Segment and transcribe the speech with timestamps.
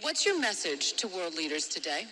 [0.00, 2.06] What's your message to world leaders today?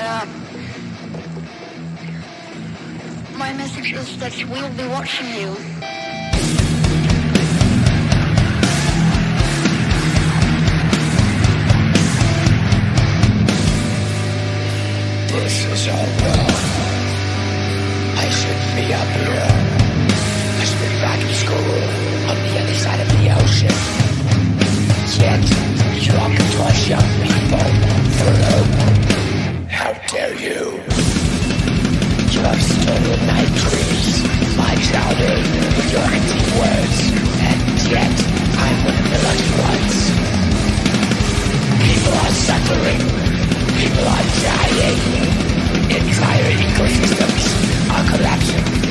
[0.00, 0.26] Uh,
[3.36, 5.54] my message is that we'll be watching you.
[15.28, 16.50] This is all wrong.
[18.16, 19.48] I shouldn't be up here.
[20.58, 23.74] I should be back in school on the other side of the ocean.
[25.18, 25.44] Yet,
[26.04, 27.98] you offer to us young people
[28.48, 28.72] hope.
[29.70, 30.60] How dare you?
[32.34, 34.08] You have stolen my dreams,
[34.56, 35.44] my childhood,
[35.76, 36.98] with your empty words.
[37.48, 37.60] And
[37.94, 38.14] yet,
[38.64, 39.96] I'm one of the lucky ones.
[41.88, 43.00] People are suffering.
[43.80, 45.00] People are dying.
[45.98, 47.44] Entire ecosystems
[47.94, 48.87] are collapsing.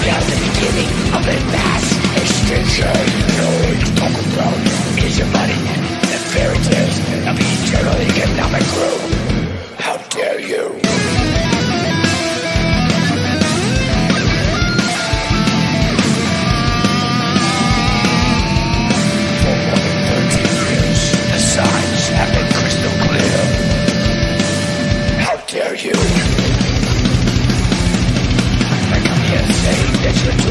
[0.00, 1.84] We are the beginning of a mass
[2.16, 2.88] extinction.
[2.88, 6.98] All you talk about is your money and fairy tales
[7.28, 9.78] of eternal economic growth.
[9.78, 10.89] How dare you?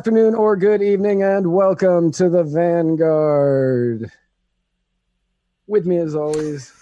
[0.00, 4.10] afternoon, or good evening, and welcome to the Vanguard.
[5.66, 6.72] With me, as always,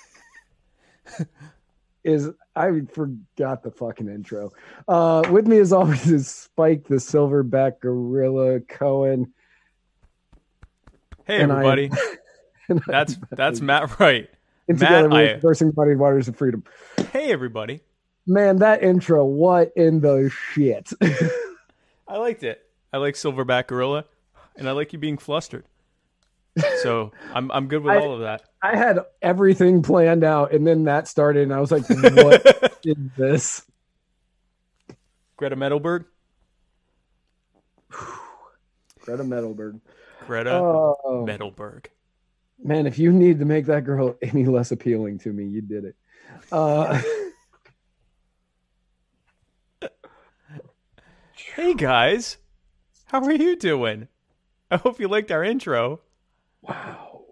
[2.04, 4.52] is I forgot the fucking intro.
[4.86, 9.32] Uh, with me, as always, is Spike the Silverback Gorilla Cohen.
[11.24, 11.90] hey And I- everybody,
[12.68, 14.30] And that's that's Matt Wright.
[14.68, 16.62] and Matt, together I- we're Coursing Muddy Waters of Freedom.
[17.12, 17.80] Hey everybody,
[18.28, 20.88] Man, that intro, what in the shit?
[22.06, 22.62] I liked it.
[22.92, 24.04] I like Silverback Gorilla,
[24.56, 25.64] and I like you being flustered.
[26.82, 28.42] So I'm I'm good with I- all of that.
[28.62, 32.96] I had everything planned out, and then that started, and I was like, what is
[33.16, 33.62] this?
[35.36, 36.06] Greta Metalberg,
[39.00, 39.80] Greta Metalberg.
[40.26, 41.86] Greta Oh, Metalberg.
[42.62, 45.84] man, if you need to make that girl any less appealing to me, you did
[45.84, 45.96] it.
[46.50, 47.00] Uh,
[51.54, 52.36] Hey guys,
[53.08, 54.08] how are you doing?
[54.70, 56.00] I hope you liked our intro,
[56.62, 57.24] wow.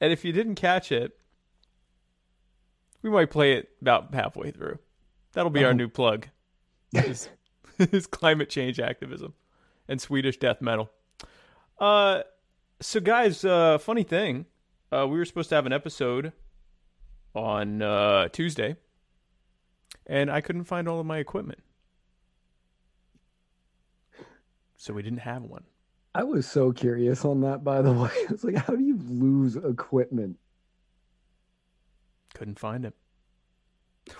[0.00, 1.12] and if you didn't catch it,
[3.02, 4.78] we might play it about halfway through.
[5.32, 5.74] That'll be our Oh.
[5.74, 6.28] new plug.
[6.94, 7.30] Is,
[7.78, 9.32] is climate change activism
[9.88, 10.90] and Swedish death metal.
[11.78, 12.22] Uh,
[12.80, 14.44] so guys, uh, funny thing,
[14.92, 16.32] uh, we were supposed to have an episode
[17.34, 18.76] on uh, Tuesday,
[20.06, 21.60] and I couldn't find all of my equipment,
[24.82, 25.62] so we didn't have one.
[26.12, 28.10] I was so curious on that, by the way.
[28.28, 30.38] It's like, how do you lose equipment?
[32.34, 32.92] Couldn't find it.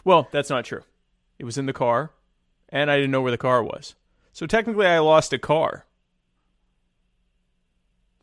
[0.05, 0.83] Well, that's not true.
[1.37, 2.13] It was in the car,
[2.69, 3.97] and I didn't know where the car was.
[4.33, 5.85] So technically, I lost a car.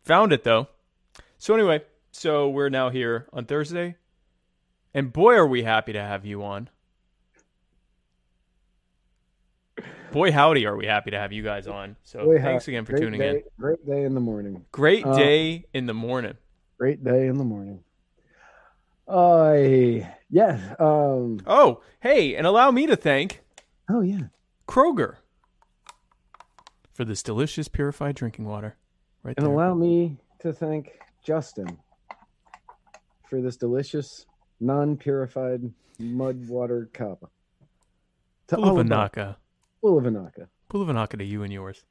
[0.03, 0.69] Found it though.
[1.37, 1.81] So anyway,
[2.11, 3.97] so we're now here on Thursday,
[4.93, 6.69] and boy, are we happy to have you on.
[10.11, 11.95] Boy, howdy, are we happy to have you guys on.
[12.03, 13.43] So Boy, thanks again for tuning day- in.
[13.59, 14.65] Great day in the morning.
[14.71, 16.35] Great Uh, day in the morning.
[16.77, 17.83] Great day in the morning.
[19.07, 20.75] I yeah.
[20.79, 21.39] Um.
[21.47, 23.41] Oh, hey, and allow me to thank
[23.89, 24.27] Oh yeah.
[24.67, 25.15] Kroger
[26.93, 28.77] for this delicious purified drinking water.
[29.23, 29.53] Right And there.
[29.53, 31.77] allow me to thank Justin
[33.29, 34.25] for this delicious,
[34.59, 37.31] non-purified mud water cup.
[38.47, 39.39] To about
[39.83, 40.31] Pulavanaka.
[40.41, 40.47] Pulavanaka.
[40.69, 41.83] Pulavanaka to you and yours.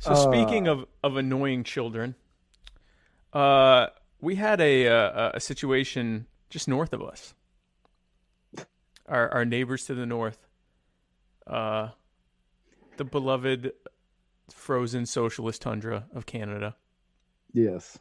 [0.00, 2.14] So speaking of, of annoying children,
[3.32, 3.88] uh,
[4.20, 7.34] we had a, a a situation just north of us.
[9.06, 10.38] Our our neighbors to the north,
[11.46, 11.88] uh,
[12.96, 13.72] the beloved
[14.50, 16.76] frozen socialist tundra of Canada,
[17.52, 17.98] Yes.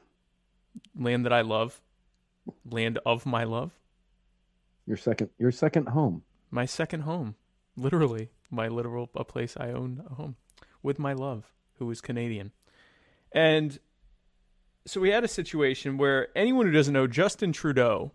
[0.97, 1.81] land that I love,
[2.69, 3.71] land of my love.
[4.87, 6.23] Your second your second home.
[6.49, 7.35] my second home.
[7.75, 10.35] Literally my literal a place i own a home
[10.81, 12.51] with my love who is canadian.
[13.31, 13.77] And
[14.85, 18.11] so we had a situation where anyone who doesn't know justin trudeau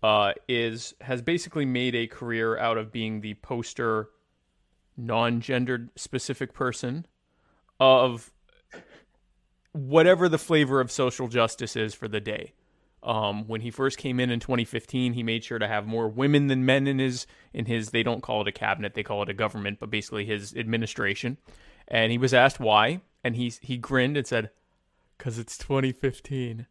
[0.00, 4.10] uh, is has basically made a career out of being the poster
[4.96, 7.04] non-gendered specific person
[7.80, 8.30] of
[9.72, 12.52] whatever the flavor of social justice is for the day
[13.02, 16.48] um, when he first came in in 2015, he made sure to have more women
[16.48, 17.90] than men in his in his.
[17.90, 21.38] They don't call it a cabinet; they call it a government, but basically his administration.
[21.86, 24.50] And he was asked why, and he he grinned and said,
[25.18, 26.66] "Cause it's 2015."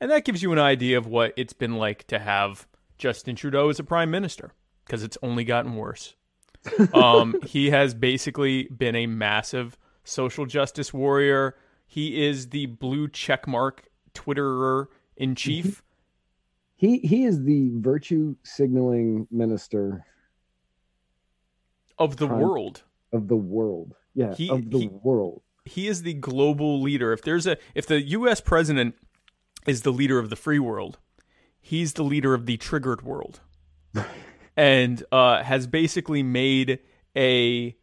[0.00, 2.66] And that gives you an idea of what it's been like to have
[2.96, 4.54] Justin Trudeau as a prime minister,
[4.86, 6.14] because it's only gotten worse.
[6.94, 11.54] um, he has basically been a massive social justice warrior.
[11.86, 13.80] He is the blue checkmark
[14.14, 14.86] Twitterer
[15.20, 15.82] in chief.
[16.76, 20.04] He he is the virtue signaling minister
[21.98, 22.82] of the world.
[23.12, 23.94] of the world.
[24.14, 25.42] Yeah, He- of the he- world.
[25.66, 27.12] He is the global leader.
[27.12, 28.94] If there's a if the US president
[29.66, 30.98] is the leader of the free world,
[31.60, 33.40] he's the leader of the triggered world.
[34.56, 36.78] and uh, has basically made
[37.14, 37.76] a,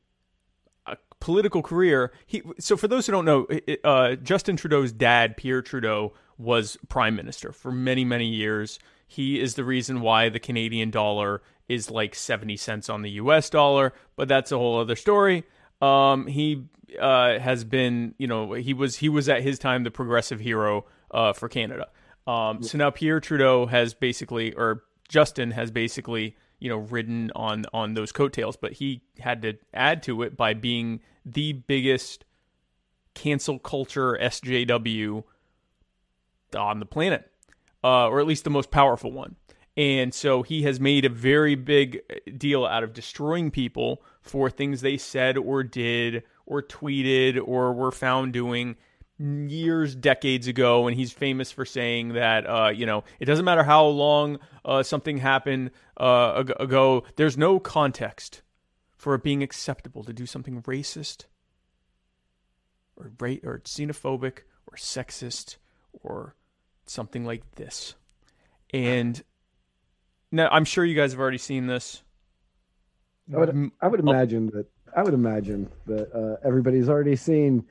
[0.87, 2.11] a political career.
[2.25, 3.47] He so for those who don't know,
[3.83, 8.79] uh, Justin Trudeau's dad, Pierre Trudeau, was prime minister for many many years.
[9.07, 13.49] He is the reason why the Canadian dollar is like seventy cents on the U.S.
[13.49, 15.43] dollar, but that's a whole other story.
[15.81, 16.65] Um, he
[16.99, 20.85] uh, has been, you know, he was he was at his time the progressive hero
[21.11, 21.87] uh, for Canada.
[22.25, 27.65] Um, so now Pierre Trudeau has basically, or Justin has basically, you know, ridden on
[27.73, 32.25] on those coattails, but he had to add to it by being the biggest
[33.13, 35.23] cancel culture SJW
[36.55, 37.31] on the planet,
[37.83, 39.35] uh, or at least the most powerful one.
[39.75, 42.01] And so he has made a very big
[42.35, 47.91] deal out of destroying people for things they said or did or tweeted or were
[47.91, 48.75] found doing
[49.19, 50.87] years, decades ago.
[50.87, 54.81] And he's famous for saying that, uh, you know, it doesn't matter how long uh,
[54.81, 58.41] something happened uh, ago, there's no context
[58.95, 61.25] for it being acceptable to do something racist
[62.95, 65.57] or ra- or xenophobic or sexist
[66.03, 66.35] or
[66.85, 67.95] something like this.
[68.73, 69.21] And
[70.31, 72.03] now I'm sure you guys have already seen this.
[73.33, 77.65] I would M- I would imagine that I would imagine that uh, everybody's already seen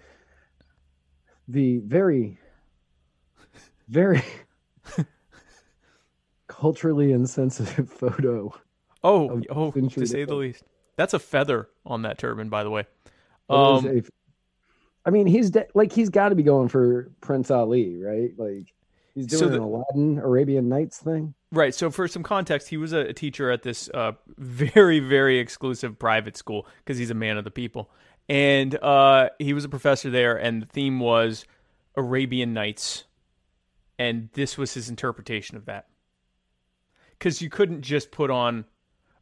[1.48, 2.38] the very
[3.88, 4.22] very
[6.46, 8.52] culturally insensitive photo.
[9.02, 10.64] Oh, oh, to say the least.
[10.96, 12.86] That's a feather on that turban, by the way.
[13.48, 14.02] Um, a-
[15.06, 18.32] I mean, he's de- like he's got to be going for Prince Ali, right?
[18.36, 18.74] Like
[19.14, 21.32] he's doing So an the- Aladdin Arabian Nights thing.
[21.52, 21.74] Right.
[21.74, 26.36] So, for some context, he was a teacher at this uh, very, very exclusive private
[26.36, 27.88] school because he's a man of the people.
[28.28, 31.44] And uh, he was a professor there, and the theme was
[31.94, 33.04] Arabian Nights.
[33.98, 35.86] And this was his interpretation of that.
[37.12, 38.64] Because you couldn't just put on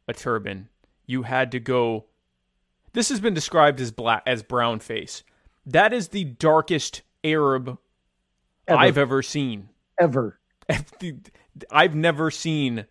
[0.07, 0.67] a turban,
[1.05, 2.05] you had to go.
[2.93, 5.23] This has been described as black, as brown face.
[5.67, 7.77] That is the darkest Arab
[8.67, 8.79] Ever.
[8.79, 9.69] I've ever seen.
[9.99, 10.39] Ever.
[11.71, 12.85] I've never seen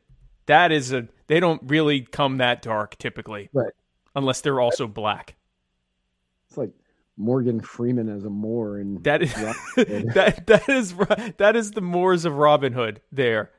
[0.47, 3.73] that is a they don't really come that dark typically Right.
[4.15, 5.35] unless they're also black.
[6.49, 6.71] It's like
[7.17, 9.35] Morgan Freeman as a Moor and that is
[9.77, 10.95] that that is
[11.39, 13.51] that is the Moors of Robin Hood there,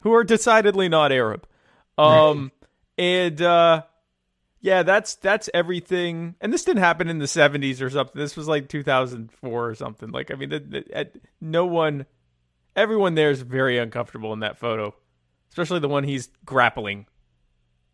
[0.00, 1.46] who are decidedly not Arab.
[1.98, 2.52] Um
[2.96, 3.82] and uh
[4.64, 6.36] yeah, that's that's everything.
[6.40, 8.18] And this didn't happen in the 70s or something.
[8.18, 10.10] This was like 2004 or something.
[10.10, 11.04] Like I mean, the, the, uh,
[11.38, 12.06] no one
[12.74, 14.94] everyone there is very uncomfortable in that photo.
[15.50, 17.04] Especially the one he's grappling.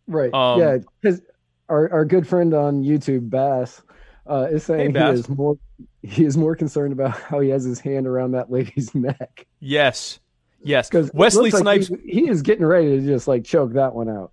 [0.07, 0.33] Right.
[0.33, 1.21] Um, yeah, because
[1.69, 3.83] our, our good friend on YouTube, Bass,
[4.29, 5.19] uh, is saying he Bass.
[5.19, 5.59] is more
[6.05, 9.45] he is more concerned about how he has his hand around that lady's neck.
[9.59, 10.21] Yes.
[10.63, 10.89] Yes.
[10.89, 14.31] Because Wesley Snipes he, he is getting ready to just like choke that one out.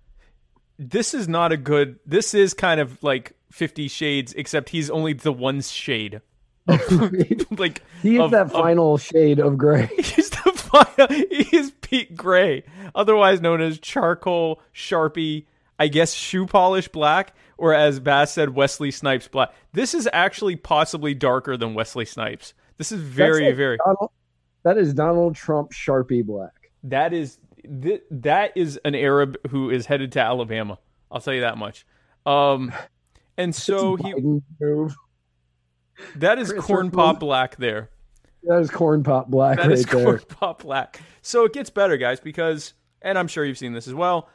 [0.78, 1.98] This is not a good.
[2.06, 6.20] This is kind of like Fifty Shades, except he's only the one shade.
[7.50, 9.86] like he is of- that of- final shade of gray.
[9.96, 11.06] He's the final.
[11.08, 15.46] He is Pete Gray, otherwise known as charcoal sharpie.
[15.78, 19.54] I guess shoe polish black, or as Bass said, Wesley Snipes black.
[19.72, 22.52] This is actually possibly darker than Wesley Snipes.
[22.76, 23.78] This is very, like very.
[23.78, 24.10] Donald-
[24.64, 26.52] that is Donald Trump Sharpie black.
[26.82, 27.38] That is
[27.82, 30.78] th- that is an Arab who is headed to Alabama.
[31.10, 31.86] I'll tell you that much.
[32.26, 32.72] Um,
[33.36, 34.94] and so he move.
[36.16, 37.90] that is Chris corn pop black there.
[38.44, 40.04] That is corn pop black That right is there.
[40.04, 41.00] corn pop black.
[41.22, 44.28] So it gets better, guys, because and I'm sure you've seen this as well.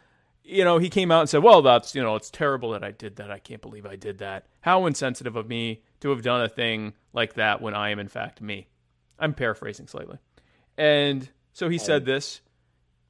[0.44, 2.92] You know, he came out and said, "Well, that's you know, it's terrible that I
[2.92, 3.32] did that.
[3.32, 4.46] I can't believe I did that.
[4.62, 8.08] How insensitive of me to have done a thing like that when I am in
[8.10, 8.68] fact me."
[9.20, 10.18] I'm paraphrasing slightly.
[10.78, 12.42] And so he said this,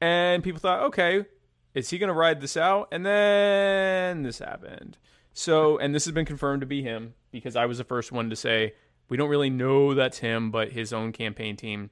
[0.04, 1.24] and people thought, "Okay,
[1.74, 4.98] is he going to ride this out?" And then this happened.
[5.32, 8.30] So, and this has been confirmed to be him because I was the first one
[8.30, 8.74] to say
[9.08, 11.90] we don't really know that's him, but his own campaign team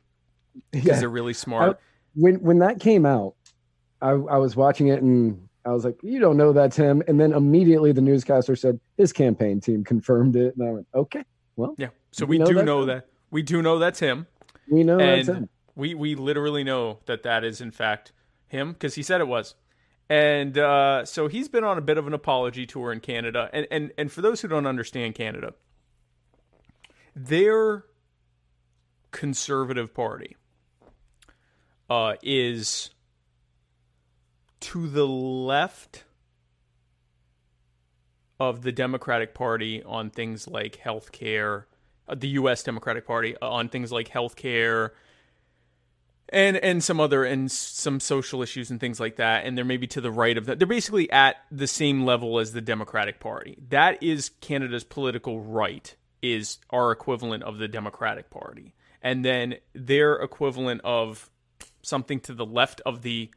[0.71, 1.01] because Yeah.
[1.01, 1.81] they're really smart.
[2.15, 3.35] when when that came out,
[4.01, 7.19] I, I was watching it and I was like, "You don't know that's him." And
[7.21, 11.25] then immediately the newscaster said his campaign team confirmed it, and I went, "Okay,
[11.57, 12.89] well, yeah, so we we know do know him.
[12.89, 14.27] that we do know that's him,
[14.71, 18.13] we know that's and him." We we literally know that that is in fact
[18.47, 19.55] him because he said it was."
[20.09, 23.67] And uh, so he's been on a bit of an apology tour in Canada, and
[23.71, 25.55] and and for those who don't understand Canada,
[27.15, 27.85] their
[29.11, 30.37] conservative party
[31.89, 32.91] uh, is
[34.61, 36.05] to the left
[38.41, 41.67] of the Democratic Party on things like health care,
[42.09, 42.63] uh, the U.S.
[42.63, 44.95] Democratic Party uh, on things like health care
[46.33, 49.87] and and some other and some social issues and things like that and they're maybe
[49.87, 53.57] to the right of that they're basically at the same level as the democratic party.
[53.69, 58.75] That is canada's political right is our equivalent of the democratic party.
[59.03, 61.29] And then their equivalent of
[61.83, 63.31] something to the left of the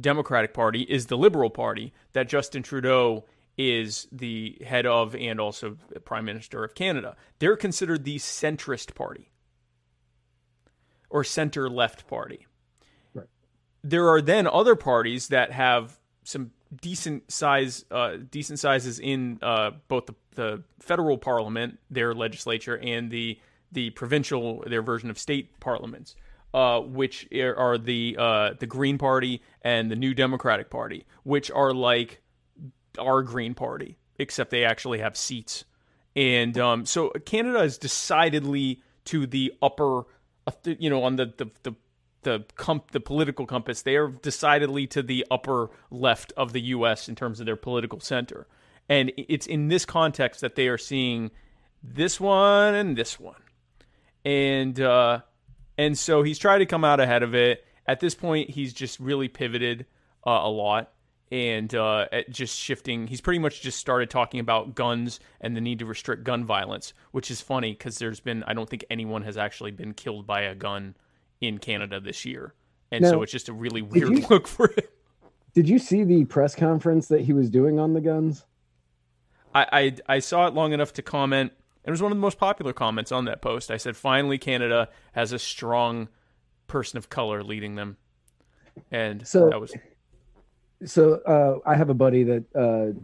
[0.00, 3.24] democratic party is the liberal party that justin trudeau
[3.56, 7.16] is the head of and also prime minister of canada.
[7.38, 9.30] They're considered the centrist party
[11.10, 12.46] or center left party.
[13.14, 13.26] Right.
[13.82, 16.50] There are then other parties that have some
[16.80, 23.10] decent size, uh, decent sizes in uh, both the, the federal parliament, their legislature, and
[23.10, 23.38] the
[23.70, 26.16] the provincial, their version of state parliaments,
[26.54, 31.72] uh, which are the uh, the Green Party and the New Democratic Party, which are
[31.72, 32.20] like
[32.98, 35.64] our Green Party, except they actually have seats.
[36.16, 40.02] And um, so Canada is decidedly to the upper,
[40.64, 41.74] you know, on the the the
[42.22, 43.82] the, comp- the political compass.
[43.82, 47.08] They are decidedly to the upper left of the U.S.
[47.08, 48.46] in terms of their political center.
[48.88, 51.30] And it's in this context that they are seeing
[51.82, 53.42] this one and this one,
[54.24, 55.20] and uh,
[55.76, 57.64] and so he's tried to come out ahead of it.
[57.86, 59.86] At this point, he's just really pivoted
[60.26, 60.92] uh, a lot
[61.30, 63.06] and uh, just shifting.
[63.06, 66.92] He's pretty much just started talking about guns and the need to restrict gun violence,
[67.12, 70.42] which is funny because there's been I don't think anyone has actually been killed by
[70.42, 70.96] a gun
[71.40, 72.54] in Canada this year,
[72.90, 74.90] and so it's just a really weird you- look for it.
[75.54, 78.44] Did you see the press conference that he was doing on the guns?
[79.54, 79.66] I,
[80.08, 81.52] I I saw it long enough to comment.
[81.84, 83.70] It was one of the most popular comments on that post.
[83.70, 86.08] I said, "Finally, Canada has a strong
[86.66, 87.96] person of color leading them,"
[88.90, 89.74] and So- that was
[90.84, 92.98] So uh, I have a buddy that uh,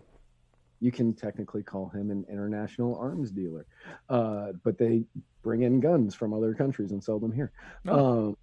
[0.80, 3.66] you can technically call him an international arms dealer,
[4.08, 5.04] uh, but they
[5.42, 7.52] bring in guns from other countries and sell them here.
[7.88, 8.28] Oh.
[8.28, 8.36] Um,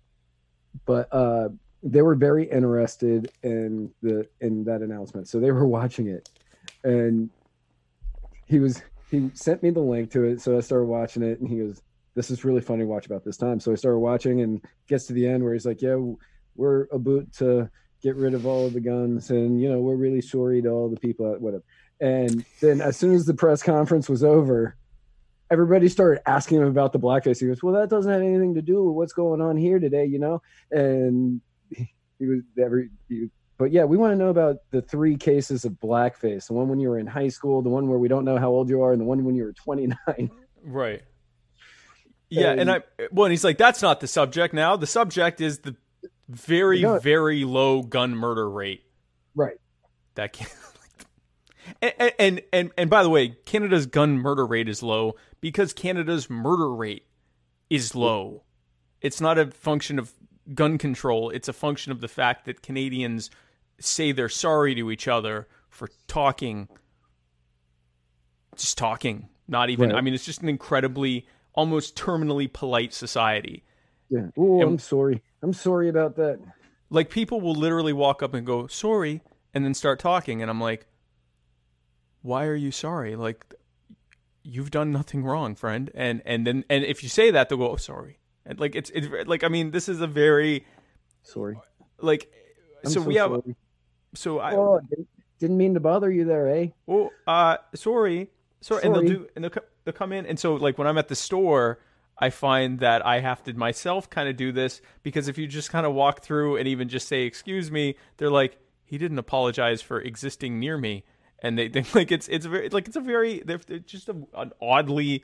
[0.85, 1.49] but uh,
[1.83, 6.29] they were very interested in the in that announcement, so they were watching it,
[6.83, 7.29] and
[8.45, 11.49] he was he sent me the link to it, so I started watching it, and
[11.49, 11.81] he goes,
[12.15, 15.05] "This is really funny to watch about this time." So I started watching, and gets
[15.07, 15.97] to the end where he's like, "Yeah,
[16.55, 17.69] we're about to."
[18.01, 20.89] Get rid of all of the guns and you know we're really sorry to all
[20.89, 21.63] the people at whatever
[21.99, 24.75] and then as soon as the press conference was over
[25.51, 28.61] everybody started asking him about the blackface he goes well that doesn't have anything to
[28.61, 30.41] do with what's going on here today you know
[30.71, 35.63] and he was every he, but yeah we want to know about the three cases
[35.65, 38.25] of blackface the one when you were in high school the one where we don't
[38.25, 40.31] know how old you are and the one when you were 29
[40.63, 41.01] Right.
[42.29, 42.81] Yeah, and, And- I
[43.11, 44.77] well, and he's like, that's not the subject now.
[44.77, 45.75] The subject is the
[46.35, 46.99] very, No.
[46.99, 48.83] very low gun murder rate.
[49.35, 49.57] right
[50.15, 50.47] That can
[51.81, 56.29] and, and and and by the way, Canada's gun murder rate is low because Canada's
[56.29, 57.05] murder rate
[57.69, 58.43] is low.
[59.01, 60.13] It's not a function of
[60.53, 61.29] gun control.
[61.29, 63.29] It's a function of the fact that Canadians
[63.79, 66.67] say they're sorry to each other for talking,
[68.55, 69.29] just talking.
[69.47, 69.89] Not even.
[69.89, 69.97] Right.
[69.97, 73.63] I mean, it's just an incredibly, almost terminally polite society.
[74.11, 74.27] Yeah.
[74.37, 75.23] Oh, I'm sorry.
[75.41, 76.39] I'm sorry about that.
[76.91, 79.21] Like people will literally walk up and go sorry,
[79.53, 80.85] and then start talking, and I'm like,
[82.21, 83.15] why are you sorry?
[83.15, 83.53] Like,
[84.43, 85.89] you've done nothing wrong, friend.
[85.95, 88.19] And and then and if you say that, they'll go, oh, sorry.
[88.45, 90.65] And like it's it's like I mean, this is a very
[91.23, 91.57] Sorry.
[91.99, 92.29] like.
[92.83, 93.55] I'm so, so we have sorry.
[94.15, 94.81] so I Oh,
[95.39, 96.67] didn't, mean to bother you there, eh?
[96.87, 99.51] oh uh sorry sorry, and they'll do and they'll,
[99.85, 101.79] they'll come in and so like when I'm at the store
[102.21, 105.71] I find that I have to myself kind of do this because if you just
[105.71, 108.57] kind of walk through and even just say excuse me they're like
[108.91, 111.05] he didn't apologize for existing near me.
[111.41, 114.15] And they think like it's it's very like it's a very they're, they're just a,
[114.35, 115.23] an oddly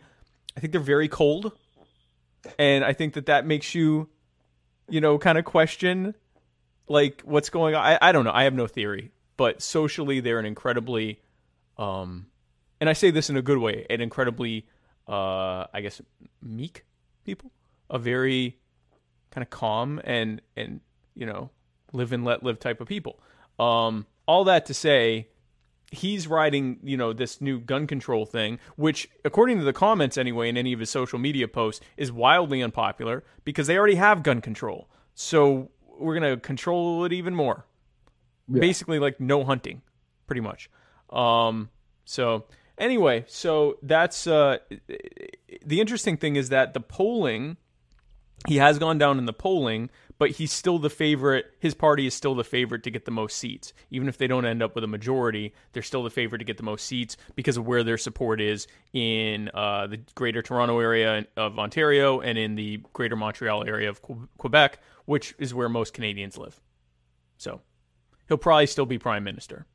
[0.55, 1.51] I think they're very cold.
[2.57, 4.09] And I think that that makes you
[4.89, 6.15] you know kind of question
[6.87, 7.83] like what's going on.
[7.83, 8.31] I, I don't know.
[8.33, 9.11] I have no theory.
[9.35, 11.19] But socially they're an incredibly
[11.77, 12.25] um
[12.79, 14.65] and i say this in a good way an incredibly
[15.07, 16.01] uh i guess
[16.41, 16.85] meek
[17.23, 17.51] people
[17.89, 18.57] a very
[19.31, 20.81] kind of calm and and
[21.15, 21.49] you know
[21.93, 23.19] live and let live type of people.
[23.59, 25.29] Um all that to say
[25.91, 30.49] he's riding you know this new gun control thing which according to the comments anyway
[30.49, 34.41] in any of his social media posts is wildly unpopular because they already have gun
[34.41, 34.89] control.
[35.15, 37.65] So we're going to control it even more.
[38.49, 38.59] Yeah.
[38.59, 39.81] basically like no hunting
[40.25, 40.69] pretty much.
[41.09, 41.69] Um
[42.05, 42.45] so
[42.77, 44.57] anyway so that's uh
[45.65, 47.57] the interesting thing is that the polling
[48.47, 52.13] he has gone down in the polling but he's still the favorite his party is
[52.13, 53.73] still the favorite to get the most seats.
[53.91, 56.57] Even if they don't end up with a majority they're still the favorite to get
[56.57, 61.25] the most seats because of where their support is in uh, the greater toronto area
[61.35, 64.01] of ontario and in the greater montreal area of
[64.37, 66.59] quebec which is where most canadians live.
[67.37, 67.61] So
[68.27, 69.65] he'll probably still be prime minister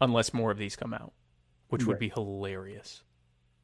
[0.00, 1.12] unless more of these come out
[1.68, 3.02] which would be hilarious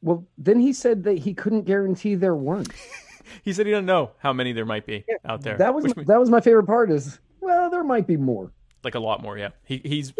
[0.01, 2.71] Well, then he said that he couldn't guarantee there weren't.
[3.43, 6.07] he said he doesn't know how many there might be out there That was means-
[6.07, 6.91] that was my favorite part.
[6.91, 8.51] Is well, there might be more.
[8.83, 10.13] like a lot more yeah he, he's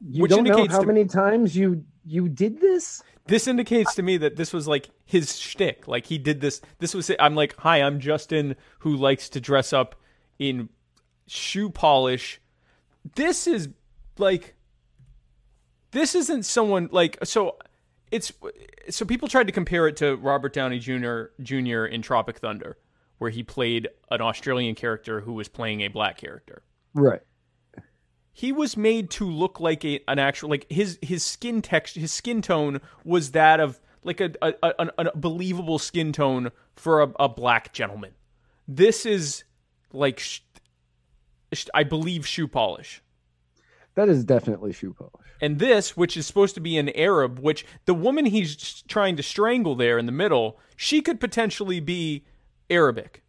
[0.00, 3.02] You which don't know how many times you you did this.
[3.26, 5.88] this indicates to me that this was like his shtick.
[5.88, 6.60] Like he did this.
[6.78, 7.16] This was it.
[7.18, 9.96] I'm like, hi, I'm Justin, who likes to dress up
[10.38, 10.68] in
[11.26, 12.40] shoe polish.
[13.16, 13.68] This is
[14.18, 14.54] like,
[15.96, 17.56] this isn't someone like so.
[18.10, 18.32] It's
[18.90, 21.24] so people tried to compare it to Robert Downey Jr.
[21.42, 21.86] Jr.
[21.86, 22.76] in Tropic Thunder,
[23.18, 26.62] where he played an Australian character who was playing a black character
[26.94, 27.20] Right.
[28.32, 32.12] he was made to look like a, an actual like his his skin texture his
[32.12, 34.52] skin tone was that of like a, a,
[34.98, 38.12] a believable skin tone for a, a black gentleman
[38.68, 39.42] this is
[39.92, 40.40] like sh-
[41.52, 43.02] sh- i believe shoe polish
[43.96, 45.25] That is definitely shoe polish.
[45.40, 49.22] And this which is supposed to be an arab which the woman he's trying to
[49.22, 52.24] strangle there in the middle she could potentially be
[52.70, 53.22] arabic.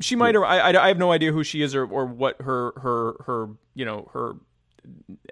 [0.00, 2.40] She might or I, I I have no idea who she is or, or what
[2.42, 4.36] her her her you know her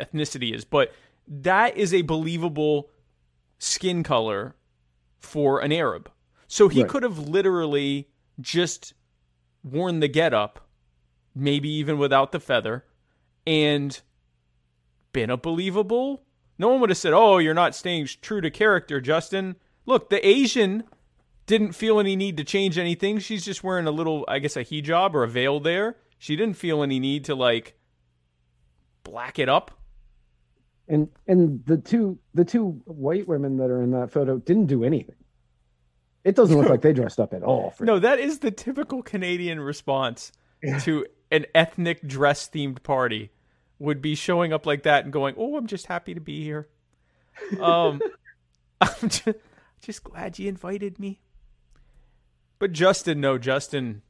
[0.01, 0.93] ethnicity is but
[1.29, 2.91] that is a believable
[3.59, 4.55] skin color
[5.21, 6.11] for an arab.
[6.49, 6.91] So he Right.
[6.91, 8.09] could have literally
[8.41, 8.93] just
[9.65, 10.69] worn the getup
[11.35, 12.85] maybe even without the feather
[13.47, 14.01] and
[15.17, 16.23] been a believable
[16.59, 20.27] no one would have said oh you're not staying true to character justin look the
[20.27, 20.85] asian
[21.47, 23.19] didn't feel any need to change anything.
[23.19, 25.97] She's just wearing a little, I guess, a hijab or a veil there.
[26.19, 27.79] She didn't feel any need to like
[29.05, 29.71] black it up.
[30.89, 34.85] And and the two the two white women that are in that photo didn't do
[34.85, 35.17] anything.
[36.25, 37.71] It doesn't look like they dressed up at all.
[37.71, 40.33] For No, that is the typical Canadian response
[40.83, 43.31] to an ethnic dress themed party.
[43.79, 46.69] Would be showing up like that and going, "Oh, I'm just happy to be here."
[47.61, 48.01] Um,
[48.81, 49.29] I'm just,
[49.81, 51.21] just glad you invited me.
[52.59, 54.03] But Justin, no, Justin,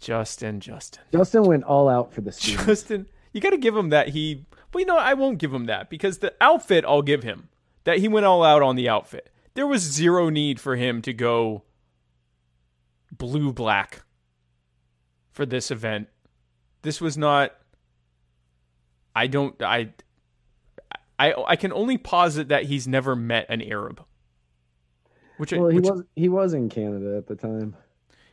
[0.00, 1.02] Justin, Justin.
[1.12, 2.66] Justin went all out for the student.
[2.66, 4.44] Justin, you got to give him that he.
[4.72, 7.48] Well, you know, I won't give him that because the outfit I'll give him
[7.84, 9.30] that he went all out on the outfit.
[9.54, 11.62] There was zero need for him to go
[13.10, 14.02] blue black
[15.30, 16.08] for this event.
[16.82, 17.54] This was not.
[19.16, 19.60] I don't.
[19.62, 19.90] I.
[21.18, 24.04] I I can only posit that he's never met an Arab.
[25.38, 27.74] Which, I- Well, he which was he was in Canada at the time.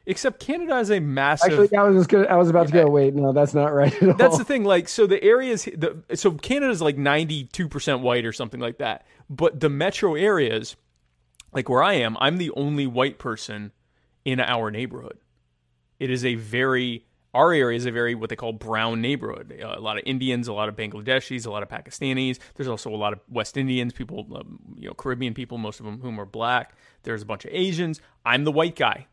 [0.06, 1.52] except Canada is a massive.
[1.60, 2.86] Actually, I was just gonna, I was about to go.
[2.90, 4.14] Wait, no, that's not right at all.
[4.16, 4.64] That's the thing.
[4.66, 8.80] Like, so the areas, the so Canada's like ninety two percent white or something like
[8.80, 9.06] that.
[9.30, 10.76] But the metro areas,
[11.54, 13.72] like where I am, I'm the only white person
[14.26, 15.18] in our neighborhood.
[16.00, 19.60] It is a very our area is a very what they call brown neighborhood.
[19.62, 22.38] A lot of Indians, a lot of Bangladeshis, a lot of Pakistanis.
[22.56, 25.86] There's also a lot of West Indians, people, um, you know, Caribbean people, most of
[25.86, 26.76] them whom are black.
[27.04, 28.00] There's a bunch of Asians.
[28.26, 29.08] I'm the white guy,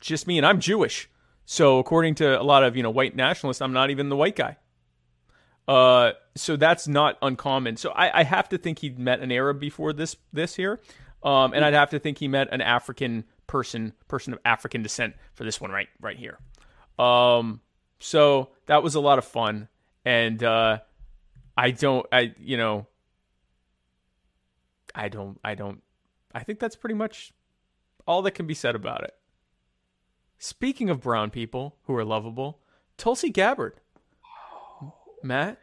[0.00, 1.10] just me, and I'm Jewish.
[1.44, 4.36] So according to a lot of you know white nationalists, I'm not even the white
[4.36, 4.56] guy.
[5.66, 7.76] Uh, so that's not uncommon.
[7.76, 10.80] So I, I have to think he'd met an Arab before this this here,
[11.22, 15.14] um, and I'd have to think he met an African person, person of African descent
[15.34, 16.38] for this one right right here.
[16.98, 17.60] Um,
[17.98, 19.68] so that was a lot of fun,
[20.04, 20.78] and uh,
[21.56, 22.86] I don't, I you know,
[24.94, 25.82] I don't, I don't,
[26.34, 27.32] I think that's pretty much
[28.06, 29.14] all that can be said about it.
[30.38, 32.60] Speaking of brown people who are lovable,
[32.96, 33.80] Tulsi Gabbard.
[35.22, 35.58] Matt,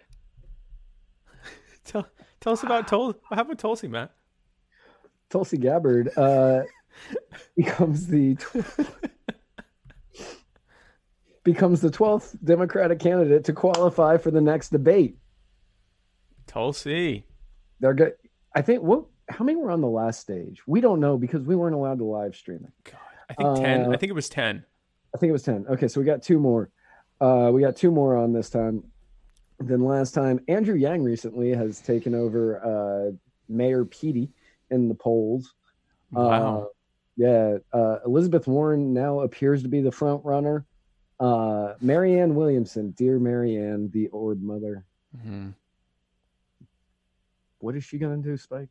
[1.86, 2.08] tell
[2.40, 3.20] tell us about Tulsi.
[3.30, 4.12] How about Tulsi, Matt?
[5.30, 6.64] Tulsi Gabbard uh,
[7.56, 8.38] becomes the
[11.44, 15.18] becomes the 12th Democratic candidate to qualify for the next debate.
[16.48, 17.26] Tulsi.
[17.80, 18.14] They're good.
[18.56, 20.62] I think what how many were on the last stage?
[20.68, 22.92] We don't know because we weren't allowed to live stream it.
[22.92, 23.00] God,
[23.30, 23.86] I think ten.
[23.86, 24.66] Uh, I think it was ten.
[25.14, 25.66] I think it was 10.
[25.70, 26.70] Okay, so we got two more.
[27.20, 28.84] Uh, we got two more on this time
[29.60, 30.40] than last time.
[30.48, 33.12] Andrew Yang recently has taken over uh,
[33.50, 34.30] Mayor Petey
[34.70, 35.54] in the polls.
[36.12, 36.62] Wow.
[36.62, 36.66] Uh,
[37.18, 40.66] yeah, uh, Elizabeth Warren now appears to be the front runner.
[41.22, 44.84] Uh, Marianne Williamson, dear Marianne, the Ord mother.
[45.16, 45.54] Mhm.
[47.60, 48.70] What is she going to do, Spike?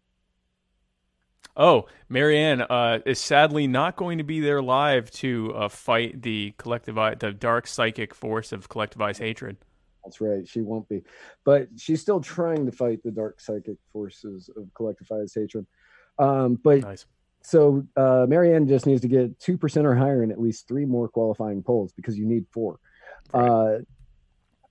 [1.56, 6.52] Oh, Marianne uh, is sadly not going to be there live to uh, fight the
[6.58, 9.56] collectivi- the dark psychic force of collectivized hatred.
[10.04, 10.48] That's right.
[10.48, 11.02] She won't be,
[11.44, 15.66] but she's still trying to fight the dark psychic forces of collectivized hatred.
[16.18, 17.06] Um, but Nice.
[17.42, 20.84] So uh, Marianne just needs to get two percent or higher in at least three
[20.84, 22.78] more qualifying polls because you need four.
[23.32, 23.78] Uh,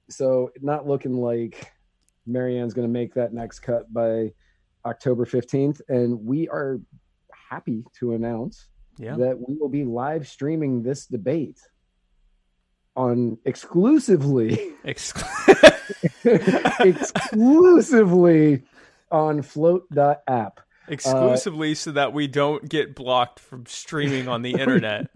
[0.10, 1.72] so not looking like
[2.26, 4.32] Marianne's going to make that next cut by
[4.86, 6.80] October fifteenth, and we are
[7.50, 8.68] happy to announce
[9.00, 9.16] Yeah.
[9.18, 11.60] that we will be live streaming this debate
[12.96, 15.14] on exclusively Ex-
[16.80, 18.64] exclusively
[19.12, 20.60] on float.app.
[20.90, 25.08] exclusively so that we don't get blocked from streaming on the internet.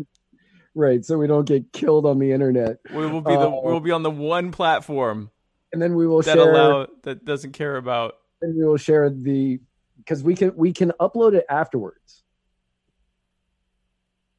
[0.75, 2.77] Right, so we don't get killed on the internet.
[2.91, 5.29] We will be the Uh, we will be on the one platform
[5.71, 9.09] And then we will that share allow that doesn't care about and we will share
[9.09, 9.59] the
[9.97, 12.23] because we can we can upload it afterwards.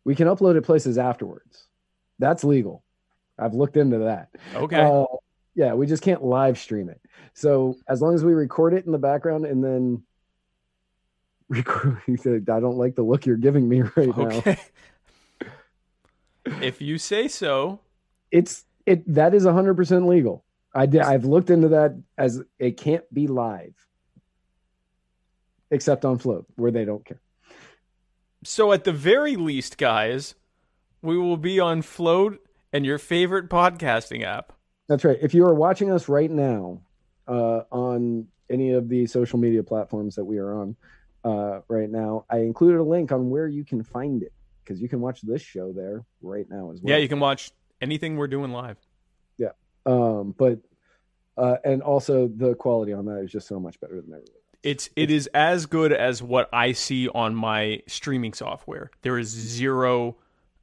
[0.05, 1.66] We can upload it places afterwards.
[2.18, 2.85] That's legal.
[3.38, 4.29] I've looked into that.
[4.55, 4.83] okay.
[4.83, 5.07] Uh,
[5.55, 7.01] yeah, we just can't live stream it.
[7.33, 10.03] So as long as we record it in the background and then
[11.48, 14.28] record, I don't like the look you're giving me right now.
[14.28, 14.59] okay.
[16.46, 17.80] if you say so,
[18.30, 20.44] It's it that is 100% legal.
[20.74, 23.74] I did I've looked into that as it can't be live
[25.70, 27.20] except on float where they don't care.
[28.44, 30.35] so at the very least, guys,
[31.02, 32.38] we will be on Float
[32.72, 34.52] and your favorite podcasting app.
[34.88, 35.18] That's right.
[35.20, 36.80] If you are watching us right now
[37.26, 40.76] uh, on any of the social media platforms that we are on
[41.24, 44.32] uh, right now, I included a link on where you can find it
[44.62, 46.92] because you can watch this show there right now as well.
[46.92, 48.76] Yeah, you can watch anything we're doing live.
[49.38, 49.50] Yeah,
[49.87, 50.58] um, but
[51.37, 54.34] uh, and also the quality on that is just so much better than everything.
[54.62, 58.90] It's it is as good as what I see on my streaming software.
[59.02, 60.16] There is zero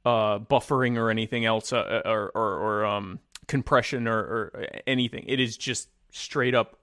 [0.04, 5.24] uh, buffering or anything else, uh, or, or or um compression or, or anything.
[5.26, 6.78] It is just straight up.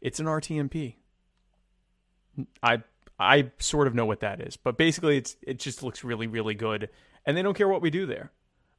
[0.00, 0.94] It's an RTMP.
[2.62, 2.82] I
[3.22, 6.54] I sort of know what that is, but basically it's it just looks really really
[6.54, 6.88] good,
[7.26, 8.32] and they don't care what we do there,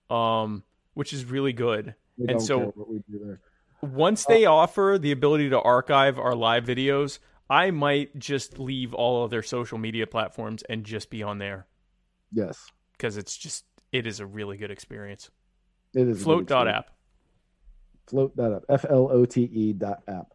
[0.09, 1.95] um, which is really good.
[2.17, 3.41] We And so- care what we do there.
[3.81, 9.25] Once they offer the ability to archive our live videos, I might just leave all
[9.25, 11.67] of their social media platforms and just be on there
[12.31, 15.29] Yes, because it's just it is a really good experience.
[15.93, 16.91] it is Float dot app.
[18.07, 20.33] float that up f l o t e dot app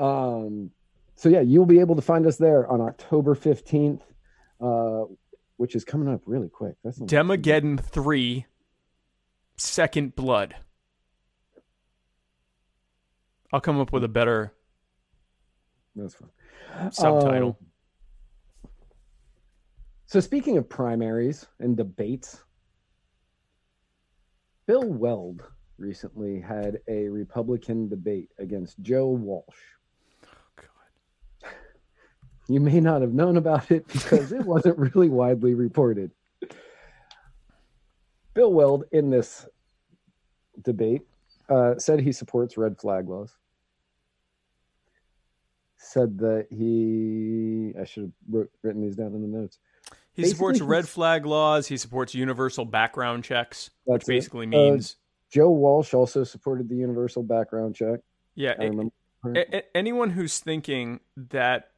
[0.00, 0.70] um
[1.18, 4.00] so yeah you'll be able to find us there on october 15th
[4.60, 5.04] uh
[5.56, 8.46] which is coming up really quick that's Demageddon three,
[9.56, 10.54] Second Blood.
[13.52, 14.54] I'll come up with a better
[15.96, 17.58] that's fine subtitle.
[17.60, 17.66] Um,
[20.06, 22.44] so speaking of primaries and debates
[24.68, 25.42] bill weld
[25.76, 29.56] recently had a republican debate against joe walsh
[32.48, 36.10] you may not have known about it because it wasn't really widely reported.
[38.34, 39.46] Bill Weld in this
[40.62, 41.02] debate
[41.48, 43.36] uh, said he supports red flag laws.
[45.80, 49.58] Said that he, I should have wrote, written these down in the notes.
[50.12, 51.66] He Basically, supports red flag laws.
[51.68, 54.12] He supports universal background checks, which That's it.
[54.12, 54.96] basically Uh, means
[55.30, 58.00] Joe Walsh also supported the universal background check.
[58.34, 58.54] yeah.
[59.74, 61.70] Anyone who's thinking that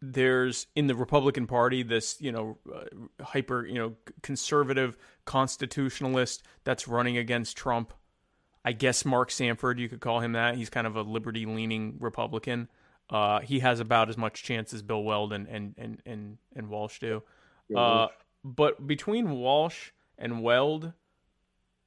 [0.00, 6.86] there's in the Republican Party this you know uh, hyper you know conservative constitutionalist that's
[6.88, 7.92] running against Trump.
[8.64, 10.56] I guess Mark Sanford, you could call him that.
[10.56, 12.68] He's kind of a liberty leaning Republican.
[13.10, 16.68] Uh, he has about as much chance as Bill Weld and and and and, and
[16.68, 17.22] Walsh do.
[17.74, 18.08] Uh,
[18.44, 20.92] but between Walsh and Weld,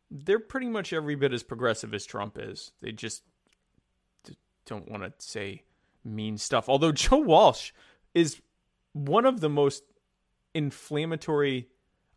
[0.09, 2.71] they're pretty much every bit as progressive as Trump is.
[2.81, 3.23] They just
[4.65, 5.63] don't want to say
[6.03, 6.69] mean stuff.
[6.69, 7.71] Although Joe Walsh
[8.13, 8.41] is
[8.93, 9.83] one of the most
[10.53, 11.67] inflammatory.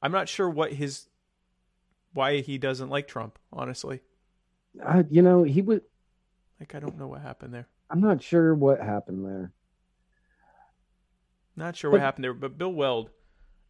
[0.02, 1.08] I'm not sure what his
[2.12, 3.38] why he doesn't like Trump.
[3.52, 4.00] Honestly,
[4.84, 5.82] Uh, you know, he would.
[6.60, 7.68] like I don't know what happened there.
[7.90, 9.52] I'm not sure what happened there.
[11.56, 12.34] Not sure what happened there.
[12.34, 13.10] But Bill Weld,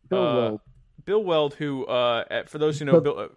[0.08, 0.60] Bill Uh, Weld,
[1.04, 3.28] Bill Weld, who uh, for those who know, But- Bill, uh,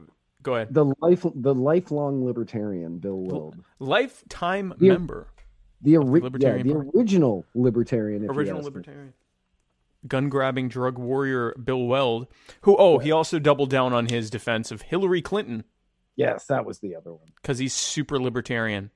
[0.42, 0.74] go ahead.
[0.74, 5.28] the life, the lifelong libertarian, Bill Weld, Lifetime member,
[5.82, 9.14] the ori- yeah, Libertarian the original libertarian, if you original libertarian,
[10.08, 12.28] gun grabbing drug warrior Bill Weld,
[12.62, 15.64] who oh he also doubled down on his defense of Hillary Clinton
[16.16, 17.28] Yes, that was the other one.
[17.36, 18.90] because he's super libertarian.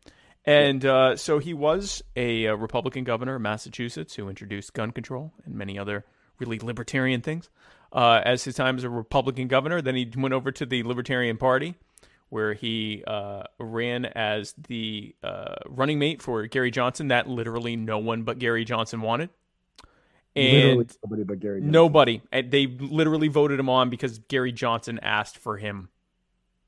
[0.43, 5.33] And uh, so he was a, uh Republican governor of Massachusetts who introduced gun control
[5.45, 6.03] and many other
[6.39, 7.49] really libertarian things.
[7.93, 11.37] Uh, as his time as a Republican governor, then he went over to the Libertarian
[11.37, 11.75] Party,
[12.31, 17.09] where he uh, ran as the uh, running mate for Gary Johnson.
[17.09, 19.29] That literally no one but Gary Johnson wanted.
[20.35, 21.59] Literally And nobody but Gary.
[21.59, 21.71] Johnson.
[21.71, 22.21] nobody.
[22.31, 25.89] And They literally voted him on because Gary Johnson asked for him.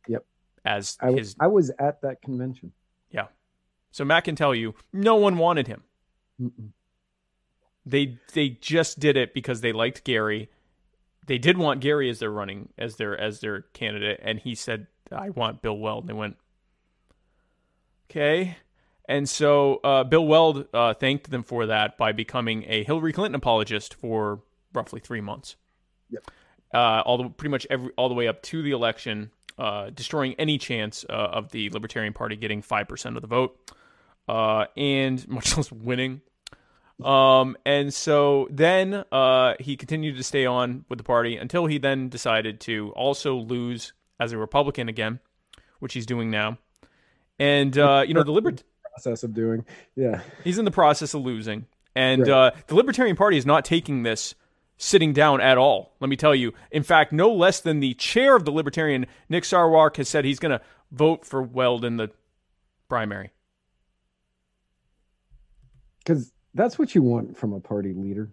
[0.09, 0.25] Yep.
[0.65, 2.73] As I, his I was at that convention.
[3.09, 3.27] yeah.
[3.91, 5.83] So Matt can tell you, no one wanted him.
[6.41, 6.69] Mm-mm.
[7.85, 10.49] They they just did it because they liked Gary.
[11.25, 14.87] They did want Gary as their running as their as their candidate, and he said,
[15.13, 16.37] "I want Bill Weld." And they went,
[18.09, 18.57] "Okay."
[19.07, 23.35] And so uh, Bill Weld uh, thanked them for that by becoming a Hillary Clinton
[23.35, 24.41] apologist for
[24.73, 25.55] roughly three months.
[26.09, 26.31] Yep.
[26.73, 30.33] Uh, all the pretty much every all the way up to the election, uh, destroying
[30.35, 33.71] any chance uh, of the Libertarian Party getting five percent of the vote,
[34.27, 36.21] uh, and much less winning.
[37.03, 41.77] Um, and so then uh, he continued to stay on with the party until he
[41.77, 45.19] then decided to also lose as a Republican again,
[45.79, 46.57] which he's doing now.
[47.39, 49.65] And uh, you know the libert Process of doing.
[49.95, 50.21] Yeah.
[50.43, 52.29] he's in the process of losing, and Right.
[52.29, 54.35] uh, the Libertarian Party is not taking this
[54.77, 55.95] sitting down at all.
[55.99, 56.53] Let me tell you.
[56.71, 60.37] In fact, no less than the chair of the Libertarian, Nick Sarwark, has said he's
[60.39, 62.11] going to vote for Weld in the
[62.87, 63.31] primary.
[65.99, 68.29] Because that's what you want from a party leader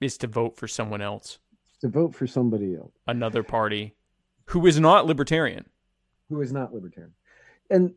[0.00, 1.38] Is to vote for someone else,
[1.80, 3.94] to vote for somebody else another party,
[4.50, 5.64] who is not libertarian.
[6.28, 7.12] who is not libertarian.
[7.70, 7.94] And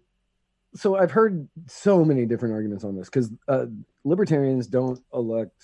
[0.75, 3.65] so I've heard so many different arguments on this because uh,
[4.03, 5.61] libertarians don't elect,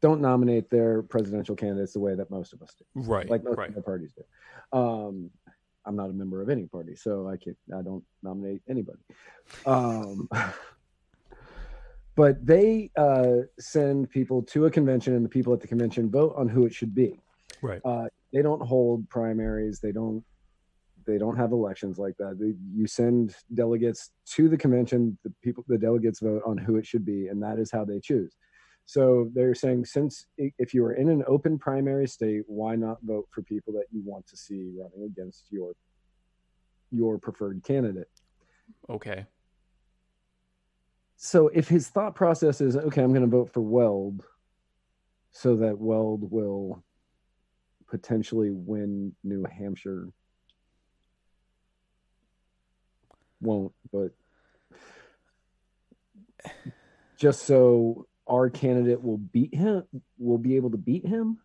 [0.00, 3.28] don't nominate their presidential candidates the way that most of us do, Right.
[3.30, 3.68] like most right.
[3.68, 4.78] of the parties do.
[4.78, 5.30] Um,
[5.84, 7.56] I'm not a member of any party, so I can't.
[7.76, 8.98] I don't nominate anybody.
[9.64, 10.28] Um,
[12.14, 16.34] but they uh, send people to a convention, and the people at the convention vote
[16.36, 17.20] on who it should be.
[17.62, 17.80] Right.
[17.84, 19.78] Uh, they don't hold primaries.
[19.80, 20.22] They don't.
[21.08, 22.38] They don't have elections like that.
[22.38, 25.16] They, you send delegates to the convention.
[25.24, 27.98] The people, the delegates vote on who it should be, and that is how they
[27.98, 28.36] choose.
[28.84, 33.26] So they're saying, since if you are in an open primary state, why not vote
[33.30, 35.72] for people that you want to see running against your
[36.90, 38.10] your preferred candidate?
[38.90, 39.24] Okay.
[41.16, 44.24] So if his thought process is, okay, I'm going to vote for Weld,
[45.30, 46.84] so that Weld will
[47.88, 50.08] potentially win New Hampshire,
[53.40, 54.12] won't, but
[57.16, 59.84] just so our candidate will beat him,
[60.18, 61.38] will be able to beat him.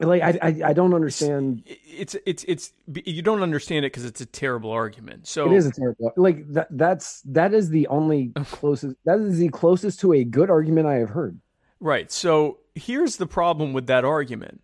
[0.00, 1.64] Like I, I, I don't understand.
[1.66, 5.26] It's it's it's you don't understand it because it's a terrible argument.
[5.26, 6.12] So It is a terrible.
[6.16, 6.68] Like that.
[6.70, 8.94] That's that is the only closest.
[9.04, 11.40] That is the closest to a good argument I have heard.
[11.80, 12.12] Right.
[12.12, 14.60] So here's the problem with that argument.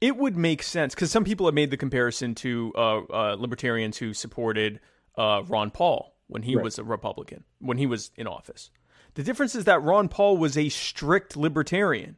[0.00, 3.98] It would make sense because some people have made the comparison to uh, uh, libertarians
[3.98, 4.80] who supported
[5.16, 6.64] uh, Ron Paul when he Right.
[6.64, 8.70] was a Republican, when he was in office.
[9.14, 12.16] The difference is that Ron Paul was a strict libertarian.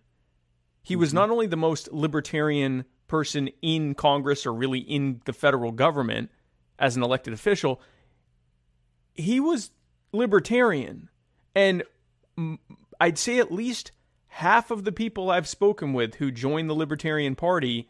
[0.83, 5.71] He was not only the most libertarian person in Congress or really in the federal
[5.71, 6.31] government
[6.79, 7.81] as an elected official,
[9.15, 9.71] he was
[10.13, 11.09] libertarian.
[11.55, 11.83] And
[13.01, 13.93] I'd say at least
[14.29, 17.89] half of the people I've spoken with who joined the Libertarian Party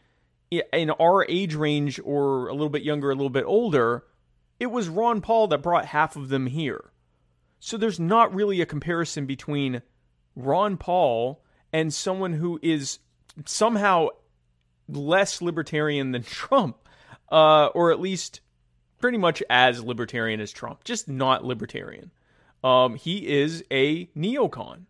[0.51, 4.05] in our age range or a little bit younger, a little bit older,
[4.61, 6.91] it was Ron Paul that brought half of them here.
[7.61, 9.83] So there's not really a comparison between
[10.37, 11.43] Ron Paul
[11.73, 12.99] and someone who is
[13.45, 14.09] somehow
[14.89, 16.77] less libertarian than Trump,
[17.31, 18.41] uh, or at least
[18.99, 22.11] pretty much as libertarian as Trump, just not libertarian.
[22.65, 24.87] Um, he is a neocon.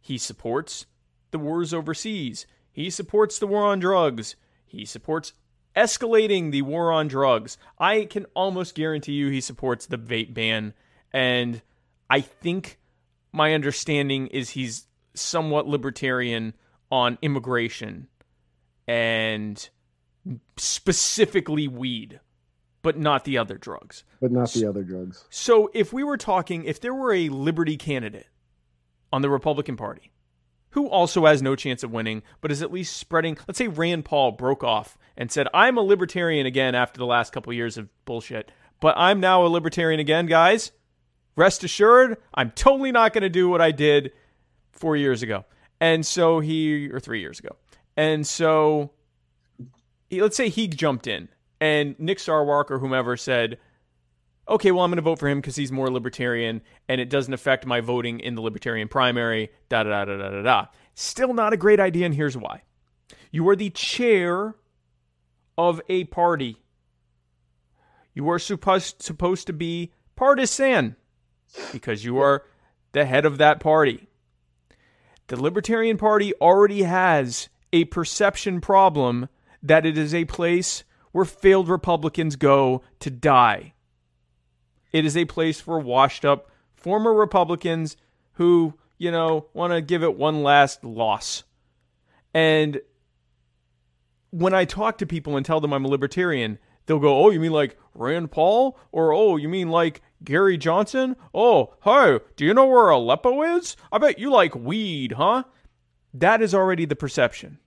[0.00, 0.86] He supports
[1.30, 2.46] the wars overseas.
[2.72, 4.36] He supports the war on drugs.
[4.64, 5.32] He supports
[5.76, 7.58] escalating the war on drugs.
[7.78, 10.74] I can almost guarantee you he supports the vape ban.
[11.12, 11.62] And
[12.08, 12.78] I think
[13.32, 16.54] my understanding is he's somewhat libertarian
[16.90, 18.08] on immigration
[18.88, 19.68] and
[20.56, 22.20] specifically weed,
[22.82, 24.04] but not the other drugs.
[24.20, 25.24] but not the other drugs.
[25.30, 28.26] So if we were talking, if there were a liberty candidate
[29.12, 30.10] on the Republican Party
[30.70, 34.04] who also has no chance of winning, but is at least spreading, let's say Rand
[34.04, 37.88] Paul broke off and said, I'm a libertarian again after the last couple years of
[38.04, 40.72] bullshit, but I'm now a libertarian again, guys.
[41.36, 44.12] Rest assured, I'm totally not going to do what I did
[44.72, 45.44] four years ago.
[45.80, 47.56] And so he, or three years ago.
[47.96, 48.90] And so
[50.08, 51.28] he, let's say he jumped in
[51.60, 53.58] and Nick Sarwark or whomever said,
[54.50, 57.32] okay, well, I'm going to vote for him because he's more libertarian and it doesn't
[57.32, 60.66] affect my voting in the libertarian primary, da da da da da da.
[60.94, 62.62] Still not a great idea, and here's why.
[63.30, 64.56] You are the chair
[65.56, 66.56] of a party.
[68.12, 70.96] You are supposed supposed to be partisan
[71.72, 72.44] because you are
[72.92, 74.08] the head of that party.
[75.28, 79.28] The Libertarian Party already has a perception problem
[79.62, 80.82] that it is a place
[81.12, 83.74] where failed Republicans go to die.
[84.92, 87.96] It is a place for washed up former Republicans
[88.34, 91.44] who, you know, want to give it one last loss.
[92.32, 92.80] And
[94.30, 97.40] when I talk to people and tell them I'm a libertarian, they'll go, "Oh, you
[97.40, 102.54] mean like Rand Paul?" Or, "Oh, you mean like Gary Johnson?" "Oh, hey, do you
[102.54, 103.76] know where Aleppo is?
[103.92, 105.44] I bet you like weed, huh?"
[106.14, 107.58] That is already the perception.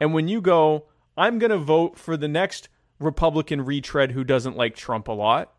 [0.00, 4.56] And when you go, "I'm going to vote for the next Republican retread who doesn't
[4.56, 5.52] like Trump a lot,"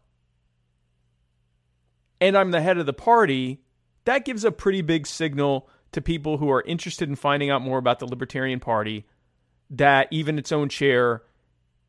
[2.23, 3.61] and I'm the head of the party,
[4.05, 7.77] that gives a pretty big signal to people who are interested in finding out more
[7.77, 9.05] about the Libertarian Party
[9.69, 11.23] that even its own chair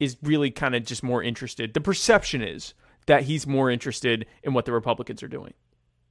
[0.00, 1.72] is really kind of just more interested.
[1.72, 2.74] The perception is
[3.06, 5.54] that he's more interested in what the Republicans are doing,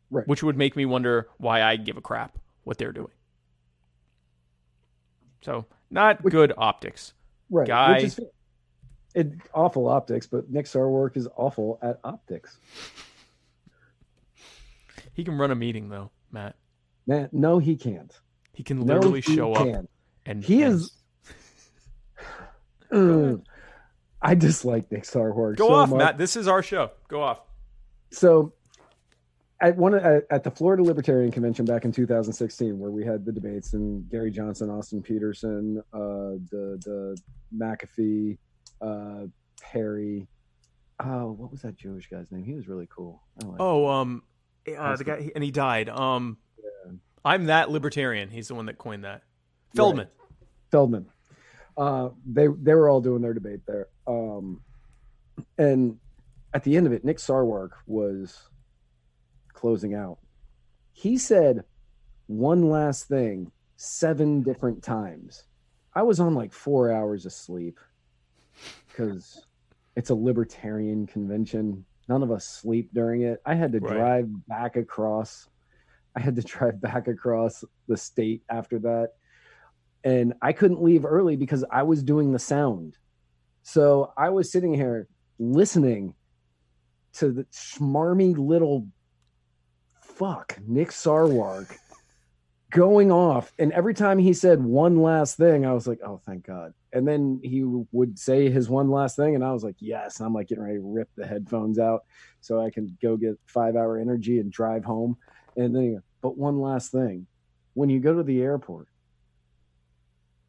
[0.10, 0.28] Right.
[0.28, 3.12] which would make me wonder why I give a crap what they're doing.
[5.42, 7.14] So, not good optics.
[7.50, 7.68] Right.
[7.68, 8.20] Guy- is
[9.14, 12.58] it awful optics, but Nick Sarwark is awful at optics.
[15.14, 16.56] He can run a meeting though, Matt.
[17.06, 18.12] Matt, no, he can't.
[18.54, 19.90] He can No, literally he show up can't.
[20.26, 20.92] and He and- is-.
[24.22, 25.58] I dislike Nick Sarwark.
[25.58, 25.98] Go so off, much.
[25.98, 26.18] Matt.
[26.18, 26.92] This is our show.
[27.10, 27.42] Go off.
[28.12, 28.54] So,
[29.60, 33.32] at one at, at the Florida Libertarian Convention back in 2016, where we had the
[33.32, 36.00] debates and Gary Johnson, Austin Petersen, uh,
[36.52, 37.18] the the
[37.58, 38.38] McAfee,
[38.82, 39.28] uh,
[39.62, 40.28] Perry.
[41.00, 42.44] Oh, what was that Jewish guy's name?
[42.46, 43.22] He was really cool.
[43.42, 44.24] I like Oh, um,
[44.68, 45.06] uh, the Austin.
[45.08, 45.90] guy, and he died.
[45.90, 46.38] Um,
[47.26, 48.30] I'm that libertarian.
[48.30, 49.24] He's the one that coined that.
[49.76, 50.08] Feldman.
[50.72, 51.06] Feldman.
[51.78, 53.88] Uh, they they were all doing their debate there.
[54.06, 54.62] Um,
[55.58, 55.98] and
[56.54, 58.50] at the end of it, Nick Sarwark was
[59.54, 60.20] closing out.
[60.92, 61.64] He said
[62.28, 65.44] one last thing seven different times.
[65.96, 67.80] I was on like four hours of sleep
[68.88, 69.46] because
[69.96, 71.86] it's a libertarian convention.
[72.08, 73.42] None of us sleep during it.
[73.46, 73.96] I had to Right.
[73.96, 75.48] drive back across.
[76.16, 79.14] I had to drive back across the state after that
[80.04, 82.98] and I couldn't leave early because I was doing the sound.
[83.62, 85.08] So I was sitting here
[85.40, 86.14] listening
[87.14, 88.88] to the smarmy little
[90.02, 91.78] fuck Nick Sarwark
[92.74, 96.46] going off, and every time he said one last thing, I was like, "Oh, thank
[96.46, 100.20] God!" And then he would say his one last thing, and I was like, "Yes!"
[100.20, 102.04] And I'm like getting ready to rip the headphones out
[102.42, 105.18] so I can go get five hour energy and drive home.
[105.56, 107.28] And then, he but one last thing:
[107.74, 108.88] when you go to the airport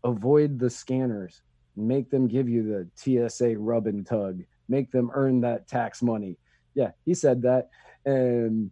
[0.05, 1.43] avoid the scanners
[1.77, 6.37] make them give you the tsa rub and tug make them earn that tax money
[6.75, 7.71] yeah he said that
[8.05, 8.71] and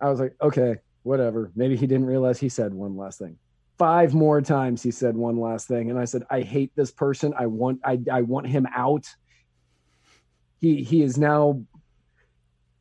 [0.00, 3.38] i was like okay whatever maybe he didn't realize he said one last thing
[3.78, 7.32] five more times he said one last thing and i said i hate this person
[7.38, 9.06] i want i, I want him out
[10.60, 11.62] he he is now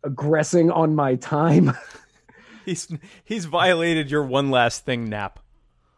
[0.03, 1.75] aggressing on my time.
[2.65, 2.87] He's
[3.25, 5.39] he's violated your one last thing nap.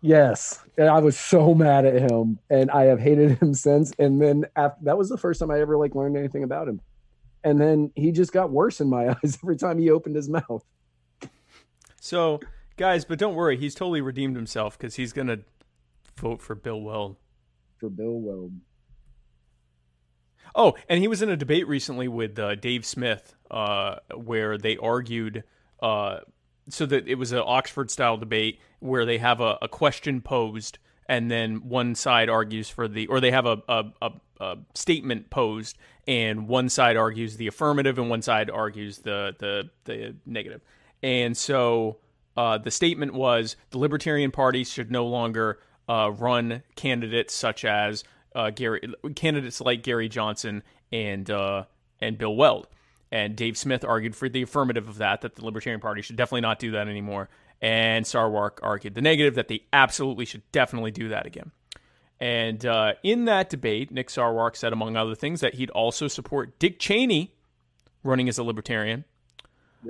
[0.02, 3.94] yes, and I was so mad at him, and I have hated him since.
[4.00, 6.82] And then after that was the first time I ever like learned anything about him.
[7.44, 10.66] And then he just got worse in my eyes every time he opened his mouth.
[12.06, 12.40] So,
[12.78, 15.40] guys, but don't worry, he's totally redeemed himself because he's gonna
[16.16, 17.16] vote for Bill Weld.
[17.80, 18.52] For Bill Weld.
[20.54, 24.78] Oh, and he was in a debate recently with uh, Dave Smith, uh, where they
[24.78, 25.46] argued.
[25.82, 26.20] Uh,
[26.70, 30.78] so that it was an Oxford style debate where they have a, a question posed,
[31.10, 35.32] and then one side argues for the, or they have a, a, a, a statement
[35.32, 35.76] posed,
[36.08, 40.62] and one side argues the affirmative, and one side argues the the the negative.
[41.06, 42.00] And so
[42.36, 48.04] uh, the statement was the Libertarian Party should no longer uh, run candidates such as
[48.34, 48.82] uh, Gary
[49.16, 51.66] candidates like Gary Johnson and uh,
[52.02, 52.68] and Bill Weld.
[53.12, 56.42] And Dave Smith argued for the affirmative of that, that the Libertarian Party should definitely
[56.42, 57.30] not do that anymore.
[57.62, 61.52] And Sarwark argued the negative, that they absolutely should definitely do that again.
[62.20, 66.58] And uh, in that debate, Nick Sarwark said, among other things, that he'd also support
[66.58, 67.36] Dick Cheney
[68.04, 69.06] running as a Libertarian.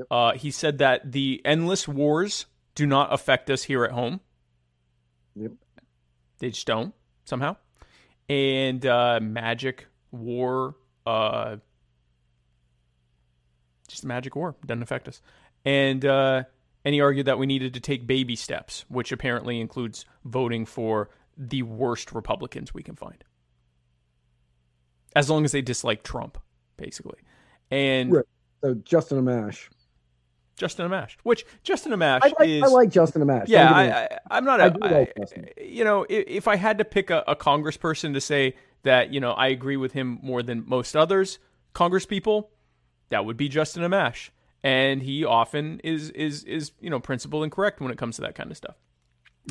[0.10, 4.20] Uh, he said that the endless wars do not affect us here at home.
[5.36, 5.52] Yep.
[6.40, 6.94] They just don't
[7.26, 7.56] somehow.
[8.30, 10.76] And uh, magic war,
[11.06, 11.58] uh,
[13.88, 15.22] just magic war doesn't affect us.
[15.64, 16.44] And uh,
[16.84, 21.10] and he argued that we needed to take baby steps, which apparently includes voting for
[21.38, 23.24] the worst Republicans we can find,
[25.16, 26.38] as long as they dislike Trump,
[26.78, 27.20] basically.
[27.72, 28.26] And Right.
[28.64, 29.70] So Justin Amash.
[30.56, 33.46] Justin Amash, which Justin Amash I like, is I like Justin Amash.
[33.48, 34.04] yeah, Don't get me I.
[34.04, 35.50] I, I'm not I a, do like I- Justin.
[35.62, 39.20] you know, if, if I had to pick a, a congressperson to say that, you
[39.20, 41.40] know, I agree with him more than most others,
[41.74, 42.48] congresspeople,
[43.10, 44.30] that would be Justin Amash.
[44.64, 48.22] And he often is, is, is, you know, principled and correct when it comes to
[48.24, 48.76] that kind of stuff.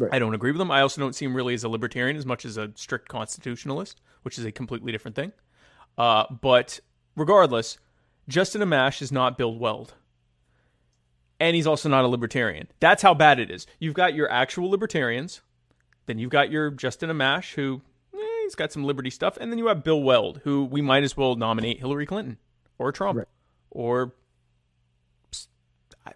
[0.01, 0.13] Right.
[0.13, 0.71] I don't agree with him.
[0.73, 4.01] I also don't see him really as a libertarian as much as a strict constitutionalist,
[4.23, 5.33] which is a completely different thing.
[5.97, 6.81] Uh, but
[7.15, 7.79] regardless,
[8.29, 9.95] Justin Amash is not Bill Weld
[11.41, 12.69] and he's also not a libertarian.
[12.81, 13.67] That's how bad it is.
[13.79, 15.41] You've got your actual libertarians,
[16.07, 17.83] then you've got your Justin Amash, who
[18.15, 21.03] eh, he's got some liberty stuff, and then you have Bill Weld, who we might
[21.03, 22.39] as well nominate Hillary Clinton
[22.79, 23.29] or Trump Right.
[23.71, 24.15] or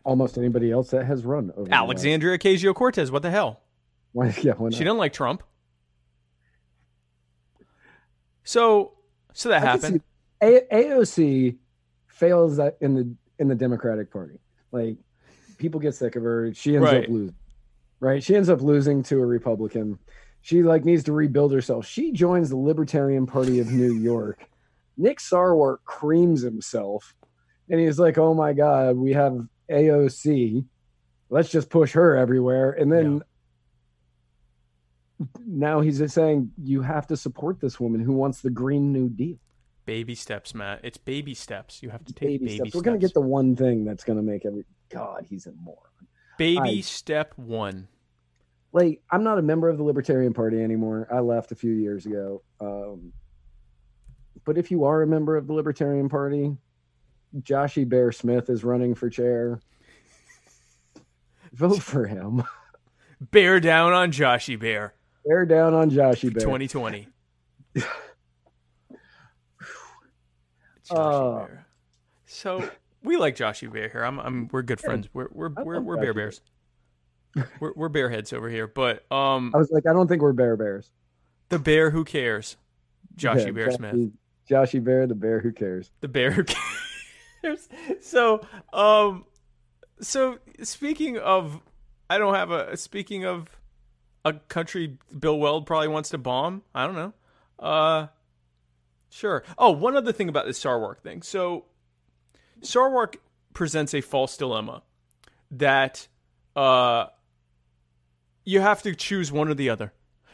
[0.05, 3.11] Almost anybody else that has run over Alexandria Ocasio Cortez.
[3.11, 3.61] What the hell?
[4.13, 4.75] Why, yeah, why not?
[4.75, 5.43] She doesn't like Trump.
[8.45, 8.93] So,
[9.33, 10.03] so that I happened.
[10.43, 11.57] A- AOC
[12.07, 14.39] fails in the in the Democratic Party.
[14.73, 14.97] Like
[15.59, 16.53] people get sick of her.
[16.55, 17.05] She ends Right.
[17.05, 17.35] up losing.
[18.01, 18.23] Right?
[18.23, 19.99] She ends up losing to a Republican.
[20.41, 21.85] She like needs to rebuild herself.
[21.85, 24.47] She joins the Libertarian Party of New York.
[24.97, 27.15] Nick Sarwark creams himself,
[27.69, 29.37] and he's like, "Oh my God, we have
[29.71, 30.65] AOC.
[31.31, 33.23] Let's just push her everywhere." And then
[35.45, 39.09] now he's just saying you have to support this woman who wants the Green New
[39.09, 39.37] Deal.
[39.87, 40.81] Baby steps, Matt.
[40.85, 41.83] It's baby steps.
[41.83, 42.71] You have to take baby, baby, steps.
[42.71, 42.77] steps.
[42.77, 45.27] We're gonna get the one thing that's gonna make every God.
[45.29, 45.79] He's a moron.
[46.39, 47.89] baby I- step one.
[48.73, 51.09] Like I'm not a member of the Libertarian Party anymore.
[51.11, 52.43] I left a few years ago.
[52.61, 53.13] Um,
[54.45, 56.55] but if you are a member of the Libertarian Party,
[57.41, 59.61] Joshy Bear Smith is running for chair.
[61.55, 62.43] Vote for him.
[63.21, 64.95] Bear down on Joshy Bear.
[65.27, 66.43] Bear down on Joshy Bear.
[66.43, 67.09] 2020.
[67.77, 67.87] Joshy
[70.91, 71.67] Uh, Bear.
[72.27, 72.71] So
[73.09, 74.05] we like Joshy Bear here.
[74.05, 75.09] I'm, I'm, we're good friends.
[75.15, 76.43] We're, we're, we're, we're bear bears.
[77.61, 78.67] we're, we're bear heads over here.
[78.67, 80.91] But um, I was like, I don't think we're Bear Bears.
[81.49, 82.57] the bear who cares,
[83.17, 83.95] Joshy Yeah, Bear Smith.
[83.95, 84.13] Joshy-
[84.51, 85.91] Joshy Bear, the bear who cares.
[86.01, 86.45] the bear who
[87.43, 87.69] cares.
[88.03, 89.25] so, um,
[90.01, 91.61] so speaking of,
[92.11, 92.77] I don't have a.
[92.77, 93.49] Speaking of
[94.25, 96.63] a country Bill Weld probably wants to bomb.
[96.75, 97.13] I don't know.
[97.59, 98.07] Uh,
[99.11, 99.45] sure.
[99.57, 101.23] Oh, one other thing about this Sarwark thing.
[101.23, 101.65] So,
[102.63, 103.17] Sarwark
[103.53, 104.83] presents a false dilemma
[105.51, 106.09] that
[106.57, 107.07] uh,
[108.45, 109.93] you have to choose one or the other.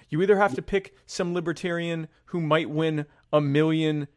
[0.08, 4.08] You either have to pick some libertarian who might win a million,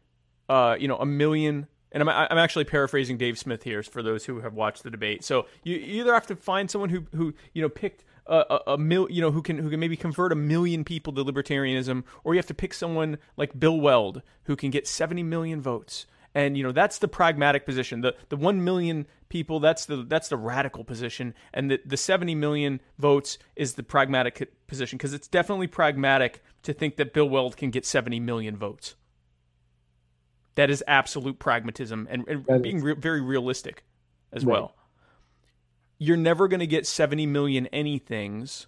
[0.48, 1.66] uh, you know, a million.
[1.90, 5.24] And I'm, I'm actually paraphrasing Dave Smith here for those who have watched the debate.
[5.24, 8.78] So you, either have to find someone who, who you know, picked a, a, a
[8.78, 12.34] mil, you know, who can who can maybe convert a million people to libertarianism, or
[12.34, 16.06] you have to pick someone like Bill Weld who can get 70 million votes.
[16.34, 18.02] And you know that's the pragmatic position.
[18.02, 22.34] The the one million people that's the that's the radical position, and the the seventy
[22.34, 27.56] million votes is the pragmatic position because it's definitely pragmatic to think that Bill Weld
[27.56, 28.94] can get seventy million votes.
[30.54, 33.84] That is absolute pragmatism and, and being re- very realistic
[34.32, 34.52] as Right.
[34.52, 34.74] well.
[35.98, 38.66] You're never going to get 70 million anythings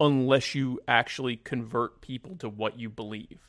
[0.00, 3.48] unless you actually convert people to what you believe.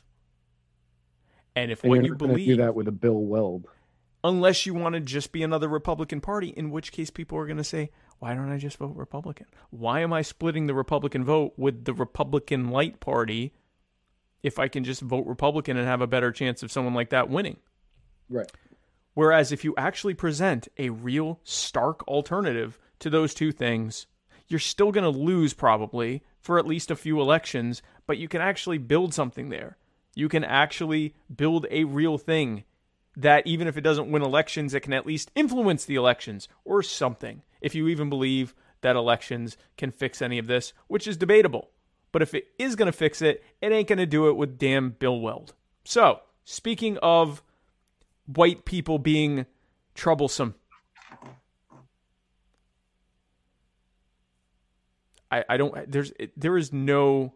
[1.56, 3.68] And if And what you believe do that with a Bill Weld.
[4.24, 7.58] unless you want to just be another Republican Party, in which case people are going
[7.58, 9.46] to say, why don't I just vote Republican?
[9.70, 13.52] Why am I splitting the Republican vote with the Republican Light Party
[14.42, 17.28] if I can just vote Republican and have a better chance of someone like that
[17.28, 17.58] winning?
[18.30, 18.50] Right.
[19.12, 24.06] Whereas if you actually present a real stark alternative to those two things,
[24.48, 28.40] you're still going to lose probably for at least a few elections, but you can
[28.40, 29.76] actually build something there.
[30.14, 32.64] You can actually build a real thing
[33.16, 36.82] that even if it doesn't win elections, it can at least influence the elections or
[36.82, 37.42] something.
[37.60, 41.70] If you even believe that elections can fix any of this, which is debatable.
[42.12, 44.58] But if it is going to fix it, it ain't going to do it with
[44.58, 45.54] damn Bill Weld.
[45.84, 47.42] So, speaking of
[48.26, 49.46] white people being
[49.94, 50.54] troublesome.
[55.30, 57.34] I, I don't there's there is no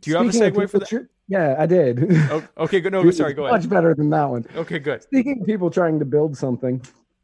[0.00, 0.88] Do you Speaking have a segue for that?
[0.88, 2.06] tr- yeah, I did.
[2.30, 2.92] Oh, okay, good.
[2.92, 3.60] No, sorry, go ahead.
[3.60, 4.46] Much better than that one.
[4.54, 5.02] Okay, good.
[5.02, 6.80] Speaking of people trying to build something,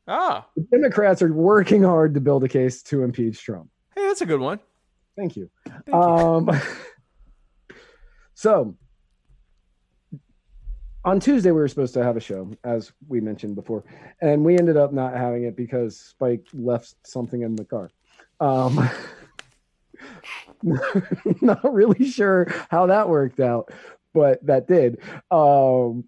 [0.08, 3.68] Ah, the Democrats are working hard to build a case to impeach Trump.
[3.94, 4.58] hey, that's a good one.
[5.16, 5.48] Thank you.
[5.66, 5.94] Thank you.
[5.94, 6.50] Um,
[8.34, 8.76] so
[11.04, 13.84] on Tuesday we were supposed to have a show, as we mentioned before,
[14.20, 17.90] and we ended up not having it because Spike left something in the car.
[18.40, 18.88] Um,
[21.40, 23.70] not really sure how that worked out,
[24.12, 24.98] but that did.
[25.30, 26.04] Um,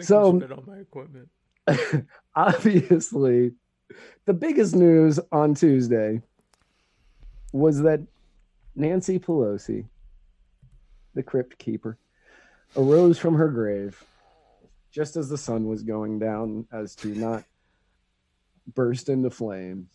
[0.00, 1.28] so- on my equipment.
[2.36, 3.52] obviously,
[4.26, 6.20] the biggest news on Tuesday
[7.52, 8.00] was that
[8.76, 9.86] Nancy Pelosi,
[11.14, 11.96] the crypt keeper,
[12.76, 14.04] arose from her grave
[14.94, 17.42] just as the sun was going down as to not
[18.74, 19.88] burst into flames.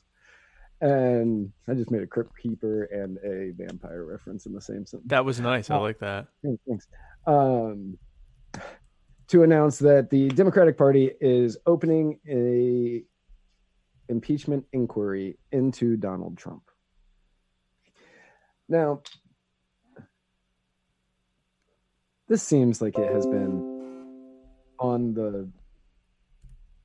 [0.81, 5.09] And I just made a crypt keeper and a vampire reference in the same sentence.
[5.09, 5.69] That was nice.
[5.69, 5.81] I Oh.
[5.81, 6.27] like that.
[6.65, 6.87] Thanks.
[7.27, 7.97] Um,
[9.27, 13.03] to announce that the Democratic Party is opening a
[14.07, 16.63] impeachment inquiry into Donald Trump.
[18.69, 19.01] Now,
[22.27, 24.37] this seems like it has been
[24.79, 25.49] on the.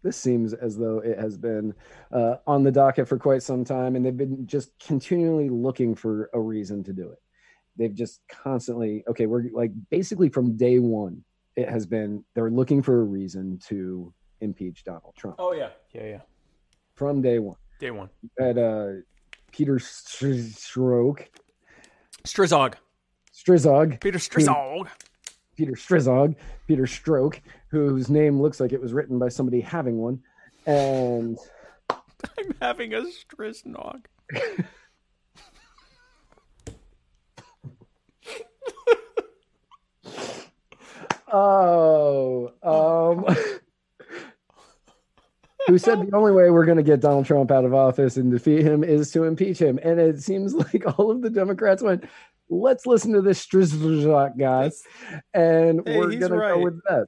[0.05, 1.74] This seems as though it has been
[2.12, 6.30] uh, on the docket for quite some time, and they've been just continually looking for
[6.32, 7.18] a reason to do it
[7.76, 11.22] they've just constantly okay we're like basically from day one
[11.57, 16.05] it has been they're looking for a reason to impeach donald trump Oh yeah, yeah,
[16.07, 16.20] yeah.
[16.94, 18.09] from day one Day one.
[18.38, 18.88] at uh
[19.50, 21.28] peter stroke
[22.24, 22.74] Strizog.
[23.34, 24.88] strizog Peter Strizog.
[25.57, 26.34] Peter strizog
[26.66, 30.20] peter stroke whose name looks like it was written by somebody having one
[30.66, 31.38] and
[31.90, 34.05] I'm having a Striznog.
[41.36, 43.24] Oh, um,
[45.66, 48.30] who said the only way we're going to get Donald Trump out of office and
[48.30, 49.80] defeat him is to impeach him?
[49.82, 52.05] And it seems like all of the Democrats went,
[52.61, 54.70] let's listen to this Strizlak guy,
[55.32, 56.55] and Hey, we're going to right.
[56.55, 57.07] go with that.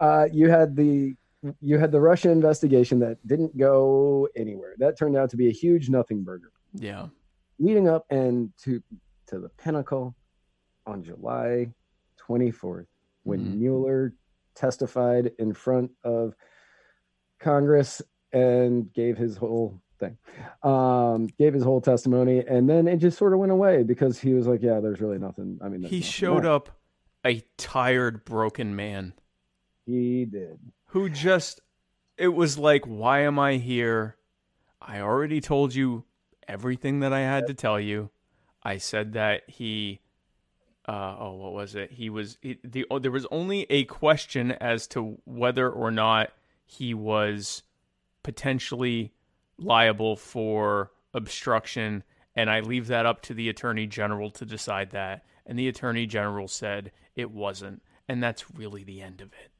[0.00, 1.14] Uh, you had the
[1.60, 4.74] you had the Russia investigation that didn't go anywhere.
[4.78, 7.08] That turned out to be a huge nothing burger Yeah.
[7.60, 8.82] leading up and to
[9.28, 10.16] to the pinnacle
[10.86, 11.72] on July
[12.26, 12.86] 24th
[13.22, 13.54] when Mhm.
[13.58, 14.14] Mueller
[14.56, 16.34] testified in front of
[17.38, 20.16] Congress and gave his whole thing.
[20.62, 24.34] Um, gave his whole testimony and then it just sort of went away because he
[24.34, 25.58] was like, yeah, there's really nothing.
[25.62, 26.52] I mean, He showed there.
[26.52, 26.70] up
[27.24, 29.12] a tired, broken man
[29.86, 30.58] He did.
[30.86, 31.60] who just
[32.16, 34.16] it was like, why am I here?
[34.80, 36.04] I already told you
[36.46, 38.10] everything that I had to tell you.
[38.62, 40.00] I said that he
[40.88, 41.92] uh, oh, what was it?
[41.92, 46.30] He was he, the oh, there was only a question as to whether or not
[46.64, 47.62] he was
[48.22, 49.12] potentially
[49.58, 52.04] liable for obstruction,
[52.34, 55.24] and I leave that up to the attorney general to decide that.
[55.46, 59.50] And the attorney general said it wasn't, and that's really the end of it.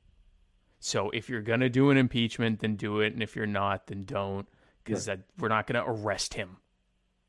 [0.80, 4.04] So if you're gonna do an impeachment, then do it, and if you're not, then
[4.04, 4.46] don't,
[4.84, 6.58] because that we're not gonna arrest him.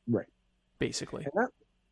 [0.08, 0.28] Right.
[0.78, 1.50] Basically, And that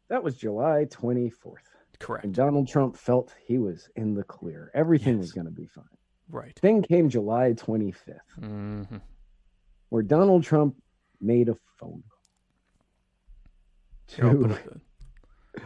[0.10, 1.56] that was July 24th.
[2.00, 2.26] correct.
[2.26, 4.72] And Donald Trump felt he was in the clear.
[4.74, 5.84] Everything was going to be fine.
[6.30, 6.58] Right.
[6.62, 8.20] Then came July 25th.
[8.40, 8.84] hmm
[9.90, 10.76] where Donald Trump
[11.22, 12.04] made a phone
[14.10, 14.58] call to,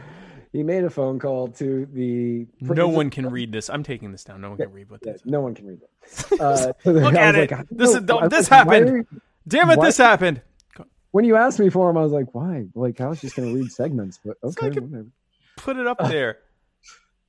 [0.52, 3.68] he made a phone call to the No one can read this.
[3.70, 4.40] I'm taking this down.
[4.40, 5.22] No one can read what Yeah, this.
[5.22, 5.26] is.
[5.26, 5.88] no one can read it.
[6.40, 7.50] Uh, so Look at it.
[7.50, 8.02] like, This is-.
[8.02, 8.88] Was this happened.
[9.10, 9.78] you- Damn it!
[9.78, 9.86] What?
[9.86, 10.40] This happened.
[11.10, 12.66] When you asked me for him, I was like, why?
[12.74, 15.06] Like I was just going to read segments, but okay, whatever.
[15.56, 16.38] Put it up there.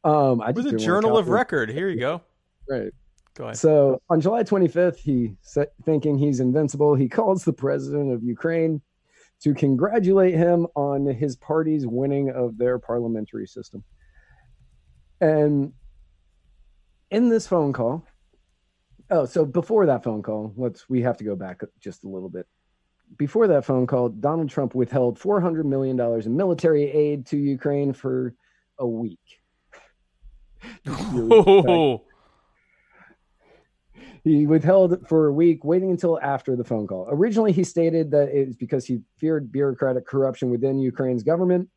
[0.05, 1.69] Um, I With a journal of record.
[1.69, 2.21] Here you go.
[2.69, 2.91] Right.
[3.35, 3.57] Go ahead.
[3.57, 5.35] So on July 25th, he
[5.83, 8.81] thinking he's invincible, he calls the president of Ukraine
[9.41, 13.83] to congratulate him on his party's winning of their parliamentary system.
[15.19, 15.73] And
[17.11, 18.05] in this phone call,
[19.09, 22.29] oh, so before that phone call, let's we have to go back just a little
[22.29, 22.47] bit.
[23.17, 27.93] Before that phone call, Donald Trump withheld 400 million dollars in military aid to Ukraine
[27.93, 28.35] for
[28.77, 29.19] a week.
[31.11, 32.01] Really.
[34.23, 37.07] He withheld for a week, waiting until after the phone call.
[37.09, 41.69] Originally, he stated that it was because he feared bureaucratic corruption within Ukraine's government.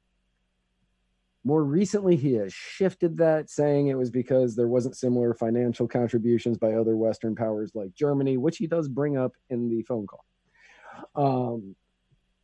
[1.42, 6.56] More recently, he has shifted that, saying it was because there wasn't similar financial contributions
[6.58, 10.24] by other Western powers like Germany, which he does bring up in the phone call.
[11.14, 11.76] Um,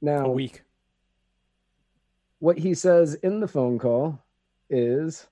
[0.00, 0.62] now, a week.
[2.40, 4.18] what he says in the phone call
[4.68, 5.26] is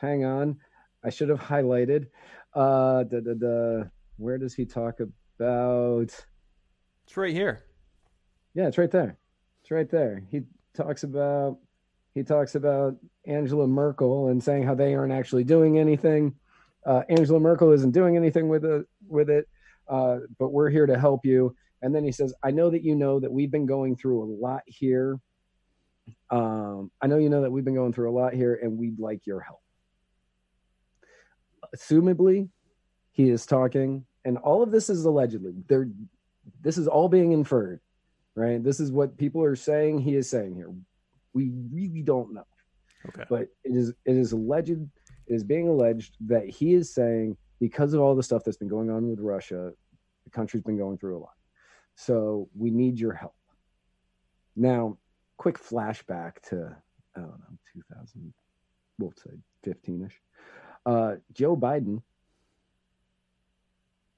[0.00, 0.56] hang on
[1.02, 2.06] i should have highlighted
[2.54, 3.84] uh da, da, da.
[4.16, 6.14] where does he talk about?
[7.06, 7.64] It's right here.
[8.54, 9.18] yeah it's right there.
[9.62, 10.22] It's right there.
[10.30, 10.42] He
[10.74, 11.58] talks about
[12.14, 12.96] he talks about
[13.26, 16.34] angela merkel and saying how they aren't actually doing anything.
[16.86, 19.46] Uh, angela merkel isn't doing anything with it with it.
[19.88, 21.54] Uh, but we're here to help you.
[21.80, 24.28] And then he says i know that you know that we've been going through a
[24.40, 25.18] lot here.
[26.30, 28.98] Um, I know you know that we've been going through a lot here and we'd
[28.98, 29.60] like your help.
[31.74, 32.48] Assumably,
[33.12, 35.54] he is talking, and all of this is allegedly.
[35.68, 35.88] There,
[36.62, 37.80] this is all being inferred,
[38.34, 38.62] right?
[38.62, 40.72] This is what people are saying he is saying here.
[41.34, 42.46] We really don't know,
[43.08, 43.24] Okay.
[43.28, 47.92] but it is it is alleged, it is being alleged that he is saying because
[47.92, 49.72] of all the stuff that's been going on with Russia,
[50.24, 51.34] the country's been going through a lot.
[51.96, 53.34] So we need your help.
[54.56, 54.98] Now,
[55.36, 56.76] quick flashback to
[57.16, 58.32] I don't know 2000,
[58.98, 59.30] we'll say
[59.66, 60.12] 15ish.
[60.88, 62.00] Uh, Joe Biden,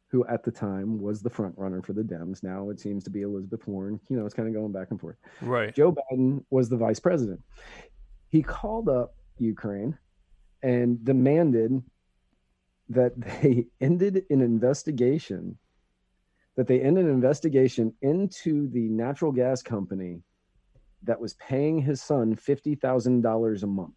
[0.06, 3.10] who at the time was the front runner for the Dems, now it seems to
[3.10, 3.98] be Elizabeth Warren.
[4.08, 5.16] You know, it's kind of going back and forth.
[5.42, 5.74] Right.
[5.74, 7.40] Joe Biden was the vice president.
[8.28, 9.98] He called up Ukraine
[10.62, 11.82] and demanded
[12.88, 15.58] that they ended an investigation
[16.56, 20.20] that they end an investigation into the natural gas company
[21.02, 23.94] that was paying his son $50,000 a month.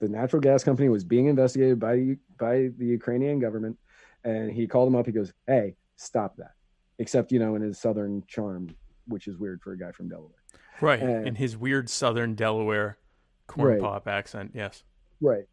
[0.00, 3.78] The natural gas company was being investigated by by the Ukrainian government
[4.24, 6.52] and he called him up he goes, "Hey, stop that."
[6.98, 8.68] Except, you know, in his southern charm,
[9.06, 10.42] which is weird for a guy from Delaware.
[10.80, 11.02] Right.
[11.02, 12.98] Uh, In his weird southern Delaware
[13.46, 13.80] corn Right.
[13.80, 14.52] pop accent.
[14.54, 14.82] Yes.
[15.20, 15.44] Right.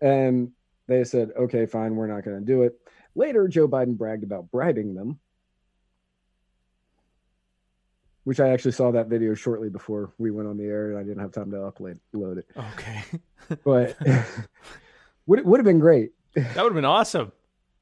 [0.00, 0.52] And
[0.86, 2.78] they said, okay, fine, we're not going to do it.
[3.14, 5.18] Later, Joe Biden bragged about bribing them,
[8.24, 11.02] which I actually saw that video shortly before we went on the air and I
[11.02, 12.46] didn't have time to upload it.
[12.56, 13.02] Okay.
[13.64, 13.96] But
[15.26, 16.12] would would have been great.
[16.34, 17.32] that would have been awesome.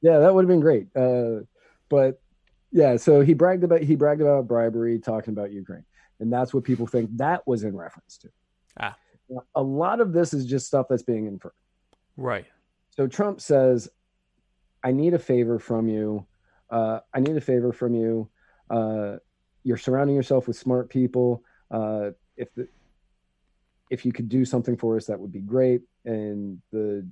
[0.01, 0.87] Yeah, that would have been great.
[0.95, 1.41] Uh,
[1.89, 2.21] but
[2.71, 5.85] yeah, so he bragged about he bragged about bribery, talking about Ukraine,
[6.19, 8.29] and that's what people think that was in reference to.
[8.79, 8.97] Ah.
[9.29, 11.51] Now, A lot of this is just stuff that's being inferred.
[12.17, 12.47] Right.
[12.95, 13.89] So Trump says,
[14.83, 16.25] "I need a favor from you.
[16.69, 18.29] Uh, I need a favor from you.
[18.69, 19.17] Uh,
[19.63, 21.43] you're surrounding yourself with smart people.
[21.71, 22.67] Uh, if the,
[23.89, 27.07] if you could do something for us, that would be great." And the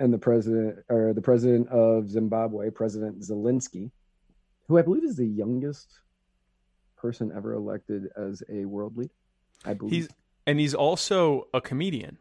[0.00, 3.90] and the president or the president of Zimbabwe, President Zelensky,
[4.68, 5.88] who I believe is the youngest
[6.96, 9.12] person ever elected as a world leader.
[9.64, 10.08] I believe He's
[10.46, 12.18] and he's also a comedian.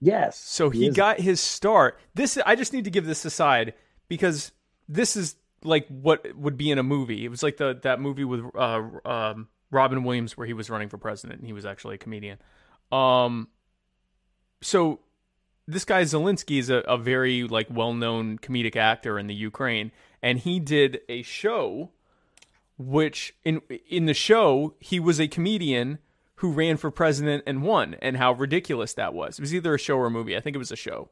[0.00, 0.38] yes.
[0.38, 0.94] So he, is.
[0.96, 1.98] got his start.
[2.14, 3.74] This I just need to give this aside
[4.08, 4.52] because
[4.88, 7.24] this is like what would be in a movie.
[7.24, 10.88] It was like the that movie with uh, um, Robin Williams where he was running
[10.88, 12.38] for president and he was actually a comedian.
[12.92, 13.48] Um,
[14.60, 15.00] so
[15.66, 19.90] this guy Zelensky is a, a very like well known comedic actor in the Ukraine,
[20.22, 21.90] and he did a show,
[22.78, 25.98] which in in the show he was a comedian
[26.36, 29.38] who ran for president and won, and how ridiculous that was.
[29.38, 30.36] It was either a show or a movie.
[30.36, 31.08] I think it was a show,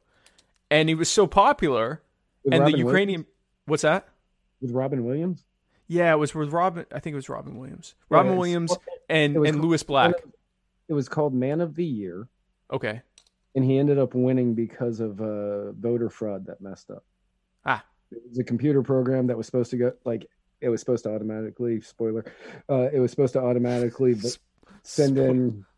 [0.69, 2.03] and he was so popular,
[2.43, 3.21] With and Robin the Ukrainian.
[3.21, 3.27] Williams?
[3.65, 4.07] What's that?
[4.63, 5.45] With Robin Williams.
[5.87, 6.85] Yeah, it was with Robin.
[6.91, 7.93] I think it was Robin Williams.
[8.09, 8.75] Robin it's- Williams
[9.09, 10.15] and and called- Lewis Black.
[10.87, 12.27] It was called Man of the Year.
[12.71, 13.01] Okay.
[13.55, 17.03] and he ended up winning because of uh, voter fraud that messed up.
[17.65, 17.85] Ah.
[18.11, 20.25] It was a computer program that was supposed to go like
[20.61, 22.25] it was supposed to automatically spoiler.
[22.69, 24.15] Uh, it was supposed to automatically
[24.83, 25.65] send in.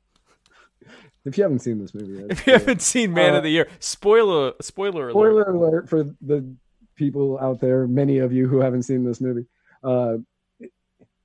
[1.26, 3.50] If you haven't seen this movie, yet, If you haven't seen Man Uh, of the
[3.50, 5.12] Year, spoiler spoiler alert.
[5.14, 6.54] spoiler alert for the
[6.96, 9.46] people out there, many of you who haven't seen this movie.
[9.84, 10.18] Uh,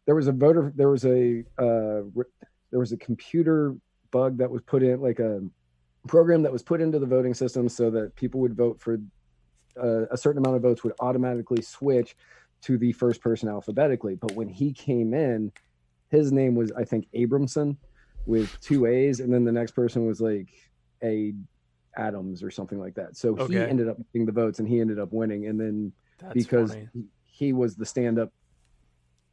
[0.06, 2.24] there was a voter, there was a uh, re-
[2.70, 3.74] there was a computer
[4.10, 5.40] bug that was put in, like a
[6.08, 8.98] program that was put into the voting system, so that people would vote for
[9.80, 12.16] uh, a certain amount of votes would automatically switch
[12.62, 14.16] to the first person alphabetically.
[14.16, 15.52] But when he came in,
[16.10, 17.76] his name was I think Abramson
[18.26, 20.48] with two A's, and then the next person was like
[21.02, 21.34] a
[22.00, 23.16] Adams or something like that.
[23.16, 25.46] So he ended up getting the votes, and he ended up winning.
[25.46, 26.88] And then That's because funny.
[27.24, 28.32] he, was the stand-up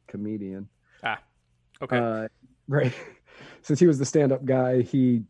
[0.06, 0.68] comedian,
[1.02, 1.18] Ah,
[1.82, 1.98] Okay.
[1.98, 2.28] uh,
[2.68, 2.92] right?
[3.62, 5.22] Since he was the stand-up guy, he,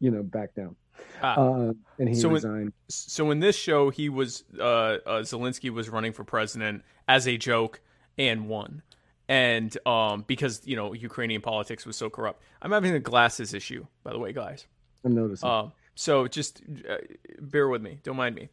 [0.00, 0.76] you know, backed down,
[1.22, 1.34] Ah.
[1.36, 2.72] uh, and he So resigned.
[2.88, 7.36] so in this show, he was uh, uh, Zelensky was running for president as a
[7.38, 7.80] joke
[8.18, 8.82] and won,
[9.28, 12.42] and um, because you know Ukrainian politics was so corrupt.
[12.60, 14.66] I'm having a glasses issue, by the way, guys.
[15.04, 15.48] I'm noticing.
[15.48, 16.98] Um, so just uh,
[17.40, 17.98] bear with me.
[18.04, 18.48] Don't mind me.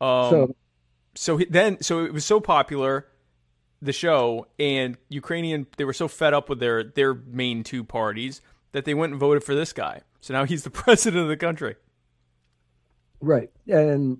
[0.00, 0.56] Um, so
[1.14, 3.06] so he, then so it was so popular
[3.80, 8.40] the show and ukrainian they were so fed up with their their main two parties
[8.72, 11.36] that they went and voted for this guy so now he's the president of the
[11.36, 11.76] country
[13.20, 13.50] Right.
[13.66, 14.18] And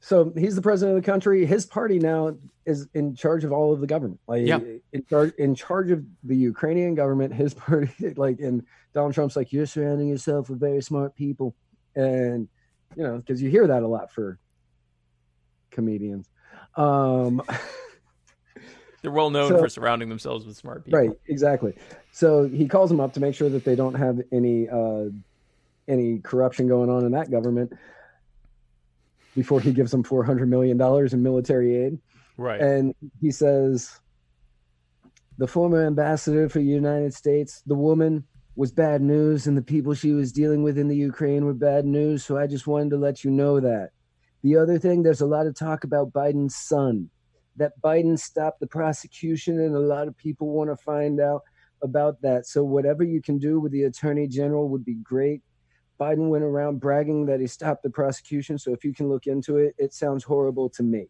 [0.00, 1.46] so he's the president of the country.
[1.46, 2.36] His party now
[2.66, 4.20] is in charge of all of the government.
[4.26, 4.60] Like Yeah.
[4.92, 8.64] in charge in charge of the Ukrainian government, his party like and
[8.94, 11.54] Donald Trump's like, You're surrounding yourself with very smart people.
[11.96, 12.48] And
[12.96, 14.38] you know, because you hear that a lot for
[15.70, 16.28] comedians.
[16.76, 17.42] Um
[19.02, 21.74] they're well known So- for surrounding themselves with smart people Right, exactly.
[22.12, 25.06] So he calls them up to make sure that they don't have any uh,
[25.88, 27.72] any corruption going on in that government
[29.34, 31.98] before he gives them four hundred million dollars in military aid.
[32.36, 33.98] right And he says,
[35.38, 38.24] the former ambassador for the United States, the woman
[38.54, 41.84] was bad news, and the people she was dealing with in the Ukraine were bad
[41.84, 42.24] news.
[42.24, 43.90] So I just wanted to let you know that.
[44.42, 47.08] The other thing, there's a lot of talk about Biden's son,
[47.56, 51.42] that Biden stopped the prosecution, and a lot of people want to find out
[51.82, 52.46] about that.
[52.46, 55.42] So whatever you can do with the attorney general would be great.
[56.00, 58.58] Biden went around bragging that he stopped the prosecution.
[58.58, 61.08] So if you can look into it, it sounds horrible to me.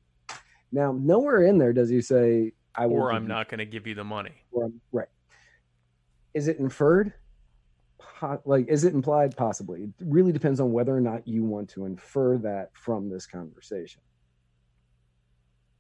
[0.71, 3.87] Now, nowhere in there does he say, I will or I'm not going to give
[3.87, 5.09] you the money or right.
[6.35, 7.13] Is it inferred?
[8.45, 9.37] Like, is it implied?
[9.37, 9.85] Possibly.
[9.85, 14.01] It really depends on whether or not you want to infer that from this conversation.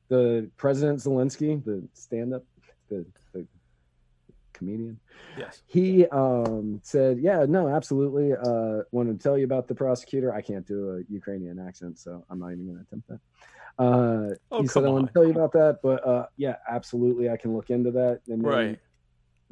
[0.08, 2.44] The President Zelensky, the stand-up,
[2.88, 3.46] the, the
[4.52, 4.98] comedian,
[5.38, 8.34] yes he um, said, "Yeah, no, absolutely.
[8.34, 10.34] Uh, wanted to tell you about the prosecutor.
[10.34, 13.20] I can't do a Ukrainian accent, so I'm not even going to attempt that."
[13.78, 16.56] Uh, Oh, he said, come "I want to tell you about that, but uh, yeah,
[16.68, 18.80] absolutely, I can look into that." And then right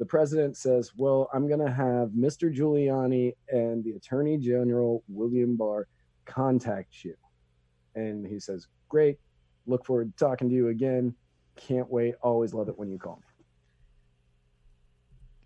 [0.01, 2.51] the president says, "Well, I'm going to have Mr.
[2.51, 5.87] Giuliani and the Attorney General William Barr
[6.25, 7.13] contact you,"
[7.93, 9.19] and he says, "Great.
[9.67, 11.13] Look forward to talking to you again.
[11.55, 12.15] Can't wait.
[12.23, 13.21] Always love it when you call me."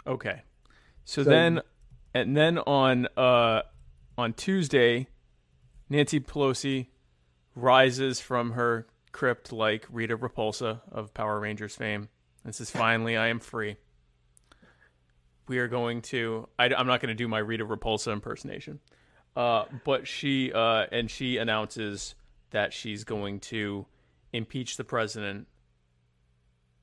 [0.08, 0.44] okay
[1.04, 1.62] so, So- then
[2.14, 3.64] and then on uh
[4.20, 5.08] on tuesday
[5.90, 6.90] nancy pelosi
[7.56, 12.10] rises from her crypt like rita repulsa of power rangers fame
[12.44, 13.78] and says finally i am free
[15.48, 18.80] we are going to I, am not going to do my rita repulsa impersonation
[19.36, 22.16] uh, but she uh, and she announces
[22.52, 23.86] that she's going to
[24.32, 25.48] impeach the president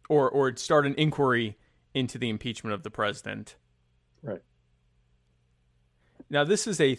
[0.08, 1.56] or or start an inquiry
[1.94, 3.56] into the impeachment of the president
[4.22, 4.42] Right.
[6.30, 6.98] now this is a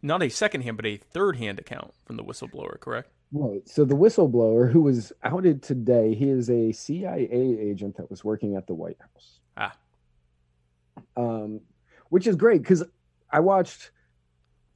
[0.00, 3.68] not a second hand but a third hand account from the whistleblower correct Right.
[3.68, 8.56] So the whistleblower who was outed today, he is a CIA agent that was working
[8.56, 9.40] at the White House.
[11.16, 11.60] Um,
[12.10, 12.84] which is great because
[13.30, 13.90] I watched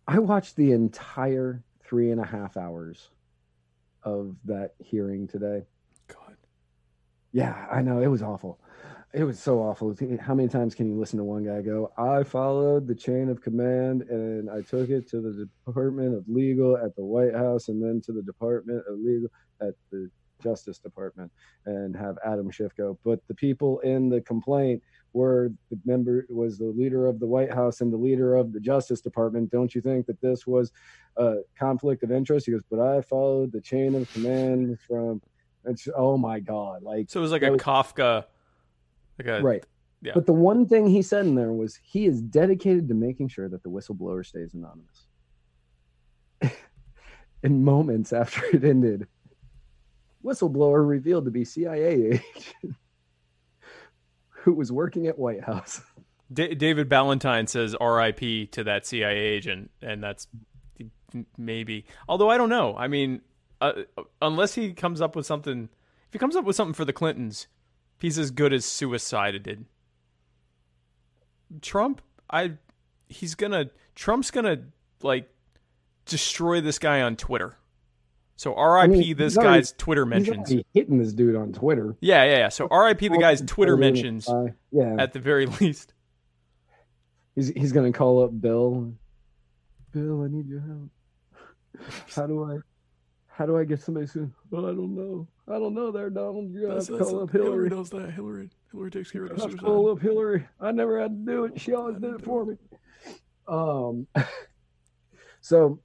[0.06, 3.10] I watched the entire three and a half hours
[4.02, 5.64] of that hearing today.
[6.08, 6.36] god
[7.32, 8.58] Yeah, I know it was awful.
[9.14, 9.94] It was so awful.
[10.20, 13.42] How many times can you listen to one guy go, I followed the chain of
[13.42, 17.82] command and I took it to the Department of Legal at the White House and
[17.82, 19.28] then to the Department of Legal
[19.60, 20.10] at the
[20.42, 21.30] Justice Department
[21.66, 22.98] and have Adam Schiff go.
[23.04, 27.52] But the people in the complaint were the member was the leader of the White
[27.52, 29.50] House and the leader of the Justice Department.
[29.50, 30.72] Don't you think that this was
[31.16, 32.46] a conflict of interest?
[32.46, 35.20] He goes, But I followed the chain of command from
[35.64, 36.82] it's oh my god.
[36.82, 38.24] Like so it was like a was- kafka
[39.18, 39.64] like a right
[40.02, 40.12] yeah.
[40.14, 43.48] but the one thing he said in there was he is dedicated to making sure
[43.48, 45.06] that the whistleblower stays anonymous
[47.42, 49.06] in moments after it ended
[50.24, 52.22] whistleblower revealed to be cia agent
[54.42, 55.80] who was working at white house
[56.32, 58.46] D- David Ballantyne says R.I.P.
[58.48, 60.28] to that CIA agent, and that's
[61.36, 61.84] maybe.
[62.08, 62.74] Although I don't know.
[62.76, 63.20] I mean,
[63.60, 63.72] uh,
[64.20, 65.68] unless he comes up with something,
[66.06, 67.48] if he comes up with something for the Clintons,
[67.98, 69.66] he's as good as suicided.
[71.60, 72.54] Trump, I,
[73.08, 73.70] he's gonna.
[73.94, 74.62] Trump's gonna
[75.02, 75.28] like
[76.06, 77.56] destroy this guy on Twitter.
[78.42, 78.90] So R.I.P.
[78.90, 80.38] mean, this he's already- guy's Twitter mentions.
[80.50, 81.94] already hitting this dude on Twitter.
[82.00, 82.48] Yeah, yeah, yeah.
[82.48, 83.06] So R.I.P.
[83.06, 85.94] the guy's Twitter mentions uh, yeah, at the very least.
[87.36, 88.92] he's he's gonna call up Bill.
[89.92, 91.86] Bill, I need your help.
[92.16, 92.58] How do I?
[93.28, 94.28] How do I get somebody to?
[94.50, 95.28] Well, I don't know.
[95.46, 95.92] I don't know.
[95.92, 96.52] There, Donald.
[96.52, 97.68] You have to call up Hillary.
[97.70, 98.10] knows that.
[98.10, 100.48] Hillary, Hillary takes care I have to call up Hillary.
[100.60, 101.60] I never had to do it.
[101.60, 102.56] She always did it for me.
[103.46, 104.08] Um.
[105.44, 105.80] So,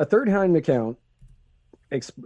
[0.00, 0.98] a third hand account.
[1.92, 2.22] Exp-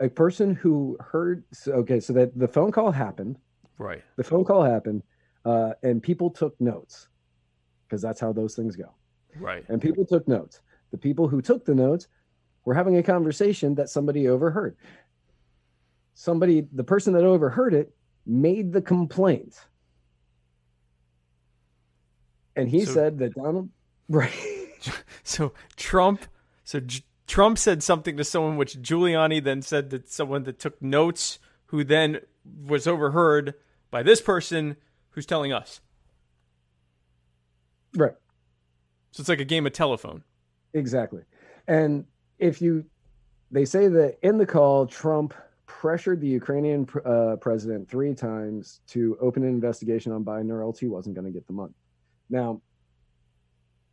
[0.00, 1.44] a person who heard.
[1.52, 3.38] So, okay, so that the phone call happened.
[3.78, 4.02] Right.
[4.16, 5.02] The phone call happened,
[5.44, 7.08] uh, and people took notes
[7.86, 8.94] because that's how those things go.
[9.38, 9.64] Right.
[9.68, 10.60] And people took notes.
[10.90, 12.08] The people who took the notes
[12.64, 14.76] were having a conversation that somebody overheard.
[16.14, 17.94] Somebody, the person that overheard it,
[18.24, 19.54] made the complaint.
[22.56, 23.68] And he So- said that Donald,
[24.08, 24.32] right?
[25.24, 26.24] So Trump,
[26.62, 26.80] so
[27.26, 31.82] Trump said something to someone, which Giuliani then said to someone that took notes, who
[31.82, 32.20] then
[32.66, 33.54] was overheard
[33.90, 34.76] by this person
[35.10, 35.80] who's telling us.
[37.96, 38.12] right.
[39.10, 40.22] So it's like a game of telephone.
[40.74, 41.22] Exactly.
[41.66, 42.04] And
[42.38, 42.84] if you,
[43.50, 45.32] they say that in the call, Trump
[45.64, 50.78] pressured the Ukrainian uh, president three times to open an investigation on Biden, or else
[50.78, 51.72] he wasn't going to get the money.
[52.28, 52.60] Now,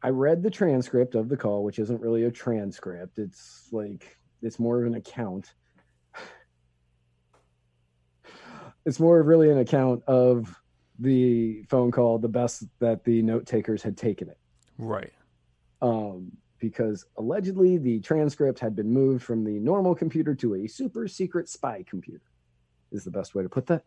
[0.04, 3.18] I read the transcript of the call, which isn't really a transcript.
[3.20, 5.54] It's like, it's more of an account.
[8.86, 10.60] It's more of really an account of
[11.00, 14.38] the phone call, the best that the note takers had taken it
[14.78, 15.14] Right.
[15.82, 21.08] um, because allegedly the transcript had been moved from the normal computer to a super
[21.08, 22.26] secret spy computer,
[22.92, 23.86] is the best way to put that.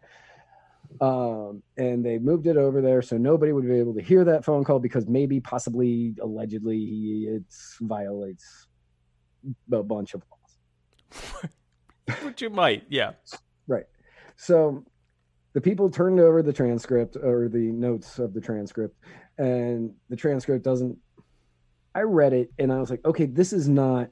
[1.01, 4.45] Um, and they moved it over there so nobody would be able to hear that
[4.45, 7.45] phone call because maybe, possibly, allegedly, it
[7.81, 8.67] violates
[9.73, 11.51] a bunch of laws.
[12.23, 13.13] Which you might, yeah.
[13.67, 13.85] Right.
[14.37, 14.85] So
[15.55, 18.97] the people turned over the transcript or the notes of the transcript,
[19.39, 20.97] and the transcript doesn't.
[21.95, 24.11] I read it and I was like, okay, this is not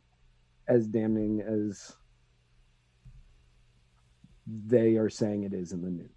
[0.68, 1.94] as damning as
[4.46, 6.08] they are saying it is in the news.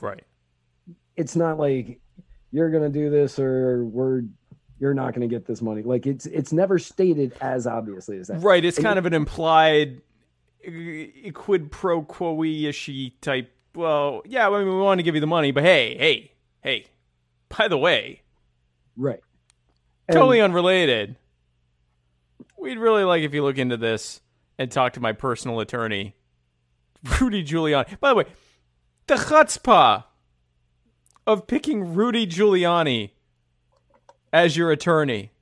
[0.00, 0.24] Right.
[1.16, 2.00] It's not like
[2.52, 4.22] you're going to do this or we're
[4.80, 5.82] you're not going to get this money.
[5.82, 8.40] Like it's it's never stated as obviously as that.
[8.40, 8.64] Right.
[8.64, 10.00] It's And kind of an implied
[11.34, 13.50] quid pro quo ishy type.
[13.74, 16.32] Well, yeah, I mean, we want to give you the money, but hey, hey,
[16.62, 16.86] hey,
[17.56, 18.22] by the way,
[18.96, 19.20] Right.
[20.10, 21.16] totally unrelated.
[22.56, 24.20] We'd really like if you look into this
[24.58, 26.16] and talk to my personal attorney,
[27.20, 28.00] Rudy Giuliani.
[28.00, 28.24] By the way,
[29.08, 30.04] the chutzpah
[31.26, 33.10] of picking Rudy Giuliani
[34.32, 35.32] as your attorney.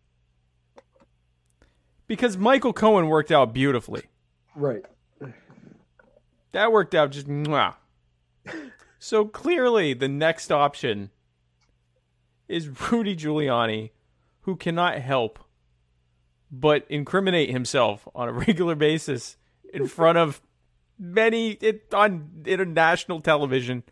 [2.07, 4.05] Because Michael Cohen worked out beautifully.
[4.55, 4.85] right.
[6.53, 7.75] That worked out just mwah.
[8.99, 11.11] So clearly, the next option
[12.49, 13.91] is Rudy Giuliani,
[14.43, 15.39] who cannot help
[16.51, 19.37] but incriminate himself on a regular basis
[19.75, 20.41] in front of
[20.99, 23.83] many it, on international television.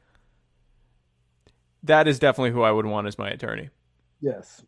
[1.82, 3.68] That is definitely who I would want as my attorney,
[4.20, 4.62] Yes.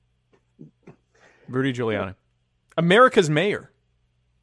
[1.49, 2.15] Rudy Giuliani,
[2.77, 3.71] America's mayor,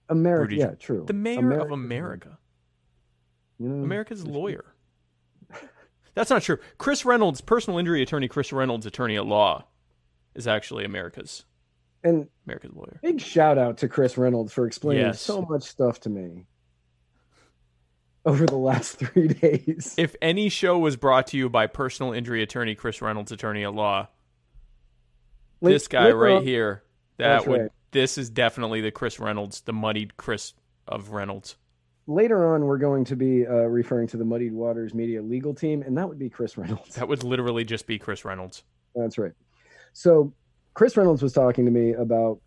[0.09, 0.41] America.
[0.43, 1.03] Rudy yeah, true.
[1.05, 2.37] the mayor of America.
[3.59, 4.65] You know, America's lawyer.
[6.15, 6.57] That's not true.
[6.77, 9.65] Chris Reynolds, personal injury attorney, Chris Reynolds, attorney at law,
[10.35, 11.45] is actually America's
[12.03, 12.99] and America's lawyer.
[13.03, 15.21] big shout out to Chris Reynolds for explaining Yes.
[15.21, 16.45] so much stuff to me
[18.25, 19.95] over the last three days.
[19.97, 23.73] If any show was brought to you by personal injury attorney Chris Reynolds, attorney at
[23.73, 24.07] law,
[25.61, 26.83] La- this guy right on- here,
[27.17, 27.71] that That's would right.
[27.91, 30.53] this is definitely the Chris Reynolds, the muddied Chris
[30.87, 31.55] of Reynolds.
[32.05, 35.81] Later on, we're going to be uh, referring to the Muddied Waters Media legal team,
[35.83, 36.95] and that would be Chris Reynolds.
[36.95, 38.63] That would literally just be Chris Reynolds.
[38.93, 39.31] That's right.
[39.93, 40.33] So
[40.73, 42.39] Chris Reynolds was talking to me about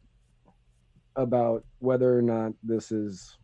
[1.14, 3.38] about whether or not this is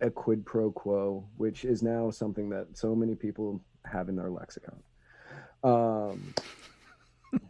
[0.00, 4.30] a quid pro quo, which is now something that so many people have in their
[4.30, 4.82] lexicon.
[5.62, 6.34] Um,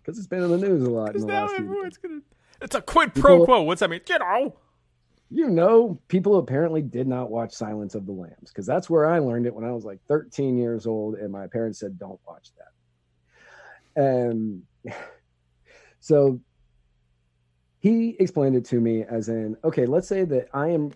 [0.00, 2.20] because it's been in the news a lot in Because the now everyone's gonna.
[2.60, 3.62] It's a quid pro People- quo.
[3.62, 4.00] What's that mean?
[4.08, 4.56] You know.
[5.30, 9.18] you know, people apparently did not watch Silence of the Lambs because that's where I
[9.18, 12.48] learned it when I was like 13 years old, and my parents said, "Don't watch
[12.56, 14.62] that." And
[16.00, 16.40] so
[17.80, 20.92] he explained it to me as in, okay, let's say that I am,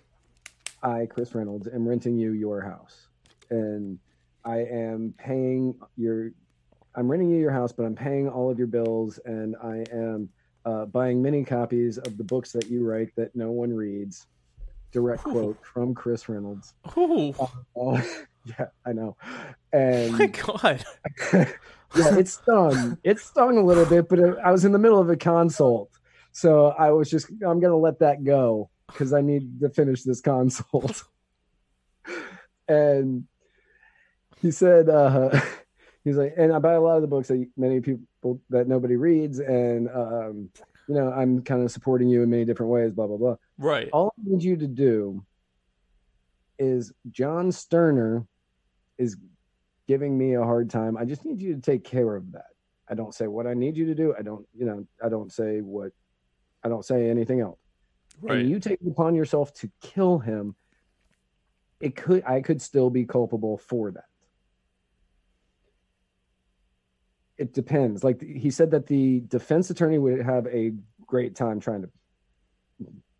[0.82, 3.08] I, Chris Reynolds, am renting you your house,
[3.50, 3.98] and
[4.44, 6.32] I am paying your,
[6.94, 10.28] I'm renting you your house, but I'm paying all of your bills, and I am
[10.64, 14.26] uh, buying many copies of the books that you write that no one reads.
[14.92, 16.74] Direct quote from Chris Reynolds.
[17.74, 18.02] Oh,
[18.44, 19.16] yeah, I know.
[19.72, 20.84] And my God.
[21.32, 22.98] yeah, it stung.
[23.04, 25.90] It stung a little bit, but it, I was in the middle of a consult,
[26.32, 30.20] so I was just I'm gonna let that go because I need to finish this
[30.20, 31.04] consult.
[32.68, 33.24] and
[34.40, 35.40] he said, uh,
[36.04, 38.96] he's like, and I buy a lot of the books that many people that nobody
[38.96, 40.50] reads, and um,
[40.88, 42.92] you know, I'm kind of supporting you in many different ways.
[42.92, 43.36] Blah blah blah.
[43.58, 43.88] Right.
[43.92, 45.24] All I need you to do
[46.58, 48.26] is John Sterner
[48.98, 49.16] is
[49.88, 50.96] giving me a hard time.
[50.96, 52.46] I just need you to take care of that.
[52.88, 54.14] I don't say what I need you to do.
[54.18, 55.92] I don't, you know, I don't say what
[56.64, 57.58] I don't say anything else.
[58.20, 58.38] Right.
[58.38, 60.54] And you take it upon yourself to kill him.
[61.80, 64.04] It could I could still be culpable for that.
[67.38, 68.04] It depends.
[68.04, 70.72] Like he said that the defense attorney would have a
[71.06, 71.90] great time trying to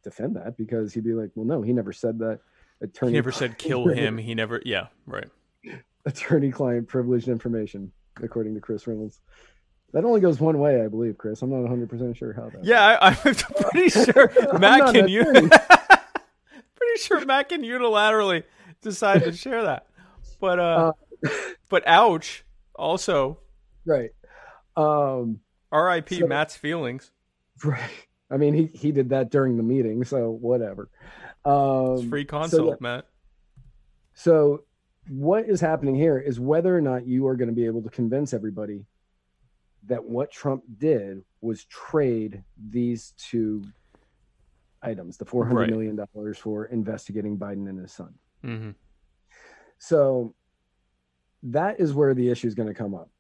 [0.05, 2.40] defend that because he'd be like, "Well, no, he never said that."
[2.80, 4.18] Attorney he never said kill him.
[4.18, 4.62] He never.
[4.64, 4.88] Yeah.
[5.07, 5.28] Right.
[6.05, 9.20] attorney-client privileged information, according to Chris Reynolds.
[9.93, 11.43] That only goes one way, I believe, Chris.
[11.43, 12.64] I'm not 100 percent sure how that.
[12.64, 13.16] Yeah, I, I'm
[13.70, 15.05] pretty sure Matt can.
[15.05, 15.49] an U- attorney.
[16.74, 18.45] pretty sure Matt can unilaterally
[18.80, 19.86] decide to share that.
[20.40, 20.93] But uh,
[21.24, 21.30] Uh,
[21.68, 22.45] but ouch.
[22.74, 23.38] Also,
[23.84, 24.11] right.
[24.76, 25.40] Um,
[25.70, 26.20] R.I.P.
[26.20, 27.11] So- Matt's feelings.
[27.62, 27.80] right.
[28.30, 30.88] I mean, he he did that during the meeting, so whatever.
[31.45, 32.74] Um, It's free so consult, yeah.
[32.80, 33.07] Matt.
[34.14, 34.64] So,
[35.09, 37.90] what is happening here is whether or not you are going to be able to
[37.90, 38.86] convince everybody
[39.87, 43.62] that what Trump did was trade these two
[44.83, 45.70] items, the four hundred Right.
[45.70, 48.14] million dollars for investigating Biden and his son.
[48.43, 48.70] hmm
[49.78, 50.35] So
[51.45, 53.11] that is where the issue is going to come up.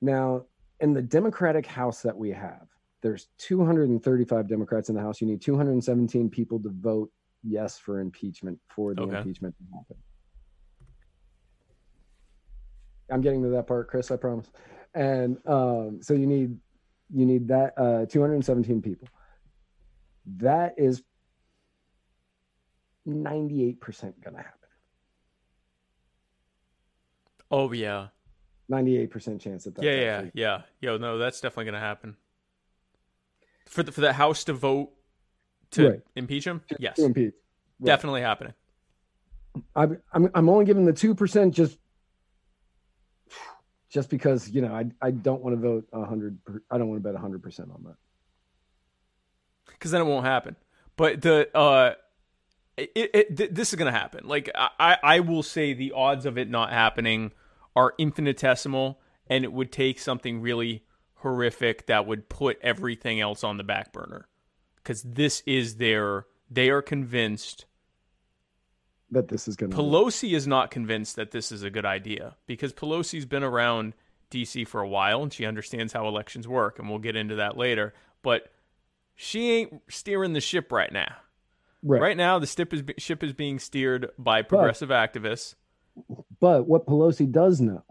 [0.00, 0.46] Now,
[0.80, 2.66] in the Democratic House that we have,
[3.02, 5.20] there's 235 Democrats in the House.
[5.20, 7.10] You need 217 people to vote
[7.42, 9.16] yes for impeachment for the Okay.
[9.18, 9.96] impeachment to happen.
[13.10, 14.10] I'm getting to that part, Chris.
[14.10, 14.50] I promise.
[14.94, 16.56] And um, so you need
[17.12, 19.08] you need that uh, 217 people.
[20.36, 21.02] That is
[23.08, 23.78] 98%
[24.22, 24.54] going to happen.
[27.50, 28.08] Oh yeah.
[28.70, 30.62] 98% chance that that's Yeah, yeah, actually- yeah.
[30.80, 32.16] Yo, no, that's definitely gonna happen.
[33.66, 34.90] For the for the House to vote
[35.72, 36.00] to Right.
[36.14, 37.34] impeach him, yes, to impeach.
[37.80, 37.86] Right.
[37.86, 38.54] definitely happening.
[39.74, 41.78] I'm, I'm I'm only giving the two percent just
[43.90, 46.38] just because you know I I don't want to vote hundred.
[46.70, 47.96] I don't want to bet hundred percent on that.
[49.66, 50.56] because then it won't happen.
[50.96, 51.94] But the uh,
[52.76, 54.26] it, it, th- this is gonna happen.
[54.26, 57.32] Like I I will say the odds of it not happening
[57.76, 60.84] are infinitesimal, and it would take something really
[61.16, 64.26] horrific that would put everything else on the back burner.
[64.76, 67.66] Because this is their, they are convinced.
[69.12, 72.36] That this is going to Pelosi is not convinced that this is a good idea
[72.46, 73.94] because Pelosi's been around
[74.30, 77.56] DC for a while and she understands how elections work, and we'll get into that
[77.56, 77.92] later.
[78.22, 78.52] But
[79.16, 81.16] she ain't steering the ship right now.
[81.82, 82.00] right.
[82.00, 85.56] Right now, the ship is ship is being steered by progressive activists.
[86.38, 87.84] But what Pelosi does know,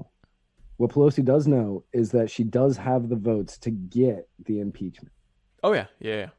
[0.78, 5.14] what Pelosi does know is that she does have the votes to get the impeachment.
[5.62, 6.30] Oh yeah, yeah, yeah.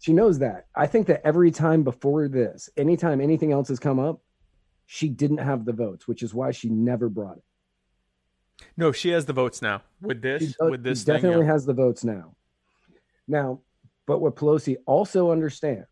[0.00, 0.66] She knows that.
[0.74, 4.20] I think that every time before this, anytime anything else has come up,
[4.86, 7.44] she didn't have the votes, which is why she never brought it.
[8.76, 10.54] No, she has the votes now with this.
[10.58, 12.36] does- with this she definitely has the votes now.
[13.26, 13.60] Now,
[14.06, 15.88] but what Pelosi also understands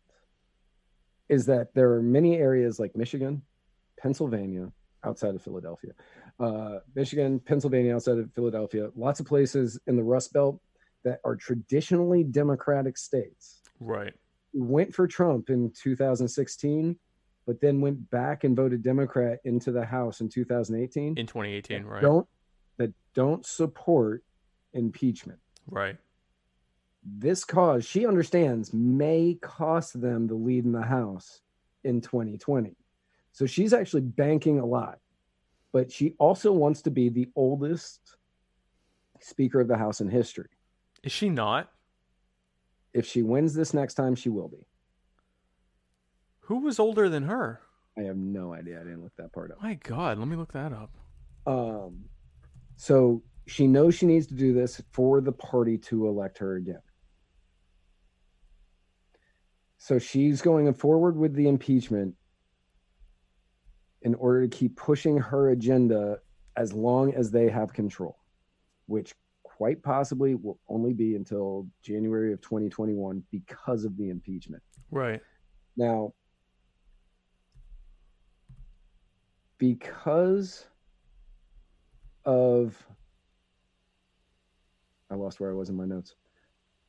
[1.29, 3.41] is that there are many areas like Michigan,
[3.97, 4.71] Pennsylvania,
[5.03, 5.93] outside of Philadelphia,
[6.39, 10.61] uh, Michigan, Pennsylvania, outside of Philadelphia, lots of places in the Rust Belt
[11.03, 13.61] that are traditionally Democratic states.
[13.79, 14.13] Right.
[14.53, 16.97] Went for Trump in 2016,
[17.45, 21.17] but then went back and voted Democrat into the House in 2018.
[21.17, 22.27] In 2018, right, Don't
[22.77, 24.23] that don't support
[24.73, 25.97] impeachment right.
[27.03, 31.41] this cause she understands may cost them the lead in the house
[31.83, 32.75] in 2020
[33.31, 34.97] so she's actually banking a lot
[35.71, 38.17] but she also wants to be the oldest
[39.19, 40.49] speaker of the house in history
[41.03, 41.69] Is she not?
[42.93, 44.65] If she wins this next time she will be
[46.41, 47.61] Who was older than her?
[47.97, 48.79] I have no idea.
[48.79, 49.61] I didn't look that part up.
[49.61, 50.91] My God, let me look that up.
[51.45, 52.05] Um,
[52.75, 56.81] so she knows she needs to do this for the party to elect her again.
[59.77, 62.15] So she's going forward with the impeachment
[64.01, 66.19] in order to keep pushing her agenda
[66.55, 68.17] as long as they have control,
[68.85, 69.13] which
[69.63, 74.61] quite possibly will only be until January of 2021 because of the impeachment.
[74.91, 75.21] Right.
[75.77, 76.11] Now,
[79.57, 80.67] because
[82.25, 82.75] of
[85.09, 86.15] I lost where I was in my notes.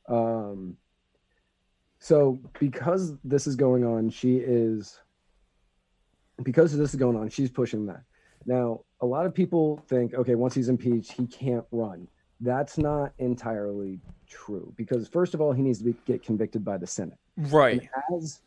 [0.09, 0.75] Um
[1.99, 4.99] so because this is going on, she is
[6.43, 8.01] because this is going on, she's pushing that.
[8.45, 12.09] Now, a lot of people think, okay, once he's impeached, he can't run.
[12.41, 16.77] That's not entirely true because first of all, he needs to be, get convicted by
[16.77, 17.17] the Senate.
[17.37, 17.81] Right.
[18.09, 18.41] And as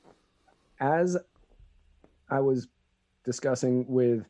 [0.81, 1.17] as
[2.31, 2.69] I was
[3.25, 4.25] discussing with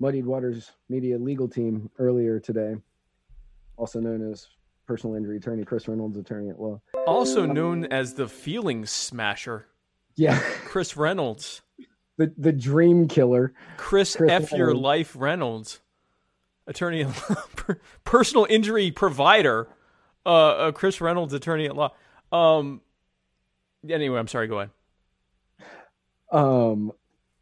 [0.00, 2.76] Muddied Waters Media legal team earlier today,
[3.76, 4.48] also known as
[4.86, 6.80] personal injury attorney Chris Reynolds, attorney at law.
[7.06, 9.66] Also known as the feelings smasher,
[10.16, 11.62] Yeah, Chris Reynolds.
[12.18, 13.54] the the dream killer.
[13.76, 15.80] Chris, Chris F your life Reynolds,
[16.66, 19.68] attorney, at law, personal injury provider,
[20.24, 21.92] uh, uh, Chris Reynolds, attorney at law.
[22.32, 22.80] Um,
[23.88, 24.48] anyway, I'm sorry.
[24.48, 24.70] Go ahead.
[26.32, 26.92] Um,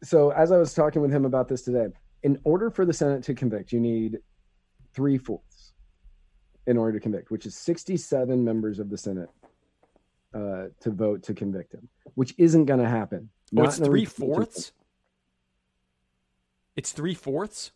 [0.03, 1.87] so as I was talking with him about this today,
[2.23, 4.19] in order for the Senate to convict, you need
[4.93, 5.73] three fourths
[6.67, 9.29] in order to convict, which is 67 members of the Senate
[10.33, 13.29] uh, to vote to convict him, which isn't going to happen.
[13.57, 14.71] Oh, it's three fourths.
[16.75, 17.71] It's three fourths.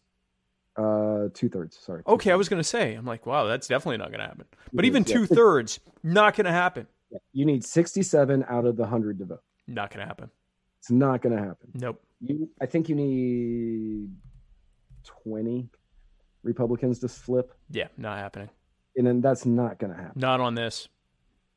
[0.78, 1.78] Uh, two thirds.
[1.78, 2.04] Sorry.
[2.08, 2.94] Okay, I was gonna say.
[2.94, 4.46] I'm like, wow, that's definitely not gonna happen.
[4.72, 5.14] But even yeah.
[5.14, 6.88] two thirds, not gonna happen.
[7.34, 9.42] You need 67 out of the 100 to vote.
[9.68, 10.30] Not gonna happen.
[10.80, 11.72] It's not to happen.
[11.74, 12.02] Nope.
[12.22, 14.10] You, I think you need
[15.06, 15.70] 20
[16.44, 18.50] Republicans to flip, Yeah, not happening.
[18.96, 20.14] and then that's not to happen.
[20.16, 20.88] Not on this.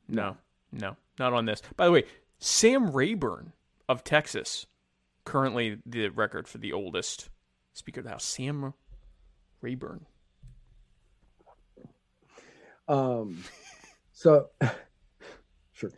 [0.09, 0.37] No,
[0.71, 1.61] no, not on this.
[1.77, 2.03] By the way,
[2.39, 3.53] Sam Rayburn
[3.87, 4.65] of Texas,
[5.23, 7.29] currently the record for the oldest
[7.73, 8.25] Speaker of the House.
[8.25, 8.73] Sam
[9.63, 10.05] Rayburn.
[12.87, 13.43] Um,
[14.11, 14.49] so
[15.71, 15.91] sure.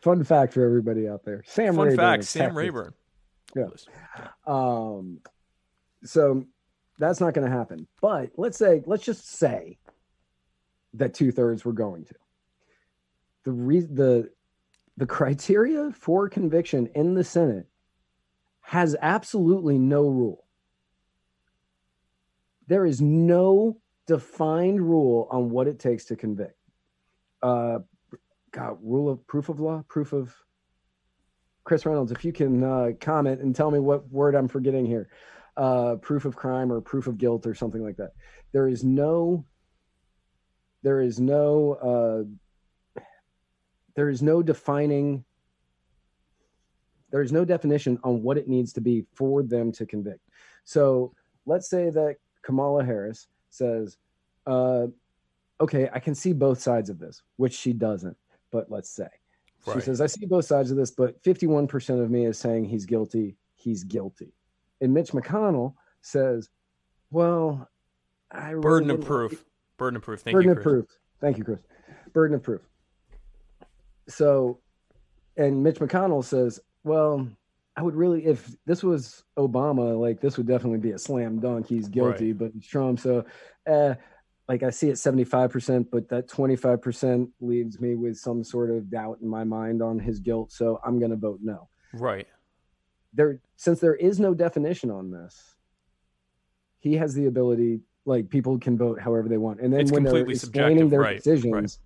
[0.00, 2.56] Fun fact for everybody out there: Sam Fun Rayburn fact: Sam Texas.
[2.56, 2.94] Rayburn.
[3.56, 3.66] Yeah.
[4.46, 5.20] Um,
[6.04, 6.44] so
[6.98, 7.86] that's not going to happen.
[8.02, 9.78] But let's say, let's just say
[10.92, 12.14] that two thirds were going to.
[13.44, 14.30] The re- the
[14.98, 17.66] the criteria for conviction in the Senate
[18.60, 20.43] has absolutely no rule.
[22.66, 26.56] There is no defined rule on what it takes to convict.
[27.42, 27.80] Uh,
[28.52, 30.34] God, rule of proof of law, proof of
[31.64, 35.08] Chris Reynolds, if you can uh, comment and tell me what word I'm forgetting here,
[35.56, 38.12] uh, proof of crime or proof of guilt or something like that.
[38.52, 39.44] There is no,
[40.82, 42.26] there is no,
[42.98, 43.02] uh,
[43.96, 45.24] there is no defining,
[47.10, 50.20] there is no definition on what it needs to be for them to convict.
[50.64, 51.14] So
[51.46, 53.96] let's say that Kamala Harris says,
[54.46, 54.86] uh,
[55.60, 58.16] okay, I can see both sides of this, which she doesn't,
[58.50, 59.08] but let's say.
[59.72, 62.84] She says, I see both sides of this, but 51% of me is saying he's
[62.84, 63.36] guilty.
[63.54, 64.34] He's guilty.
[64.82, 66.50] And Mitch McConnell says,
[67.10, 67.70] well,
[68.30, 69.44] I really Burden of proof.
[69.78, 70.20] Burden of proof.
[70.20, 70.72] Thank Burden you, of Chris.
[70.72, 70.86] proof.
[71.20, 71.60] Thank you, Chris.
[72.12, 72.60] Burden of proof.
[74.06, 74.58] So,
[75.38, 77.26] and Mitch McConnell says, well,
[77.76, 81.66] I would really, if this was Obama, like this would definitely be a slam dunk.
[81.66, 83.00] He's guilty, but it's Trump.
[83.00, 83.24] So,
[83.68, 83.94] uh,
[84.48, 89.18] like I see it 75%, but that 25% leaves me with some sort of doubt
[89.22, 90.52] in my mind on his guilt.
[90.52, 91.68] So I'm going to vote no.
[91.94, 92.26] Right.
[93.14, 95.54] There, since there is no definition on this,
[96.78, 99.60] he has the ability, like people can vote however they want.
[99.60, 101.78] And then It's when they're explaining their right, decisions, right.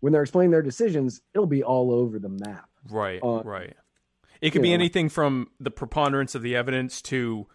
[0.00, 2.68] when they're explaining their decisions, it'll be all over the map.
[2.90, 3.20] Right.
[3.22, 3.74] Uh, right.
[4.44, 7.46] It could be anything from the preponderance of the evidence to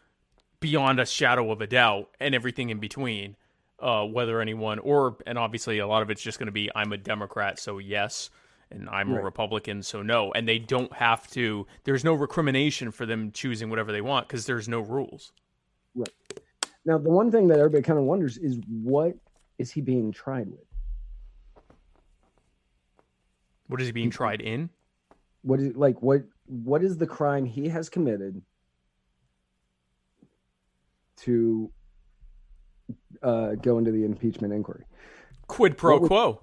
[0.60, 3.36] beyond a shadow of a doubt and everything in between.
[3.80, 6.92] Uh, whether anyone or and obviously a lot of it's just going to be I'm
[6.92, 8.30] a Democrat, so yes,
[8.72, 11.66] and I'm a Republican, so no, and they don't have to.
[11.84, 15.32] There's no recrimination for them choosing whatever they want because there's no rules.
[15.96, 16.10] Right.
[16.86, 19.16] Now, the one thing that everybody kind of wonders is what
[19.60, 20.66] is he being tried with?
[23.68, 24.72] What is he being tried in?
[25.42, 28.42] What is like what what is the crime he has committed
[31.18, 31.72] to
[33.22, 34.86] uh, go into the impeachment inquiry?
[35.48, 36.42] Quid pro would- quo.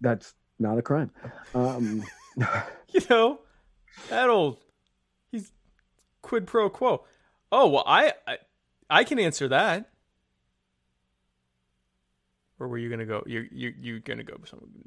[0.00, 1.10] That's not a crime.
[1.54, 2.02] Um,
[2.90, 3.40] You know,
[4.08, 4.58] That'll
[5.30, 5.50] he's
[6.22, 7.04] quid pro quo.
[7.50, 8.38] Oh well, I I,
[8.88, 9.90] I can answer that.
[12.60, 13.22] Or were you gonna go?
[13.26, 14.36] You you you gonna go?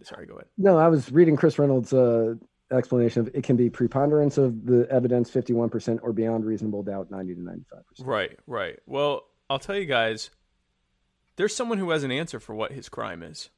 [0.04, 0.48] Sorry, go ahead.
[0.58, 2.36] No, I was reading Chris Reynolds' uh,
[2.72, 7.12] explanation of it can be preponderance of the evidence, fifty-one percent, or beyond reasonable doubt,
[7.12, 8.08] ninety to ninety-five percent.
[8.08, 8.80] Right, right.
[8.86, 10.30] Well, I'll tell you guys,
[11.36, 13.50] there's someone who has an answer for what his crime is.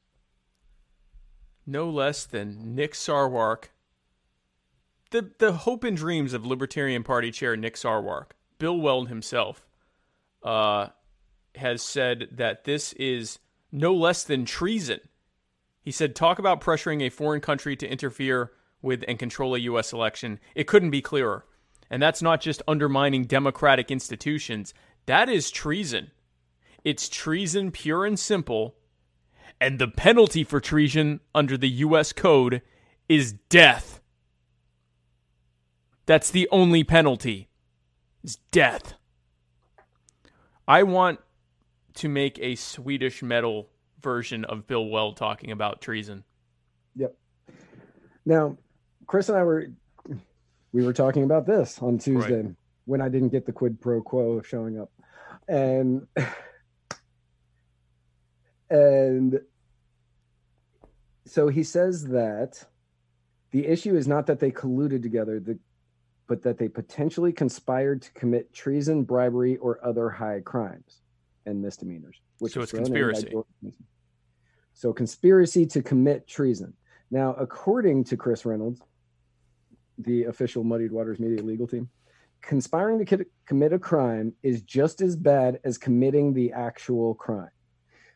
[1.66, 3.70] No less than Nick Sarwark,
[5.10, 9.66] the the hope and dreams of Libertarian Party chair Nick Sarwark, Bill Weld himself,
[10.42, 10.88] uh,
[11.54, 13.38] has said that this is
[13.72, 15.00] no less than treason.
[15.80, 18.52] He said, "Talk about pressuring a foreign country to interfere
[18.84, 19.92] with and control a U.S.
[19.92, 20.38] election.
[20.54, 21.44] It couldn't be clearer."
[21.90, 24.72] And that's not just undermining democratic institutions.
[25.06, 26.12] That is treason.
[26.84, 28.76] It's treason pure and simple.
[29.60, 32.12] And the penalty for treason under the U.S.
[32.12, 32.62] Code
[33.08, 34.00] is death.
[36.06, 37.48] That's the only penalty.
[38.22, 38.94] Is death.
[40.66, 41.20] I want
[41.94, 43.68] to make a Swedish metal
[44.00, 46.24] version of Bill Weld talking about treason.
[46.96, 47.14] Yep.
[48.26, 48.56] Now,
[49.06, 49.68] Chris and I were
[50.72, 52.54] we were talking about this on Tuesday Right.
[52.84, 54.90] when I didn't get the quid pro quo of showing up.
[55.48, 56.06] And
[58.70, 59.40] and
[61.26, 62.64] so he says that
[63.50, 65.58] the issue is not that they colluded together, the,
[66.26, 71.02] but that they potentially conspired to commit treason, bribery, or other high crimes
[71.46, 72.16] and misdemeanors.
[72.40, 73.76] So was it's thrown in by conspiracy.
[74.72, 76.74] So conspiracy to commit treason.
[77.10, 78.80] Now, according to Chris Reynolds,
[79.98, 81.88] the official Muddied Waters Media legal team,
[82.40, 87.50] conspiring to commit a crime is just as bad as committing the actual crime.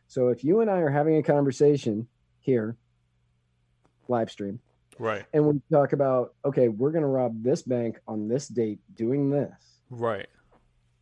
[0.07, 2.07] So if you and I are having a conversation
[2.39, 2.77] here,
[4.07, 4.59] live stream,
[4.97, 5.25] Right.
[5.33, 9.29] and we talk about, okay, we're going to rob this bank on this date doing
[9.29, 10.27] this, Right.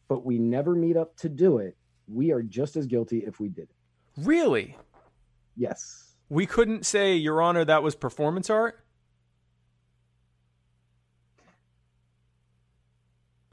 [0.07, 1.75] but we never meet up to do it,
[2.07, 3.75] we are just as guilty if we did it.
[4.25, 4.77] Really?
[5.55, 6.15] Yes.
[6.29, 8.83] We couldn't say, Your Honor, that was performance art?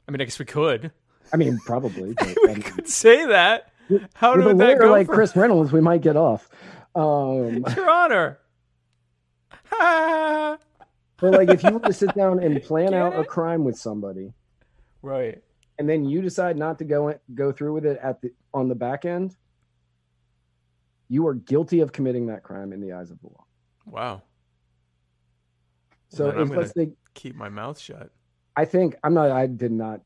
[0.07, 0.91] I mean, I guess we could.
[1.33, 2.13] I mean, probably.
[2.17, 3.71] But, we um, could say that.
[4.13, 6.49] How with a did that go like for Chris Reynolds, we might get off.
[6.95, 8.39] Um, Your Honor?
[9.79, 10.59] but
[11.21, 14.33] like, if you were to sit down and plan out a crime with somebody,
[15.01, 15.41] right,
[15.77, 18.69] and then you decide not to go in, go through with it at the on
[18.69, 19.35] the back end,
[21.09, 23.45] you are guilty of committing that crime in the eyes of the law.
[23.85, 24.21] Wow.
[26.09, 28.11] So I'm if, let's gonna- Keep my mouth shut.
[28.57, 29.31] I think I'm not.
[29.31, 30.01] I did not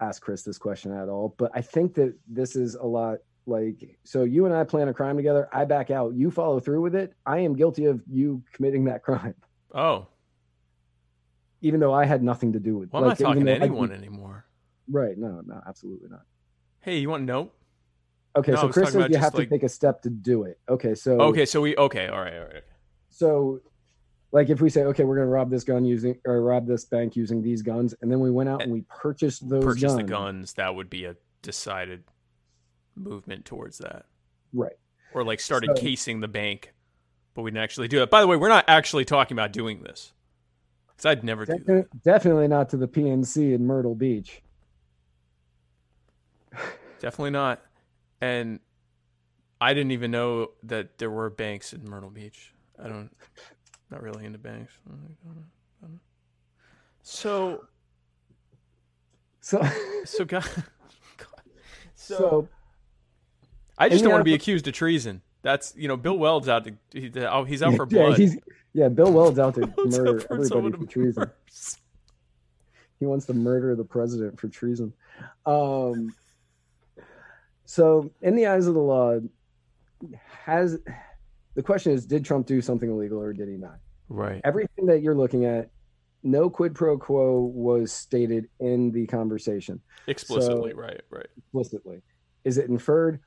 [0.00, 3.98] ask Chris this question at all, but I think that this is a lot like
[4.04, 4.22] so.
[4.24, 5.48] You and I plan a crime together.
[5.52, 6.14] I back out.
[6.14, 7.14] You follow through with it.
[7.26, 9.34] I am guilty of you committing that crime,
[9.74, 10.06] Oh,
[11.60, 12.92] even though I had nothing to do with.
[12.92, 14.46] well, I'm like, not talking to though I anyone anymore.
[14.90, 15.16] Right?
[15.16, 16.22] No, no, absolutely not.
[16.80, 17.50] Hey, you want to know?
[18.34, 20.58] Okay, No, so Chris says you have like- to take a step to do it.
[20.68, 22.62] Okay, so Okay, so we, okay, all right, all right.
[23.10, 23.60] so
[24.32, 26.84] like if we say okay we're going to rob this gun using or rob this
[26.84, 29.96] bank using these guns and then we went out and we purchased those Purchase guns
[29.96, 32.02] the guns, that would be a decided
[32.96, 34.06] movement towards that.
[34.52, 34.72] right
[35.14, 36.72] Or like started So- casing the bank,
[37.34, 38.10] but we didn't actually do it.
[38.10, 40.12] By the way, we're not actually talking about doing this.
[40.88, 42.02] Because I'd never do that.
[42.02, 44.42] Definitely not to the pnc in myrtle beach
[47.00, 47.60] Definitely not.
[48.20, 48.60] And
[49.60, 52.52] I didn't even know that there were banks in Myrtle Beach.
[52.82, 53.10] I don't,
[53.92, 54.72] not really into banks.
[57.02, 57.64] So,
[59.40, 59.64] so
[60.04, 60.44] so, God,
[61.94, 62.48] so, so
[63.78, 65.22] I just don't want to be accused of treason.
[65.42, 68.18] That's you know, Bill Weld's out to he, oh, he's out for yeah, blood.
[68.18, 68.36] he's
[68.74, 71.34] yeah bill weld's out to He's out murder for everybody for treason murder.
[72.98, 74.92] he wants to murder the president for treason
[75.46, 76.14] um
[77.64, 79.18] so in the eyes of the law
[80.44, 80.78] has
[81.54, 84.40] the question is did trump do something illegal or did he not Right.
[84.44, 85.70] everything that you're looking at
[86.22, 90.72] no quid pro quo was stated in the conversation Explicitly.
[90.72, 91.00] So- right.
[91.10, 91.26] Right.
[91.36, 92.02] explicitly
[92.44, 93.20] is it inferred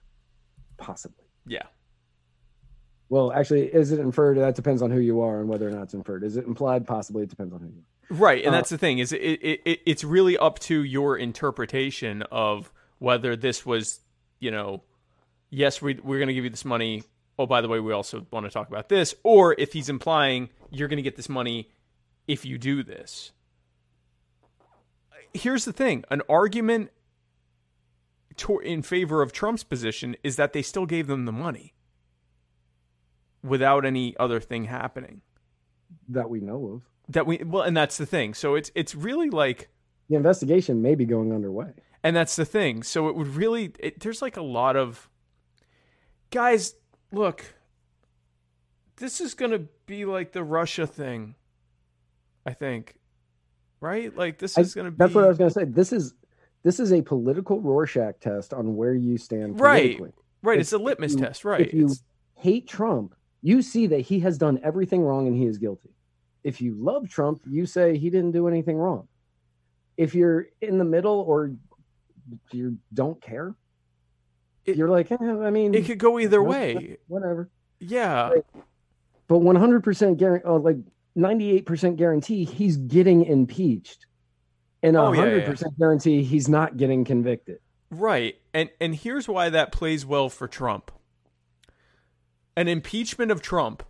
[0.78, 1.64] possibly Yeah.
[3.10, 5.84] well actually is it inferred that depends on who you are and whether or not
[5.84, 8.60] it's inferred is it implied possibly it depends on who you are Right, and Uh,
[8.60, 13.36] that's the thing is it, it, it it's really up to your interpretation of whether
[13.36, 14.02] this was,
[14.40, 14.84] you know,
[15.50, 17.02] yes, we we're going to give you this money.
[17.38, 20.50] Oh, by the way, we also want to talk about this, or if he's implying
[20.70, 21.70] you're going to get this money
[22.28, 23.32] if you do this.
[25.34, 26.92] Here's the thing: an argument
[28.38, 31.74] to, in favor of Trump's position is that they still gave them the money
[33.44, 35.22] without any other thing happening.
[36.10, 38.34] that we know of that we well, and that's the thing.
[38.34, 39.70] So it's it's really like
[40.10, 41.72] The investigation may be going underway.
[42.04, 42.84] And that's the thing.
[42.84, 45.10] So it would really it, there's like a lot of
[46.32, 46.76] guys,
[47.16, 47.44] look.
[48.98, 51.36] This is going to be like the Russia thing.
[52.46, 52.96] I think.
[53.82, 54.16] Right?
[54.16, 55.66] Like this is going to be That's what I was going to say.
[55.66, 56.14] This is
[56.64, 60.00] this is a political Rorschach test on where you stand Right.
[60.42, 61.62] Right, if- it's a litmus you- test, right?
[61.62, 62.04] If you It's-
[62.36, 65.90] hate Trump, you see that he has done everything wrong and he is guilty.
[66.44, 69.08] If you love Trump, you say he didn't do anything wrong.
[69.98, 71.52] If you're in the middle or
[72.52, 73.56] you don't care,
[74.66, 76.98] It- you're like, eh, I mean, it could go either way.
[77.08, 77.50] whatever.
[77.80, 78.30] Yeah.
[78.30, 78.46] Right.
[79.28, 80.78] But 100% guarantee, oh, like
[81.18, 84.06] 98% guarantee, he's getting impeached,
[84.84, 87.60] and Oh, yeah, 100% guarantee he's not getting convicted.
[87.92, 88.36] Right.
[88.54, 90.92] And and here's why that plays well for Trump.
[92.58, 93.84] An impeachment of Trump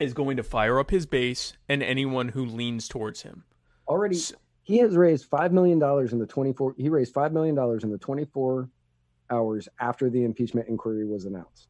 [0.00, 3.44] is going to fire up his base and anyone who leans towards him.
[3.86, 4.32] Already, S-
[4.62, 6.74] he has raised five million dollars in the 24.
[6.78, 8.68] He raised five million dollars in the 24
[9.30, 11.68] hours after the impeachment inquiry was announced.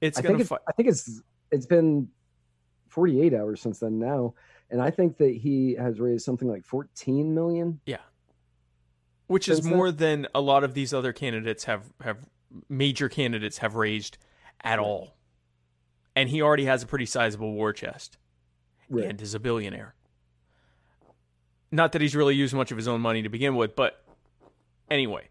[0.00, 2.08] It's I going think to it's, fi- I think it's it's been
[2.88, 4.34] 48 hours since then now,
[4.70, 7.80] and I think that he has raised something like 14 million.
[7.86, 7.98] Yeah,
[9.26, 12.28] which is since then- more than a lot of these other candidates have have
[12.68, 14.18] major candidates have raised
[14.62, 15.14] at all.
[16.14, 18.16] And he already has a pretty sizable war chest
[18.90, 19.94] and is a billionaire.
[21.70, 24.02] Not that he's really used much of his own money to begin with, but
[24.90, 25.28] anyway,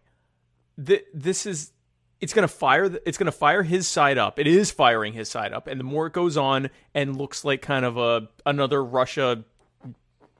[0.84, 1.72] th- this is
[2.20, 4.38] it's going to fire it's going to fire his side up.
[4.38, 7.62] It is firing his side up, and the more it goes on and looks like
[7.62, 9.44] kind of a another Russia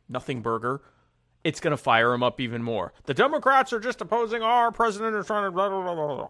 [0.09, 0.83] nothing burger,
[1.45, 2.93] it's going to fire him up even more.
[3.05, 6.29] The Democrats are just opposing our president is trying to blah, blah, blah.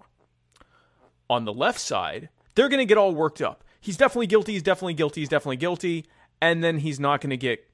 [1.28, 3.64] On the left side, they're going to get all worked up.
[3.80, 4.52] He's definitely guilty.
[4.52, 5.20] He's definitely guilty.
[5.22, 6.06] He's definitely guilty.
[6.40, 7.66] And then he's not going to get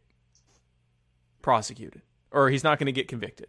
[1.43, 3.49] prosecuted or he's not going to get convicted.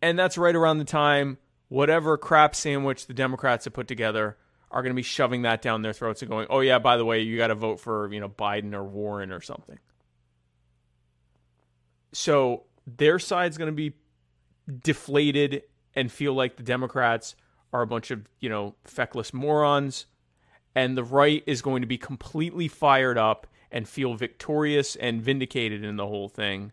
[0.00, 1.38] And that's right around the time
[1.68, 4.36] whatever crap sandwich the Democrats have put together
[4.70, 7.04] are going to be shoving that down their throats and going, "Oh yeah, by the
[7.04, 9.78] way, you got to vote for, you know, Biden or Warren or something."
[12.12, 13.94] So, their side's going to be
[14.82, 15.62] deflated
[15.94, 17.34] and feel like the Democrats
[17.72, 20.06] are a bunch of, you know, feckless morons
[20.74, 25.84] and the right is going to be completely fired up and feel victorious and vindicated
[25.84, 26.72] in the whole thing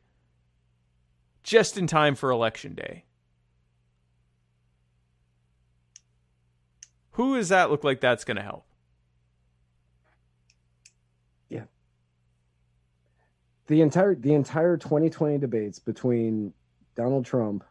[1.44, 3.04] just in time for election day.
[7.16, 8.66] Who does that look like that's going to help?
[11.48, 11.64] Yeah.
[13.68, 16.54] The entire the entire 2020 debates between
[16.94, 17.64] Donald Trump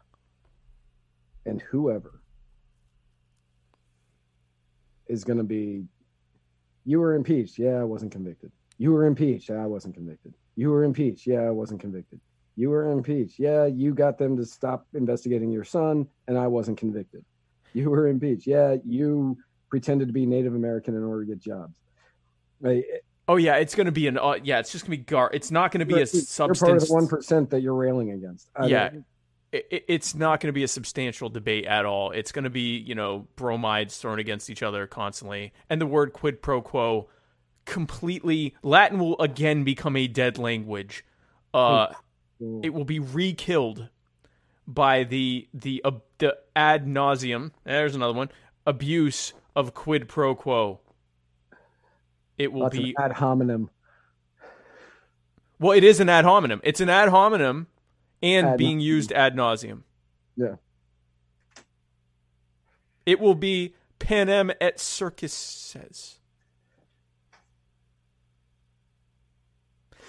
[1.44, 2.22] and whoever
[5.08, 5.84] is going to be
[6.86, 7.58] you were impeached.
[7.58, 8.50] Yeah I wasn't convicted.
[8.78, 9.50] You were impeached.
[9.50, 10.32] Yeah I wasn't convicted.
[10.56, 11.26] You were impeached.
[11.26, 12.18] Yeah I wasn't convicted.
[12.56, 13.38] You were impeached.
[13.38, 17.26] Yeah you got them to stop investigating your son and I wasn't convicted
[17.74, 19.36] you were impeached yeah you
[19.68, 21.78] pretended to be Native American in order to get jobs
[22.60, 22.84] right
[23.26, 25.30] Oh yeah, it's going to be an uh, yeah, it's just going to be gar.
[25.32, 26.90] It's not going to be a You're of substance.
[26.90, 28.50] one percent that you're railing against.
[28.54, 28.90] I Yeah.
[29.50, 32.10] it, it- it's not going to be a substantial debate at all.
[32.10, 35.54] It's going to be, you know, bromides thrown against each other constantly.
[35.70, 37.08] And the word quid pro quo
[37.64, 41.02] completely Latin will again become a dead language.
[41.54, 41.86] Uh
[42.62, 43.88] it will be re-killed
[44.66, 47.52] by the the uh, the ad nauseum.
[47.64, 48.30] There's another one.
[48.66, 50.80] Abuse of quid pro quo.
[52.38, 53.70] It will lots be ad hominem.
[55.58, 56.60] well, it is an ad hominem.
[56.64, 57.66] It's an ad hominem
[58.22, 59.82] and Ad being used ad nauseum.
[60.36, 60.56] Yeah.
[63.06, 66.18] It will be panem et circuses.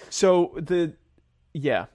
[0.08, 0.94] So the
[1.52, 1.86] yeah.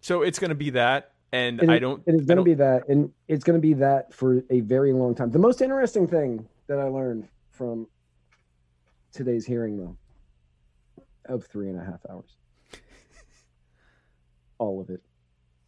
[0.00, 2.54] So it's going to be that and It- I don't It is going to be
[2.54, 5.30] that, and it's going to be that for a very long time.
[5.30, 7.86] The most interesting thing that I learned from
[9.12, 9.96] today's hearing, though,
[11.26, 12.36] of three and a half hours,
[14.58, 15.02] all of it,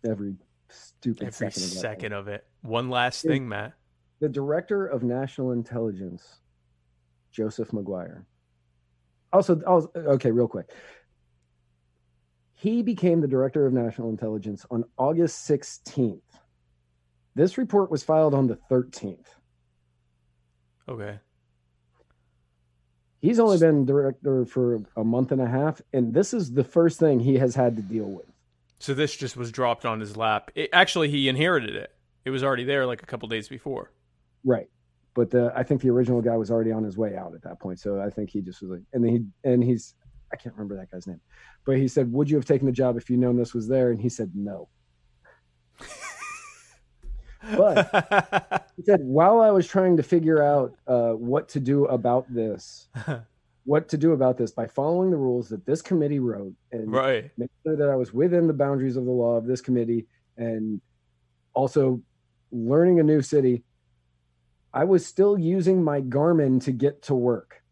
[0.09, 0.37] every
[0.71, 2.47] stupid every second of second of it.
[2.63, 3.33] One last Yeah.
[3.33, 3.75] thing, Matt.
[4.21, 6.41] The director of national intelligence,
[7.31, 8.27] Joseph Maguire.
[9.33, 10.71] Also, also, okay, real quick.
[12.59, 16.19] He became the director of national intelligence on August 16th.
[17.37, 19.27] This report was filed on the 13th.
[20.89, 21.21] Okay.
[23.21, 26.99] He's only been director for a month and a half, and this is the first
[26.99, 28.27] thing he has had to deal with.
[28.81, 30.51] So this just was dropped on his lap.
[30.57, 31.93] It, actually, he inherited it.
[32.25, 33.93] It was already there like a couple days before.
[34.45, 34.69] Right.
[35.15, 37.61] But the, I think the original guy was already on his way out at that
[37.61, 37.79] point.
[37.79, 39.95] So I think he just was like, and then he, and he's
[40.33, 41.21] I can't remember that guy's name,
[41.65, 43.91] but he said, "Would you have taken the job if you known this was there?"
[43.91, 44.69] And he said, "No."
[47.57, 52.33] but he said, while I was trying to figure out uh, what to do about
[52.33, 52.89] this,
[53.65, 57.31] what to do about this by following the rules that this committee wrote and right.
[57.37, 60.07] make sure that I was within the boundaries of the law of this committee
[60.37, 60.81] and
[61.55, 62.01] also
[62.51, 63.63] learning a new city,
[64.73, 67.63] I was still using my Garmin to get to work.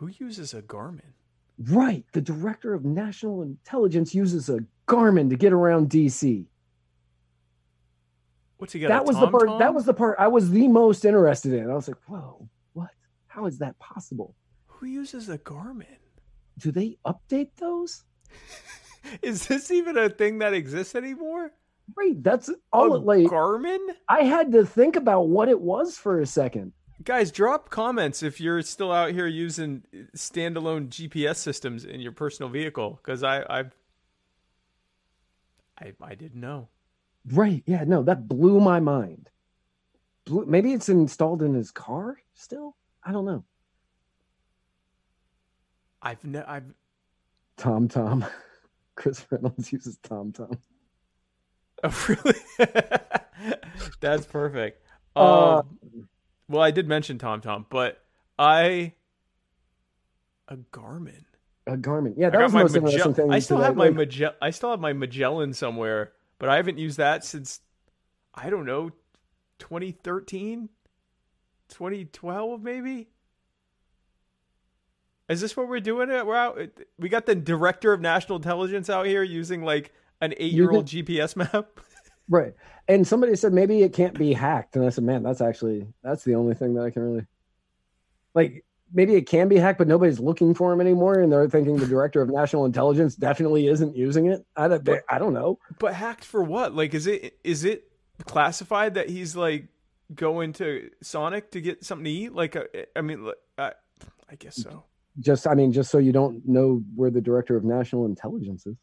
[0.00, 1.12] Who uses a Garmin?
[1.58, 2.06] Right.
[2.12, 6.46] The director of national intelligence uses a Garmin to get around DC.
[8.56, 8.88] What's he got?
[8.88, 11.70] that was the part that was the part I was the most interested in.
[11.70, 12.88] I was like, whoa, what?
[13.26, 14.34] How is that possible?
[14.68, 15.98] Who uses a Garmin?
[16.56, 18.04] Do they update those?
[19.22, 21.52] Is this even a thing that exists anymore?
[21.94, 22.22] Right.
[22.22, 23.78] That's all a it like Garmin?
[24.08, 26.72] I had to think about what it was for a second.
[27.02, 29.82] Guys, drop comments if you're still out here using
[30.14, 33.64] standalone GPS systems in your personal vehicle, because I, I,
[35.80, 36.68] I, I didn't know.
[37.32, 37.62] Right.
[37.66, 37.84] Yeah.
[37.84, 39.30] No, that blew my mind.
[40.26, 42.76] Blew, maybe it's installed in his car still.
[43.02, 43.44] I don't know.
[46.02, 46.64] I've, ne- I've,
[47.58, 48.28] TomTom.
[48.94, 50.58] Chris Reynolds uses TomTom.
[51.84, 52.38] oh, really?
[54.00, 54.84] That's perfect.
[55.16, 56.08] Uh, Um,
[56.50, 58.02] well, I did mention TomTom, but
[58.38, 58.94] I,
[60.48, 61.24] a Garmin.
[61.66, 62.14] A Garmin.
[62.16, 63.32] Yeah, that was the my most interesting thing.
[63.32, 63.66] I still today.
[63.66, 67.24] have my Like, Magell- I still have my Magellan somewhere, but I haven't used that
[67.24, 67.60] since
[68.34, 68.90] I don't know
[69.60, 70.68] 2013,
[71.68, 73.08] 2012 maybe.
[75.28, 76.10] Is this what we're doing?
[76.10, 76.58] It we're out.
[76.98, 81.78] We got the director of national intelligence out here using like an eight-year-old GPS map.
[82.30, 82.54] Right.
[82.88, 84.76] And somebody said maybe it can't be hacked.
[84.76, 87.26] And I said, man, that's actually that's the only thing that I can really
[88.34, 91.20] like maybe it can be hacked, but nobody's looking for him anymore.
[91.20, 94.46] And they're thinking the director of national intelligence definitely isn't using it.
[94.56, 95.58] I don't, I don't know.
[95.78, 96.74] But hacked for what?
[96.74, 97.90] Like, is it is it
[98.24, 99.66] classified that he's like
[100.14, 102.32] going to Sonic to get something to eat?
[102.32, 103.72] Like, uh, I mean, I,
[104.30, 104.84] I guess so.
[105.18, 108.76] Just I mean, just so you don't know where the director of national intelligence is.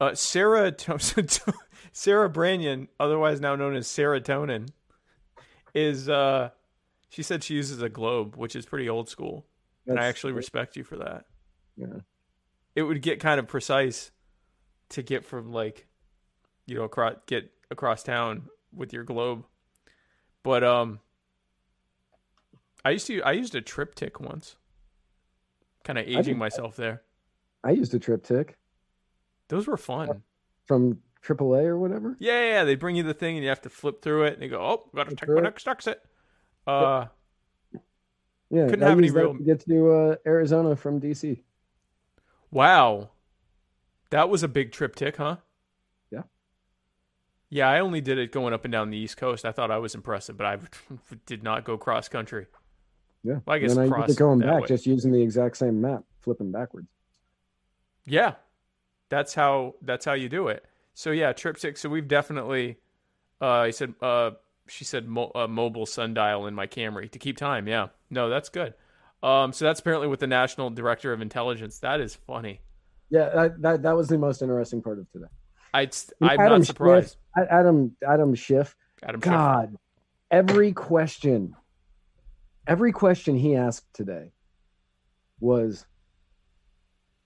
[0.00, 0.74] Uh, Sarah
[1.92, 4.68] Sarah Branyan, otherwise now known as Serotonin,
[5.74, 6.50] is uh,
[7.08, 9.46] she said she uses a globe, which is pretty old school,
[9.86, 11.26] and I That's- actually respect you for that.
[11.76, 12.00] Yeah.
[12.74, 14.10] It would get kind of precise
[14.90, 15.86] to get from like,
[16.66, 19.44] you know, across get across town with your globe,
[20.42, 20.98] but um,
[22.84, 24.56] I used to I used a TripTik once,
[25.84, 27.02] kind of aging myself there.
[27.62, 28.50] I used a TripTik
[29.48, 30.22] Those were fun.
[30.66, 32.16] from AAA or whatever.
[32.18, 34.42] Yeah, yeah, they bring you the thing and you have to flip through it and
[34.42, 35.42] you go, oh, gotta Flip check my it.
[35.42, 36.02] next exit.
[36.66, 37.06] Uh,
[38.50, 41.42] Yeah, Couldn't have any real- to get to uh, Arizona from DC.
[42.50, 43.10] wow,
[44.10, 45.36] that was a big TripTik, huh?
[46.10, 46.22] Yeah.
[47.50, 49.44] Yeah, I only did it going up and down the East Coast.
[49.44, 50.58] I thought I was impressive, but I
[51.26, 52.46] did not go cross country.
[53.22, 54.68] Yeah, Well, I guess and then I cross used it going back, way.
[54.68, 56.88] just using the exact same map, flipping backwards.
[58.06, 58.34] Yeah,
[59.08, 60.64] that's how that's how you do it.
[60.94, 61.78] So yeah, TripTik.
[61.78, 62.78] So we've definitely.
[63.40, 63.94] Uh, I said.
[64.00, 64.32] Uh,
[64.66, 67.68] she said mo- uh, mobile sundial in my Camry to keep time.
[67.68, 68.72] Yeah, no, that's good.
[69.22, 71.80] Um, so that's apparently with the National Director of Intelligence.
[71.80, 72.62] That is funny.
[73.10, 75.26] Yeah, that, that that was the most interesting part of today.
[75.74, 75.82] I,
[76.22, 77.16] I'm Adam not surprised.
[77.36, 78.74] Schiff, Adam Adam Schiff.
[79.02, 79.30] Adam Schiff.
[79.30, 79.76] God,
[80.30, 81.54] every question,
[82.66, 84.32] every question he asked today
[85.40, 85.84] was,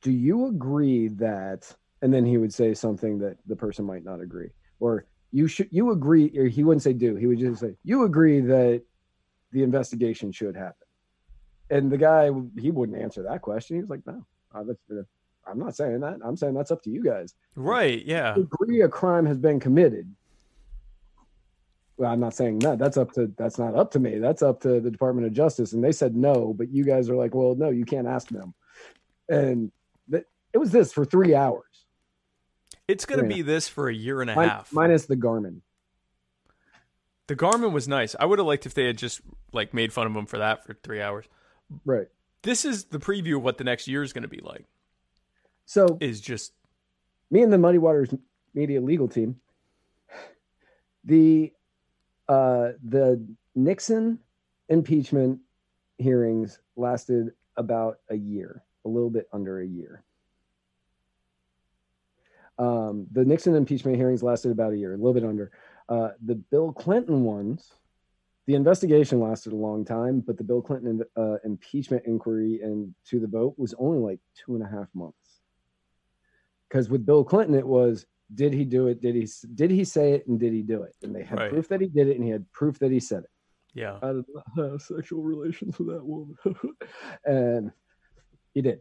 [0.03, 4.21] "Do you agree that?" And then he would say something that the person might not
[4.21, 4.51] agree,
[4.81, 7.17] or you should you agree, or he wouldn't say do.
[7.17, 8.83] He would just say, "You agree that
[9.53, 10.87] the investigation should happen."
[11.71, 13.77] And the guy he wouldn't answer that question.
[13.77, 14.65] He was like, "No, uh,
[15.47, 16.19] I'm not saying that.
[16.25, 18.05] I'm saying that's up to you guys." Right?
[18.05, 18.37] Yeah.
[18.37, 20.15] agree a crime has been committed.
[21.99, 22.79] Well, I'm not saying that.
[22.79, 24.19] That's up to that's not up to me.
[24.19, 25.73] That's up to the Department of Justice.
[25.73, 28.55] And they said no, but you guys are like, well, no, you can't ask them.
[29.29, 29.73] And
[30.53, 31.85] it was this for three hours,
[32.87, 34.73] It's gonna be this for a year and a Min- half.
[34.73, 35.61] minus the Garmin.
[37.27, 38.15] the Garmin was nice.
[38.19, 39.21] I would have liked if they had just
[39.53, 41.27] like made fun of him for that for three hours.
[41.85, 42.09] Right.
[42.43, 44.65] This is the preview of what the next year is going to be like.
[45.67, 46.53] So Is just
[47.31, 48.09] me and the Muddy Waters
[48.55, 49.39] Media legal team,
[51.05, 51.53] the
[52.29, 53.23] uh, the
[53.55, 54.19] Nixon
[54.69, 55.41] impeachment
[55.99, 60.03] hearings lasted about a year, a little bit under a year.
[62.59, 65.51] Um, the Nixon impeachment hearings lasted about a year, a little bit under.
[65.89, 67.73] Uh, the Bill Clinton ones
[68.49, 73.21] the investigation lasted a long time, but the Bill Clinton uh, impeachment inquiry and to
[73.21, 75.43] the vote was only like two and a half months.
[76.67, 79.03] Because with Bill Clinton, it was did he do it?
[79.03, 80.27] Did he did he say it?
[80.27, 80.95] And did he do it?
[81.03, 81.51] And they had Right.
[81.51, 83.31] proof that he did it, and he had proof that he said it.
[83.75, 83.99] Yeah.
[84.01, 86.35] I did not have sexual relations with that woman,
[87.27, 87.71] and
[88.55, 88.81] he did.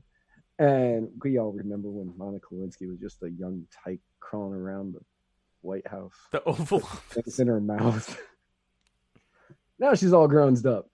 [0.60, 5.02] And we all remember when Monica Lewinsky was just a young tyke crawling around the
[5.62, 8.20] White House The Oval things in her mouth.
[9.80, 10.90] now she's all grown up.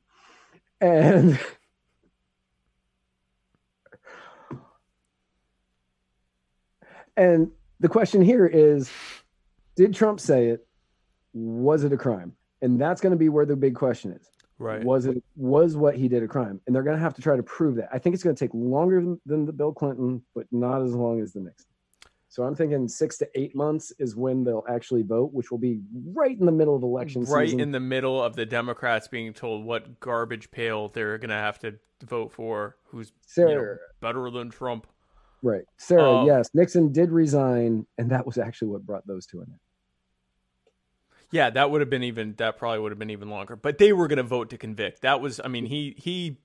[0.82, 1.40] And
[7.16, 8.92] and the question here is
[9.76, 10.68] did Trump say it?
[11.34, 12.34] Was it a crime?
[12.62, 14.30] And that's going to be where the big question is.
[14.60, 14.84] Right.
[14.84, 16.62] Was it was what he did a crime?
[16.66, 17.90] And they're going to have to try to prove that.
[17.92, 20.94] I think it's going to take longer than, than the Bill Clinton, but not as
[20.94, 21.68] long as the Nixon.
[22.30, 25.82] So I'm thinking six to eight months is when they'll actually vote, which will be
[26.14, 27.36] right in the middle of election season.
[27.36, 27.60] right season.
[27.60, 31.60] in the middle of the Democrats being told what garbage pail they're going to have
[31.60, 34.88] to vote for, who's you know, Sarah, better than Trump.
[35.44, 35.62] right?
[35.78, 39.48] Sarah, Um, yes, Nixon did resign, and that was actually what brought those two in.
[41.34, 42.36] Yeah, that would have been even.
[42.38, 43.56] That probably would have been even longer.
[43.56, 45.02] But they were going to vote to convict.
[45.02, 45.42] That was.
[45.44, 46.38] I mean, he he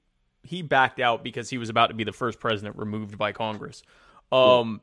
[0.42, 3.82] he backed out because he was about to be the first president removed by Congress.
[4.32, 4.80] Um,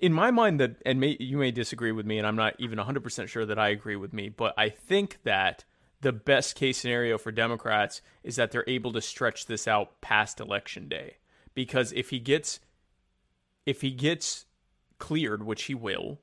[0.00, 2.78] in my mind, that and may, you may disagree with me, and I'm not even
[2.78, 5.66] 100 percent sure that I agree with me, but I think that
[6.00, 10.40] the best case scenario for Democrats is that they're able to stretch this out past
[10.40, 11.18] election day
[11.52, 12.60] because if he gets
[13.66, 14.46] if he gets
[14.98, 16.18] cleared, which he will,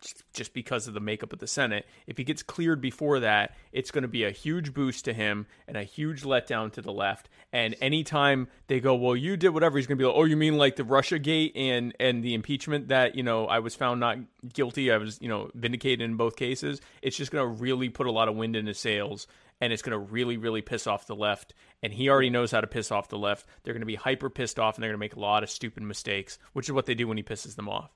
[0.00, 3.90] just- because of the makeup of the Senate, if he gets cleared before that, it's
[3.90, 7.28] going to be a huge boost to him and a huge letdown to the left.
[7.52, 10.36] And anytime they go, well, you did whatever, he's going to be like, oh, you
[10.36, 14.00] mean like the Russia gate and and the impeachment that you know I was found
[14.00, 14.18] not
[14.52, 16.80] guilty, I was you know vindicated in both cases.
[17.02, 19.26] It's just going to really put a lot of wind in his sails.
[19.62, 21.52] And it's going to really, really piss off the left.
[21.82, 23.44] And he already knows how to piss off the left.
[23.62, 25.50] They're going to be hyper pissed off and they're going to make a lot of
[25.50, 27.90] stupid mistakes, which is what they do when he pisses them off.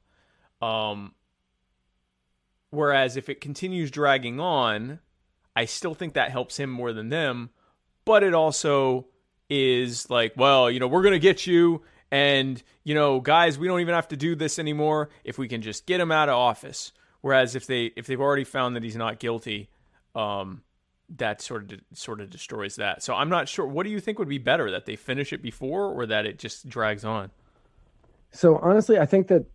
[0.60, 1.14] Um,
[2.74, 5.00] Whereas if it continues dragging on,
[5.56, 7.50] I still think that helps him more than them.
[8.04, 9.06] But it also
[9.48, 11.82] is like, well, you know, we're going to get you.
[12.10, 15.62] And, you know, guys, we don't even have to do this anymore if we can
[15.62, 16.92] just get him out of office.
[17.22, 19.70] Whereas if they if they've already found that he's not guilty,
[20.14, 20.62] um,
[21.16, 23.02] that sort of sort of destroys that.
[23.02, 23.66] So I'm not sure.
[23.66, 26.38] What do you think would be better that they finish it before or that it
[26.38, 27.30] just drags on?
[28.30, 29.46] So honestly, I think that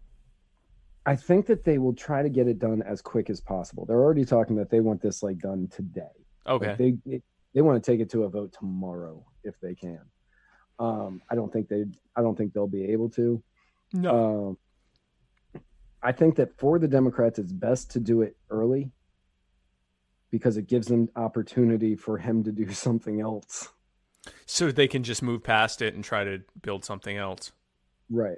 [1.09, 3.83] I think that they will try to get it done as quick as possible.
[3.83, 6.03] They're already talking that they want this like done today.
[6.45, 6.75] Okay.
[6.77, 7.21] they they,
[7.55, 10.01] they want to take it to a vote tomorrow if they can.
[10.77, 13.41] Um, I don't think they I don't think they'll be able to.
[13.91, 14.57] No.
[15.57, 15.61] Um,
[16.03, 18.91] I think that for the Democrats, it's best to do it early
[20.29, 23.69] because it gives them opportunity for him to do something else.
[24.45, 27.51] so they can just move past it and try to build something else.
[28.11, 28.37] Right.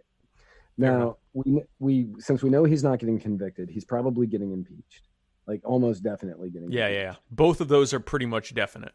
[0.81, 5.07] Now we we since we know he's not getting convicted, he's probably getting impeached.
[5.47, 7.19] Like almost definitely getting Yeah, yeah, impeached.
[7.29, 7.35] yeah.
[7.35, 8.93] Both of those are pretty much definite.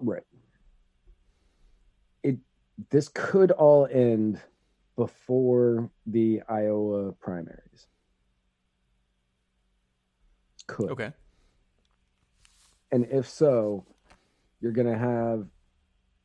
[0.00, 0.22] Right.
[2.22, 2.38] It
[2.90, 4.40] this could all end
[4.96, 7.86] before the Iowa primaries.
[10.66, 10.90] Could.
[10.90, 11.12] Okay.
[12.92, 13.84] And if so,
[14.60, 15.46] you're going to have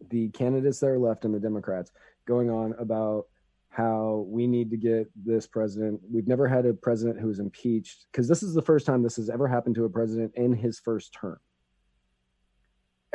[0.09, 1.91] the candidates that are left and the Democrats
[2.25, 3.27] going on about
[3.73, 5.99] how we need to get this president.
[6.11, 9.15] We've never had a president who was impeached because this is the first time this
[9.15, 11.39] has ever happened to a president in his first term.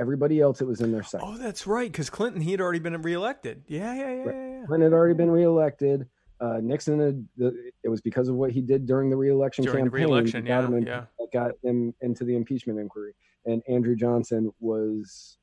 [0.01, 1.29] Everybody else, it was in their second.
[1.29, 1.91] Oh, that's right.
[1.91, 3.63] Because Clinton, he had already been reelected.
[3.69, 4.35] Yeah, yeah, yeah, Right.
[4.35, 4.59] yeah.
[4.61, 4.67] yeah.
[4.67, 6.09] Clinton had already been reelected.
[6.41, 9.85] Uh, Nixon had the, it was because of what he did during the reelection During
[9.85, 11.05] the campaign re-election, that got yeah, him in- yeah.
[11.19, 13.15] that got him into the impeachment inquiry.
[13.47, 15.39] And Andrew Johnson was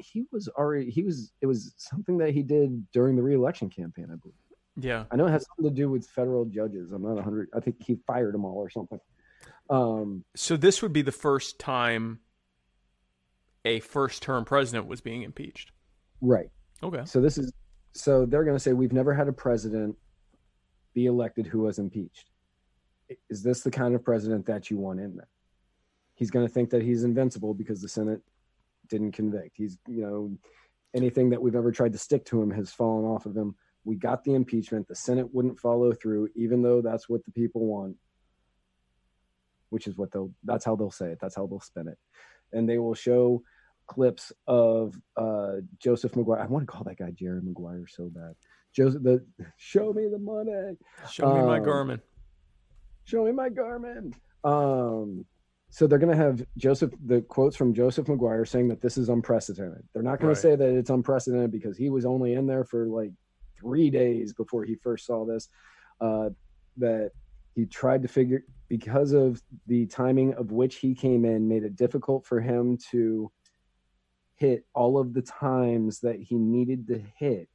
[0.00, 4.06] he was already he was it was something that he did during the reelection campaign,
[4.12, 4.34] I believe.
[4.76, 5.04] Yeah.
[5.10, 6.92] I know it has something to do with federal judges.
[6.92, 9.00] I'm not 100 I think he fired them all or something.
[9.68, 12.20] Um So this would be the first time
[13.64, 15.72] a first-term president was being impeached.
[16.20, 16.50] right.
[16.82, 17.02] Okay.
[17.04, 17.52] So this is
[17.92, 19.96] so they're going to say we've never had a president
[20.94, 22.30] be elected who was impeached.
[23.28, 25.28] Is this the kind of president that you want in there?
[26.14, 28.20] He's going to think that he's invincible because the Senate
[28.90, 29.56] didn't convict.
[29.56, 30.36] He's, you know,
[30.94, 33.54] anything that we've ever tried to stick to him has fallen off of him.
[33.84, 34.86] We got the impeachment.
[34.88, 37.96] The Senate wouldn't follow through, even though that's what the people want,
[39.70, 41.18] which is what they'll, that's how they'll say it.
[41.20, 41.96] That's how they'll spin it.
[42.52, 43.42] And they will show
[43.86, 46.40] clips of uh, Joseph Maguire.
[46.40, 48.34] I want to call that guy Jerry Maguire so bad.
[48.74, 49.24] Joseph, the
[49.56, 50.76] show me the money,
[51.10, 52.00] Show me my Um, Garmin.
[53.04, 54.12] show me my Garmin.
[54.44, 55.24] Um,
[55.70, 59.08] so they're going to have Joseph the quotes from Joseph Maguire saying that this is
[59.08, 59.82] unprecedented.
[59.92, 60.34] They're not going Right.
[60.34, 63.12] to say that it's unprecedented because he was only in there for like
[63.58, 65.48] three days before he first saw this.
[66.00, 66.30] Uh,
[66.76, 67.10] that
[67.54, 71.76] he tried to figure because of the timing of which he came in made it
[71.76, 73.30] difficult for him to
[74.36, 77.48] hit all of the times that he needed to hit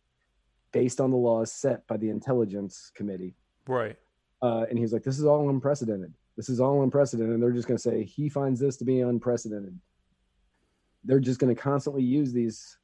[0.72, 3.36] based on the laws set by the intelligence committee
[3.68, 3.96] Right.
[4.42, 6.14] uh, and he's like, "This is all unprecedented.
[6.36, 9.02] This is all unprecedented." And they're just going to say he finds this to be
[9.02, 9.80] unprecedented.
[11.04, 12.78] They're just going to constantly use these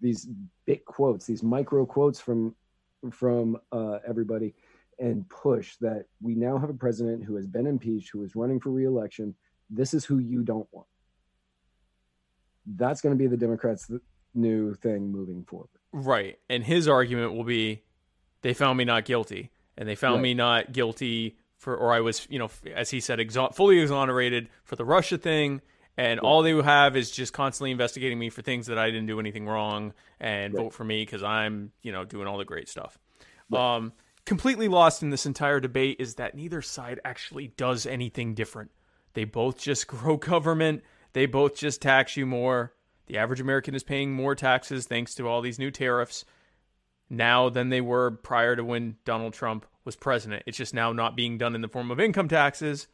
[0.00, 0.28] these
[0.66, 2.54] big quotes, these micro quotes from
[3.10, 4.54] from uh, everybody,
[4.98, 8.60] and push that we now have a president who has been impeached, who is running
[8.60, 9.34] for reelection.
[9.70, 10.86] This is who you don't want.
[12.66, 13.90] That's going to be the Democrats'
[14.34, 15.68] new thing moving forward.
[15.92, 16.38] Right.
[16.48, 17.82] And his argument will be
[18.42, 19.50] they found me not guilty.
[19.76, 20.22] And they found Right.
[20.22, 23.20] me not guilty for, or I was, you know, as he said,
[23.54, 25.62] fully exonerated for the Russia thing.
[25.96, 29.20] And all they have is just constantly investigating me for things that I didn't do
[29.20, 30.64] anything wrong and Right.
[30.64, 32.98] vote for me because I'm, you know, doing all the great stuff.
[33.52, 33.92] Um,
[34.26, 38.72] completely lost in this entire debate is that neither side actually does anything different.
[39.12, 40.82] They both just grow government.
[41.12, 42.72] They both just tax you more.
[43.06, 46.24] The average American is paying more taxes thanks to all these new tariffs
[47.12, 50.42] now than they were prior to when Donald Trump was president.
[50.46, 52.88] It's just now not being done in the form of income taxes.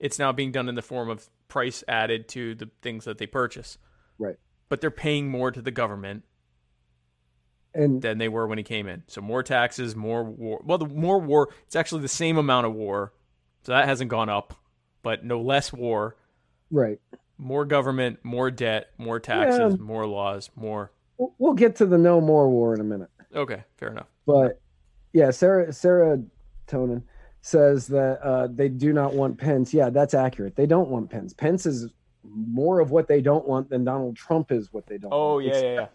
[0.00, 3.26] It's now being done in the form of price added to the things that they
[3.26, 3.76] purchase.
[4.18, 4.36] Right.
[4.68, 6.24] But they're paying more to the government
[7.74, 9.02] And than they were when he came in.
[9.06, 10.60] So more taxes, more war.
[10.64, 13.12] Well, the more war, it's actually the same amount of war.
[13.64, 14.54] So that hasn't gone up,
[15.02, 16.16] but no less war.
[16.70, 16.98] right,
[17.38, 19.82] More government, more debt, more taxes, Yeah.
[19.82, 20.90] more laws, more.
[21.18, 23.10] We'll- we'll get to the no more war in a minute.
[23.34, 24.06] Okay, fair enough.
[24.26, 24.60] but
[25.12, 26.18] yeah, Sarah Sarah
[26.66, 27.02] Tonin
[27.40, 29.72] says that uh, they do not want Pence.
[29.72, 30.56] Yeah, that's accurate.
[30.56, 31.32] They don't want Pence.
[31.32, 31.88] Pence is
[32.24, 35.12] more of what they don't want than Donald Trump is what they don't.
[35.12, 35.46] Oh want.
[35.46, 35.86] yeah, It's- yeah, yeah.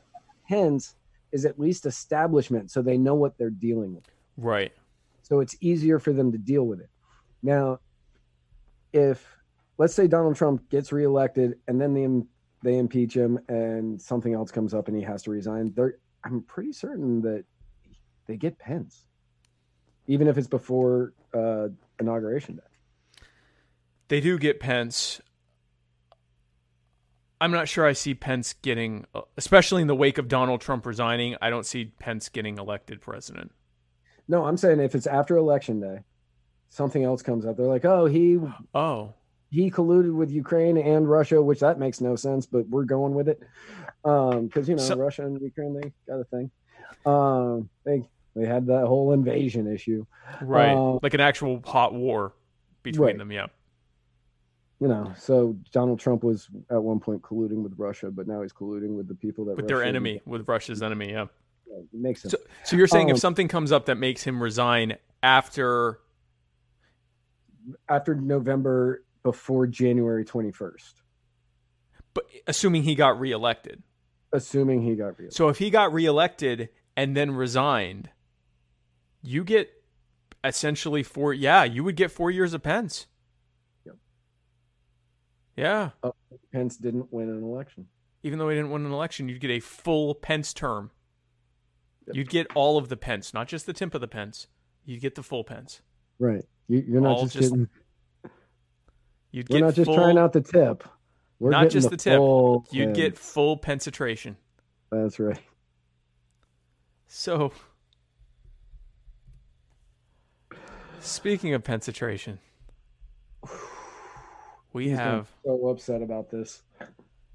[0.47, 0.95] Pence
[1.31, 4.03] is at least establishment, so they know what they're dealing with.
[4.37, 4.71] Right.
[5.23, 6.89] So it's easier for them to deal with it.
[7.41, 7.79] Now,
[8.91, 9.25] if
[9.77, 14.51] let's say Donald Trump gets reelected and then they they impeach him and something else
[14.51, 17.45] comes up and he has to resign, they're I'm pretty certain that
[18.27, 19.05] they get Pence,
[20.07, 21.67] even if it's before uh,
[21.99, 23.25] inauguration day.
[24.07, 25.21] They do get Pence.
[27.41, 30.85] I'm not sure I see Pence getting, uh, especially in the wake of Donald Trump
[30.85, 31.35] resigning.
[31.41, 33.51] I don't see Pence getting elected president.
[34.27, 35.99] No, I'm saying if it's after election day,
[36.69, 37.57] something else comes up.
[37.57, 38.39] They're like, oh, he
[38.73, 39.13] Oh,
[39.53, 43.27] he colluded with Ukraine and Russia, which that makes no sense, but we're going with
[43.29, 43.39] it
[44.01, 46.49] because you know So- Russia and Ukraine they got a thing.
[47.05, 50.05] Um, they they had that whole invasion issue.
[50.41, 50.73] right.
[50.73, 52.33] Uh, like an actual hot war
[52.81, 53.17] between Right.
[53.19, 53.31] them.
[53.31, 53.45] Yeah.
[54.79, 58.51] You know, so Donald Trump was at one point colluding with Russia, but now he's
[58.51, 61.11] colluding with the people that With their Russia- enemy, with Russia's enemy.
[61.11, 61.27] Yeah.
[61.67, 62.31] Yeah, it makes sense.
[62.31, 65.99] So, so you're saying if Um, something comes up that makes him resign after,
[67.87, 70.93] After November, before January 21st,
[72.13, 73.81] but assuming he got reelected.
[74.31, 75.33] assuming he got reelected.
[75.33, 78.09] So if he got reelected and then resigned,
[79.21, 79.69] you get
[80.43, 81.33] essentially four.
[81.33, 83.07] Yeah, you would get four years of Pence.
[83.85, 83.95] Yep.
[85.55, 86.13] Yeah, oh,
[86.51, 87.87] Pence didn't win an election.
[88.23, 90.91] even though he didn't win an election, you'd get a full Pence term.
[92.07, 92.15] Yep.
[92.17, 94.47] You'd get all of the Pence, not just the tip of the Pence.
[94.85, 95.81] You'd get the full Pence.
[96.19, 96.43] Right.
[96.67, 97.69] You, you're not All just, just getting.
[99.33, 100.83] You'd We're get not just full, trying out the tip.
[101.39, 102.19] We're not just the tip.
[102.71, 102.95] You'd Pence.
[102.97, 104.37] get full penetration.
[104.91, 105.39] That's right.
[107.07, 107.51] So,
[110.99, 112.37] speaking of penetration,
[114.71, 115.27] we He's have.
[115.43, 116.61] so upset about this.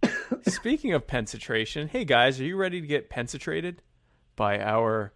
[0.47, 3.83] Speaking of penetration, hey guys, are you ready to get penetrated
[4.37, 5.13] by our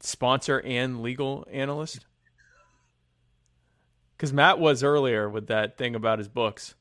[0.00, 2.06] sponsor and legal analyst?
[4.18, 6.74] Because Matt was earlier with that thing about his books.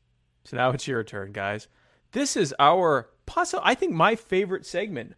[0.44, 1.68] So now it's your turn, guys.
[2.12, 5.14] This is our possible, I think, my favorite segment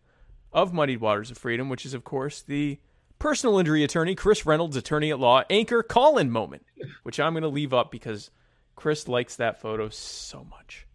[0.52, 2.78] of Muddied Waters of Freedom, which is, of course, the
[3.20, 6.66] personal injury attorney, Chris Reynolds, attorney at law, anchor call in moment,
[7.04, 8.32] which I'm going to leave up because
[8.76, 10.88] Chris likes that photo so much.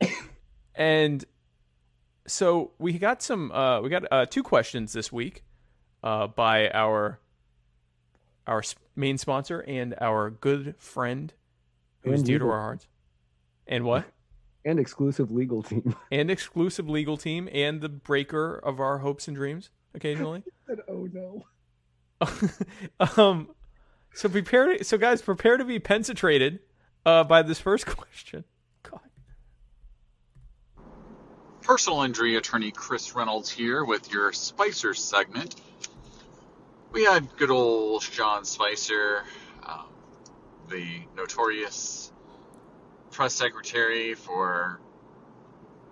[0.74, 1.22] and
[2.26, 5.44] so we got some, uh, we got uh, two questions this week
[6.02, 7.19] uh, by our
[8.46, 8.62] our
[8.96, 11.32] main sponsor and our good friend,
[12.00, 12.86] who's dear to our hearts.
[13.66, 14.04] And what?
[14.62, 15.96] And exclusive legal team.
[16.12, 20.42] And exclusive legal team and the breaker of our hopes and dreams occasionally.
[20.68, 21.46] And oh no.
[23.16, 23.48] um,
[24.12, 24.76] so prepare.
[24.76, 26.58] To, so guys, prepare to be penetrated
[27.06, 28.44] uh, by this first question.
[28.82, 29.00] God.
[31.62, 35.56] Personal injury attorney Chris Reynolds here with your Spicer segment
[36.92, 39.22] we had good old John Spicer,
[39.64, 39.86] um,
[40.68, 42.12] the notorious
[43.12, 44.80] press secretary for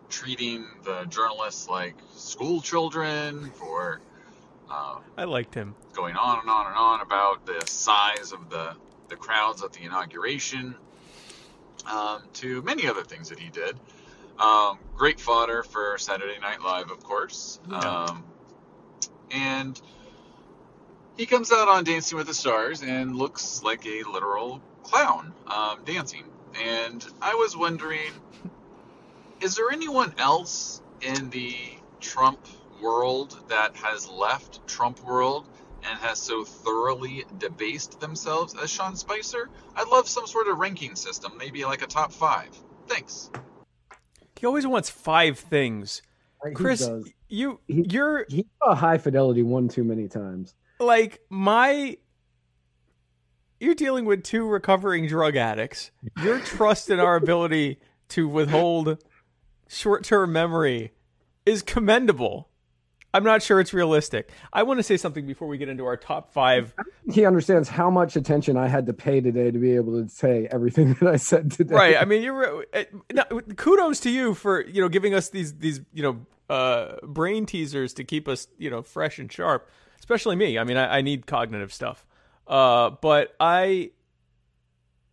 [0.09, 4.01] treating the journalists like school children, for
[4.71, 5.75] um, I liked him.
[5.93, 8.75] going on and on and on about the size of the,
[9.09, 10.75] the crowds at the inauguration,
[11.91, 13.79] um, to many other things that he did.
[14.39, 17.61] Um, great fodder for Saturday Night Live, of course.
[17.71, 18.25] Um,
[19.31, 19.81] and
[21.19, 25.81] he comes out on Dancing with the Stars and looks like a literal clown um,
[25.85, 26.23] dancing.
[26.65, 28.13] And I was wondering,
[29.41, 31.57] is there anyone else in the
[32.01, 32.39] Trump
[32.81, 35.47] world that has left Trump world
[35.83, 39.49] and has so thoroughly debased themselves as Sean Spicer?
[39.75, 42.49] I'd love some sort of ranking system, maybe like a top five.
[42.87, 43.31] Thanks.
[44.37, 46.01] He always wants five things.
[46.55, 47.11] Chris, does.
[47.29, 50.55] you He- you're he saw high fidelity one too many times.
[50.81, 51.97] Like my
[53.61, 55.91] you're dealing with two recovering drug addicts.
[56.23, 57.79] Your trust in our ability
[58.11, 59.03] to withhold
[59.69, 60.93] short-term memory
[61.45, 62.49] is commendable.
[63.13, 64.31] I'm not sure it's realistic.
[64.53, 66.75] I want to say something before we get into our top 5
[67.11, 70.47] He understands how much attention I had to pay today to be able to say
[70.51, 71.75] everything that I said today.
[71.75, 73.25] right i mean you're uh,
[73.57, 77.95] kudos to you for you know giving us these these you know uh brain teasers
[77.95, 79.69] to keep us you know fresh and sharp
[80.09, 82.07] especially me i mean i, I need cognitive stuff
[82.47, 83.91] uh but i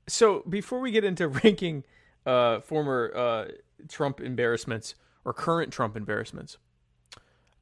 [0.08, 1.84] so before we get into ranking
[2.26, 3.46] uh former uh
[3.90, 4.96] trump embarrassments
[5.26, 6.58] or current trump embarrassments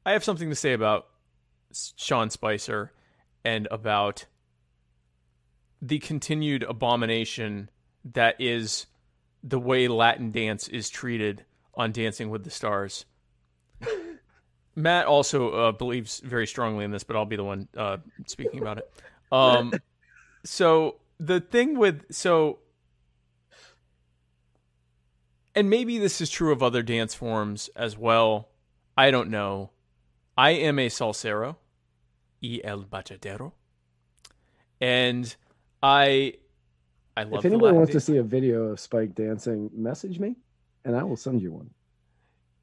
[0.06, 1.06] i have something to say about
[1.72, 2.92] sean spicer
[3.44, 4.26] and about
[5.82, 7.68] the continued abomination
[8.04, 8.86] that is
[9.42, 11.44] the way Latin dance is treated
[11.74, 13.04] on Dancing with the Stars.
[14.76, 18.60] Matt also uh, believes very strongly in this, but I'll be the one uh, speaking
[18.60, 18.90] about it.
[19.32, 19.72] Um,
[20.44, 22.60] so the thing with so,
[25.56, 28.50] and maybe this is true of other dance forms as well.
[28.96, 29.70] I don't know.
[30.36, 31.56] I am a salsero,
[32.40, 33.52] y el bachatero,
[34.80, 35.34] and
[35.82, 36.34] I
[37.16, 40.36] I love If the anybody wants to see a video of Spike dancing, message me,
[40.84, 41.70] and I will send you one.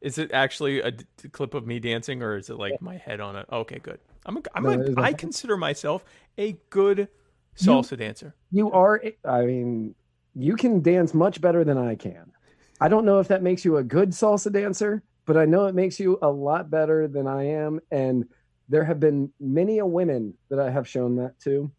[0.01, 3.19] Is it actually a d- clip of me dancing, or is it like my head
[3.19, 3.45] on it?
[3.51, 3.99] Okay, good.
[4.25, 6.03] I'm a, I'm No, a, it is I consider myself
[6.37, 7.07] a good
[7.55, 8.35] salsa dancer.
[8.51, 9.01] You are.
[9.23, 9.93] I mean,
[10.33, 12.31] you can dance much better than I can.
[12.79, 15.75] I don't know if that makes you a good salsa dancer, but I know it
[15.75, 17.79] makes you a lot better than I am.
[17.91, 18.25] And
[18.69, 21.71] there have been many a women that I have shown that to,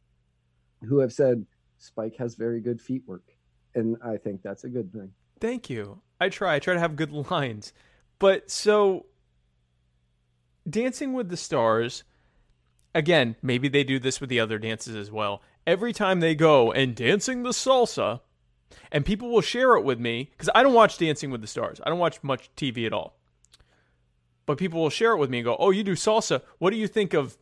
[0.88, 1.44] who have said
[1.78, 3.24] Spike has very good feet work,
[3.74, 5.10] and I think that's a good thing.
[5.40, 6.00] Thank you.
[6.20, 6.54] I try.
[6.54, 7.72] I try to have good lines.
[8.22, 9.06] But so
[10.70, 12.04] Dancing with the Stars
[12.94, 15.42] again, maybe they do this with the other dances as well.
[15.66, 18.20] Every time they go and dancing the salsa
[18.92, 21.80] and people will share it with me cuz I don't watch Dancing with the Stars.
[21.84, 23.18] I don't watch much TV at all.
[24.46, 26.42] But people will share it with me and go, "Oh, you do salsa.
[26.58, 27.36] What do you think of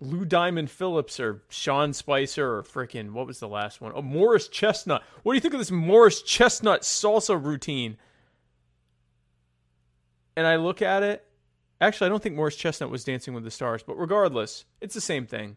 [0.00, 3.92] Lou Diamond Phillips or Sean Spicer or frickin' what was the last one?
[3.94, 5.04] Oh, Morris Chestnut.
[5.22, 7.98] What do you think of this Morris Chestnut salsa routine?
[10.38, 11.26] And I look at it.
[11.80, 15.00] Actually, I don't think Morris Chestnut was Dancing with the Stars, but regardless, it's the
[15.00, 15.56] same thing.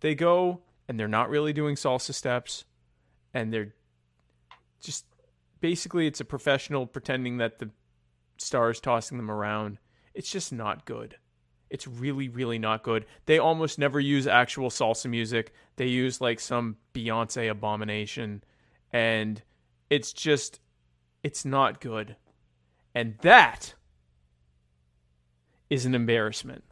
[0.00, 2.66] They go and they're not really doing salsa steps,
[3.32, 3.72] and they're
[4.82, 5.06] just
[5.62, 7.70] basically it's a professional pretending that the
[8.36, 9.78] stars tossing them around.
[10.12, 11.16] It's just not good.
[11.70, 13.06] It's really, really not good.
[13.24, 15.54] They almost never use actual salsa music.
[15.76, 18.44] They use like some Beyonce abomination.
[18.92, 19.40] And
[19.88, 20.60] it's just,
[21.22, 22.16] it's not good.
[22.94, 23.74] And that
[25.68, 26.64] is an embarrassment.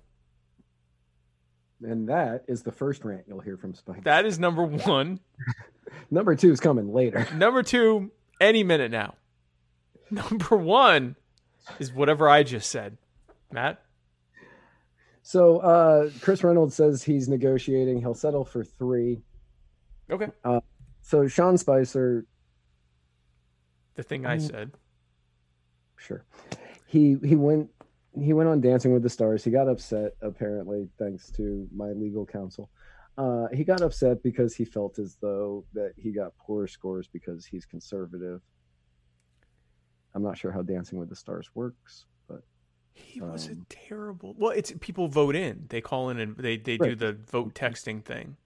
[1.83, 4.05] And that is the first rant you'll hear from Spike.
[4.05, 5.21] That is number one.
[6.11, 7.27] Number two is coming later.
[7.35, 9.15] Number two, any minute now.
[10.11, 11.17] Number one
[11.79, 12.99] is whatever I just said.
[13.53, 13.83] Matt?
[15.23, 18.01] So uh, Chris Reynolds says he's negotiating.
[18.01, 19.23] He'll settle for three.
[20.11, 20.29] Okay.
[21.03, 22.27] So Sean Spicer,
[23.95, 24.73] The thing I said.
[25.99, 26.25] Sure,
[26.87, 27.69] he he went
[28.19, 29.45] he went on Dancing with the Stars.
[29.45, 32.71] He got upset apparently, thanks to my legal counsel.
[33.17, 37.45] Uh, he got upset because he felt as though that he got poor scores because
[37.45, 38.41] he's conservative.
[40.15, 42.43] I'm not sure how Dancing with the Stars works, but
[42.93, 44.35] He was a Um, terrible.
[44.39, 45.67] Well, it's people vote in.
[45.69, 48.37] They call in and they they do the vote texting thing.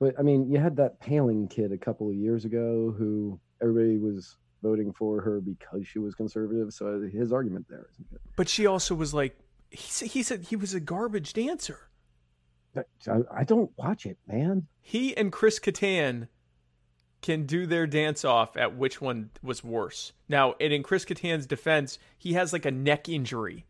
[0.00, 3.98] but I mean, you had that Palin kid a couple of years ago who everybody
[3.98, 6.72] was voting for her because she was conservative.
[6.72, 8.20] So his argument there isn't good.
[8.36, 9.38] But she also was like,
[9.70, 11.88] he said, he said he was a garbage dancer.
[12.74, 12.86] But
[13.32, 14.66] I, don't watch it, man.
[14.80, 16.28] He and Chris Kattan
[17.22, 20.12] can do their dance off at which one was worse.
[20.28, 23.66] Now, and in Chris Kattan's defense, he has like a neck injury.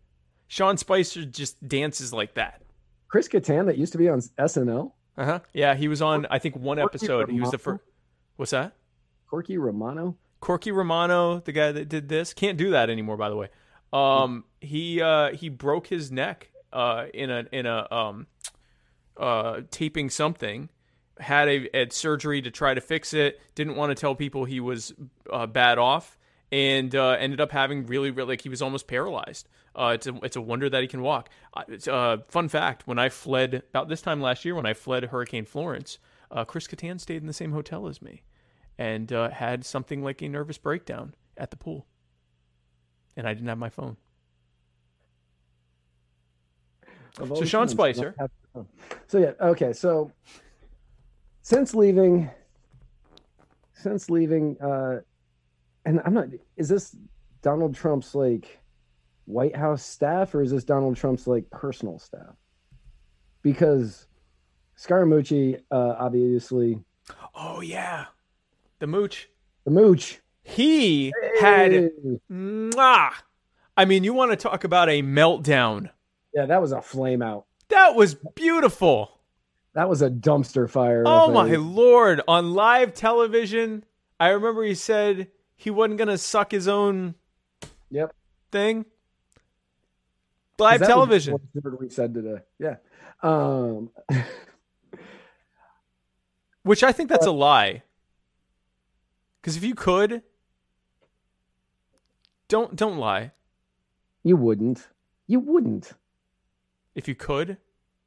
[0.47, 2.62] Sean Spicer just dances like that.
[3.09, 4.93] Chris Kattan that used to be on SNL.
[5.16, 5.40] Uh huh.
[5.52, 7.31] Yeah, he was on I think one episode.
[7.31, 7.82] He was the first.
[8.36, 8.74] What's that?
[9.28, 10.16] Corky Romano.
[10.40, 13.16] Corky Romano, the guy that did this, can't do that anymore.
[13.16, 13.48] By the way,
[13.93, 18.27] um, he uh, he broke his neck uh, in a in a um,
[19.16, 20.69] uh, taping something.
[21.19, 23.40] Had a had surgery to try to fix it.
[23.55, 24.94] Didn't want to tell people he was
[25.32, 26.16] uh, bad off,
[26.52, 29.48] and uh, ended up having really really like he was almost paralyzed.
[29.74, 31.28] Uh, it's a it's a wonder that he can walk.
[31.66, 35.44] It's, fun fact: when I fled about this time last year, when I fled Hurricane
[35.44, 35.98] Florence,
[36.47, 38.23] Chris Kattan stayed in the same hotel as me
[38.78, 41.86] and uh, had something like a nervous breakdown at the pool.
[43.16, 43.96] And I didn't have my phone.
[47.16, 48.14] So Sean times, Spicer.
[49.09, 49.72] So yeah, okay.
[49.72, 50.12] So
[51.42, 52.30] since leaving,
[53.72, 55.00] since leaving, uh,
[55.84, 56.28] and I'm not.
[56.56, 56.96] Is this
[57.42, 58.60] Donald Trump's like
[59.24, 62.36] White House staff, or is this Donald Trump's like personal staff?
[63.42, 64.06] Because
[64.76, 66.78] Scaramucci, uh, obviously,
[67.34, 68.06] Oh yeah,
[68.78, 69.28] the mooch.
[69.64, 70.20] the mooch.
[70.42, 71.72] He had.
[71.72, 71.90] Hey!
[72.30, 73.12] Mwah!
[73.76, 75.90] I mean, you want to talk about a meltdown?
[76.34, 77.46] yeah, that was a flame out.
[77.68, 79.20] That was beautiful.
[79.74, 81.02] That was a dumpster fire.
[81.06, 82.22] Oh my lord!
[82.26, 83.84] On live television,
[84.18, 87.14] I remember he said he wasn't gonna suck his own
[87.90, 88.14] Yep.
[88.50, 88.86] thing.
[90.59, 91.34] Live television.
[91.52, 92.38] what we said today.
[92.59, 92.76] Yeah.
[93.22, 93.90] Um,
[96.62, 97.82] Which I think that's a lie.
[99.49, 100.23] Because if you could,
[102.49, 103.33] don't don't lie.
[104.23, 104.87] you wouldn't.
[105.27, 105.95] You wouldn't.
[106.95, 107.57] If you could,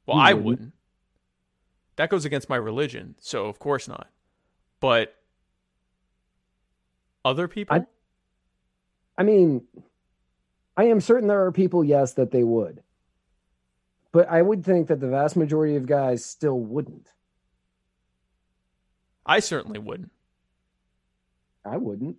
[0.06, 0.46] well, You I wouldn't.
[0.46, 0.74] wouldn't.
[1.96, 4.10] That goes against my religion, so of course not.
[4.80, 5.16] But
[7.26, 7.88] other people, I-
[9.18, 9.64] I mean,
[10.78, 12.84] I am certain there are people, yes, that they would.
[14.12, 17.08] But I would think that the vast majority of guys still wouldn't.
[19.26, 20.12] I certainly wouldn't.
[21.66, 22.18] I wouldn't.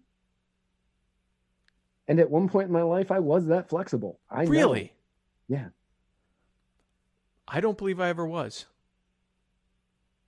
[2.09, 4.19] And at one point in my life, I was that flexible.
[4.31, 4.51] I know.
[4.51, 4.93] Really?
[5.49, 5.69] Yeah.
[7.47, 8.67] I don't believe I ever was.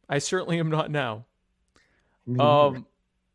[0.08, 1.26] I certainly am not now.
[2.38, 2.86] Um.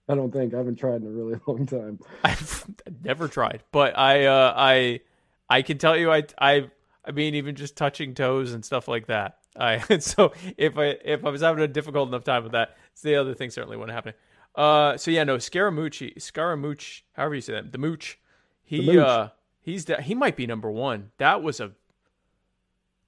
[0.08, 2.00] I don't think I haven't tried in a really long time.
[2.24, 2.66] I've
[3.04, 5.02] never tried, but I, uh, I,
[5.48, 6.72] I can tell you, I, I,
[7.06, 9.38] I mean, even just touching toes and stuff like that.
[9.56, 13.02] I so if I if I was having a difficult enough time with that, it's
[13.02, 14.16] the other thing certainly wouldn't happening.
[14.56, 18.20] Uh, so yeah, no, Scaramucci, Scaramouche, however you say that, the mooch.
[18.64, 19.06] He, The mooch.
[19.06, 19.30] uh,
[19.62, 21.12] he's de- he might be number one.
[21.18, 21.72] That was a,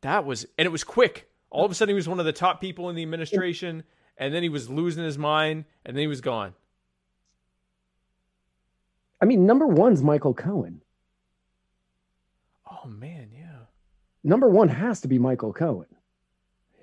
[0.01, 1.29] that was, and it was quick.
[1.49, 3.83] All of a sudden, he was one of the top people in the administration,
[4.17, 6.53] and then he was losing his mind, and then he was gone.
[9.21, 10.81] I mean, number one's Michael Cohen.
[12.69, 13.65] Oh man, yeah,
[14.23, 15.87] Number one has to be Michael Cohen.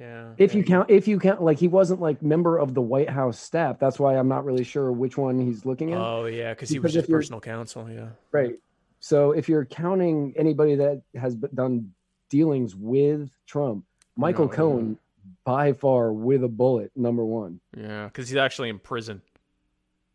[0.01, 0.31] Yeah.
[0.39, 0.59] If yeah.
[0.59, 3.79] you count, if you count, like he wasn't like member of the White House staff.
[3.79, 5.99] That's why I'm not really sure which one he's looking at.
[5.99, 7.89] Oh yeah, because he was just personal counsel.
[7.91, 8.09] Yeah.
[8.33, 8.59] Right.
[9.01, 11.93] So if you're counting anybody that has done
[12.31, 13.85] dealings with Trump,
[14.17, 14.99] Michael oh, No, Cohen
[15.45, 17.61] by far with a bullet, number one.
[17.77, 19.23] Yeah, because he's actually in prison.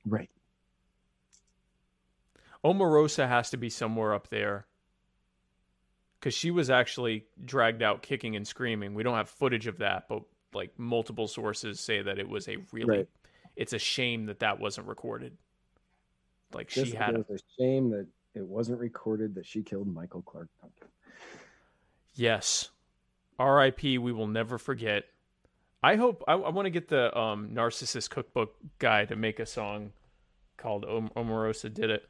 [0.05, 0.29] Right.
[2.63, 4.65] Omarosa has to be somewhere up there.
[6.23, 8.93] Because she was actually dragged out kicking and screaming.
[8.93, 10.21] We don't have footage of that, but
[10.53, 12.99] like multiple sources say that it was a really.
[12.99, 13.09] Right.
[13.57, 15.35] It's a shame that that wasn't recorded.
[16.53, 17.15] Like she Just had.
[17.15, 17.25] a
[17.59, 20.87] shame that it wasn't recorded that she killed Michael Clarke Duncan.
[22.13, 22.69] Yes.
[23.37, 23.97] R.I.P.
[23.97, 25.03] We will never forget.
[25.83, 29.45] I hope I, I want to get the um, narcissist cookbook guy to make a
[29.45, 29.91] song
[30.55, 32.09] called Om- Omarosa did it.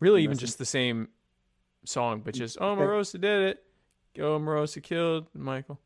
[0.00, 1.08] Really, even just the same
[1.84, 3.62] song, but just Omarosa did it.
[4.16, 5.80] Go Omarosa killed Michael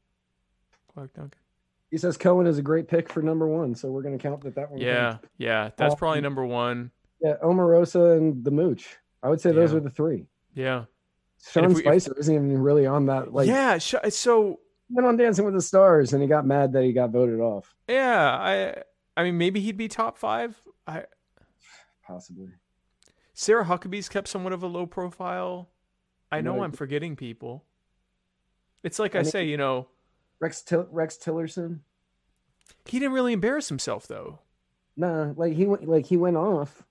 [0.92, 1.40] Clarke Duncan.
[1.90, 4.42] He says Cohen is a great pick for number one, so we're going to count
[4.42, 4.80] that that one.
[4.80, 6.90] Yeah, yeah, that's Um, probably number one.
[7.20, 8.96] Yeah, Omarosa and the Mooch.
[9.22, 9.78] I would say those Yeah.
[9.78, 10.26] are the three.
[10.54, 10.84] Yeah,
[11.50, 13.32] Sean if we- if- Spicer isn't even really on that.
[13.32, 13.78] Like, yeah.
[13.78, 14.60] So
[14.90, 17.74] went on Dancing with the Stars, and he got mad that he got voted off.
[17.88, 18.82] yeah, I,
[19.16, 20.60] I mean, maybe he'd be top five.
[20.86, 21.04] I
[22.06, 22.48] Possibly.
[23.32, 25.70] Sarah Huckabee's kept somewhat of a low profile.
[26.30, 27.64] I know I'm forgetting people.
[28.82, 29.88] It's like I, I mean- say, you know,
[30.40, 31.80] Rex Rex Tillerson.
[32.84, 34.40] he didn't really embarrass himself though.
[34.96, 36.82] Nah, like he went like he went off.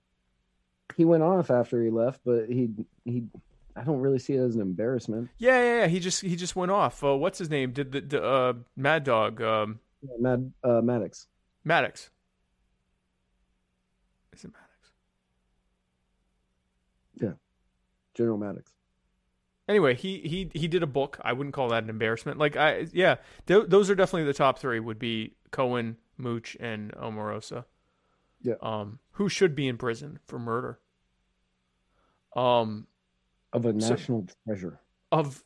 [0.96, 2.70] He went off after he left, but he
[3.04, 3.24] he
[3.74, 5.28] I don't really see it as an embarrassment.
[5.38, 5.86] Yeah, yeah, yeah.
[5.88, 7.02] He just he just went off.
[7.04, 7.72] Uh, what's his name?
[7.72, 11.26] Did the, the uh, Mad Dog um, Yeah, Mad uh, Maddox.
[11.64, 12.10] Maddox?
[14.32, 14.90] Is it Maddox?
[17.20, 17.32] Yeah,
[18.14, 18.72] General Maddox.
[19.68, 21.18] Anyway, he he he did a book.
[21.22, 22.38] I wouldn't call that an embarrassment.
[22.38, 23.16] Like I yeah,
[23.46, 24.78] th- those are definitely the top three.
[24.78, 27.64] Would be Cohen, Mooch, and Omarosa.
[28.42, 28.54] Yeah.
[28.62, 30.78] Um, who should be in prison for murder?
[32.36, 32.86] Um,
[33.52, 34.78] Of a So- national treasure.
[35.10, 35.42] of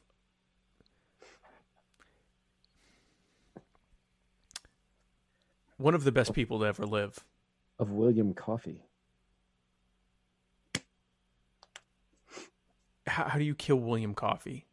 [5.76, 7.18] one of the best people to ever live.
[7.78, 8.82] Of William Coffey.
[13.10, 14.66] How, how do you kill William Coffey?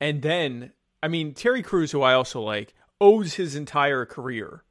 [0.00, 0.72] And then,
[1.02, 4.64] I mean, Terry Crews, who I also like, owes his entire career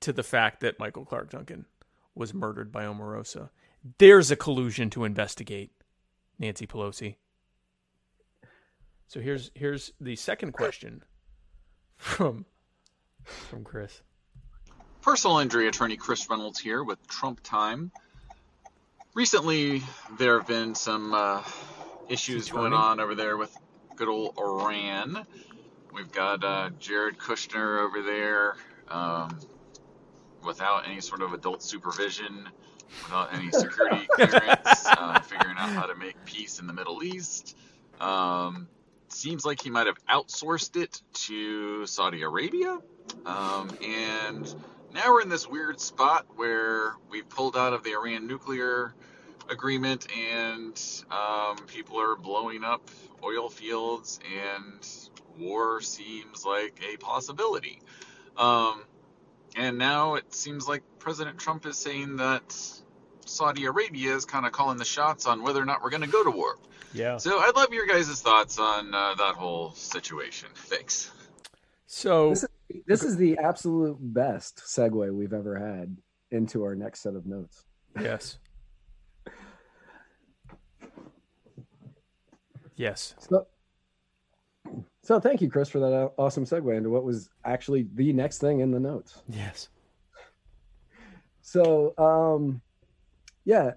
[0.00, 1.66] to the fact that Michael Clarke Duncan
[2.14, 3.50] was murdered by Omarosa.
[3.98, 5.72] There's a collusion to investigate,
[6.38, 7.16] Nancy Pelosi.
[9.06, 11.04] So here's here's the second question
[11.96, 12.46] from
[13.24, 14.00] from Chris.
[15.02, 17.92] Personal injury attorney Chris Reynolds here with Trump Time.
[19.14, 19.82] Recently,
[20.18, 21.42] there have been some uh,
[22.08, 23.54] issues going on over there with
[23.94, 25.26] good old Iran.
[25.92, 28.56] We've got uh, Jared Kushner over there
[28.88, 29.38] um,
[30.42, 32.48] without any sort of adult supervision,
[33.04, 37.54] without any security clearance, uh, figuring out how to make peace in the Middle East.
[38.00, 38.66] Um,
[39.08, 42.78] seems like he might have outsourced it to Saudi Arabia.
[43.26, 44.54] Um, and
[44.92, 48.94] now we're in this weird spot where we've pulled out of the Iran nuclear
[49.48, 52.90] agreement and um, people are blowing up
[53.22, 54.86] oil fields and
[55.38, 57.80] war seems like a possibility.
[58.36, 58.82] Um,
[59.56, 62.56] and now it seems like President Trump is saying that
[63.26, 66.08] Saudi Arabia is kind of calling the shots on whether or not we're going to
[66.08, 66.58] go to war.
[66.94, 67.16] Yeah.
[67.16, 70.48] So I'd love your guys' thoughts on uh, that whole situation.
[70.54, 71.10] Thanks.
[71.86, 72.34] So
[72.86, 75.96] This is the absolute best segue we've ever had
[76.30, 77.64] into our next set of notes.
[78.00, 78.38] yes.
[82.76, 83.14] Yes.
[83.18, 83.46] So,
[85.02, 88.60] so thank you, Chris, for that awesome segue into what was actually the next thing
[88.60, 89.22] in the notes.
[89.28, 89.68] Yes.
[91.42, 92.60] So, um,
[93.44, 93.72] yeah,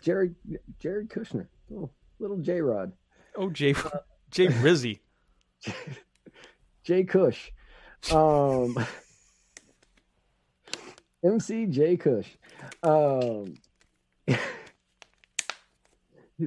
[0.00, 0.34] Jared
[0.80, 2.92] Jared Kushner, oh, little J Rod,
[3.36, 3.74] Oh, Jay
[4.30, 5.00] Jay Rizzy.
[6.84, 7.52] J Kush,
[8.10, 8.74] um,
[11.24, 12.28] MC J Kush,
[12.82, 13.54] um,
[14.26, 14.38] he's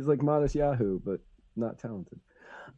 [0.06, 1.22] like Matisyahu, but
[1.56, 2.20] not talented.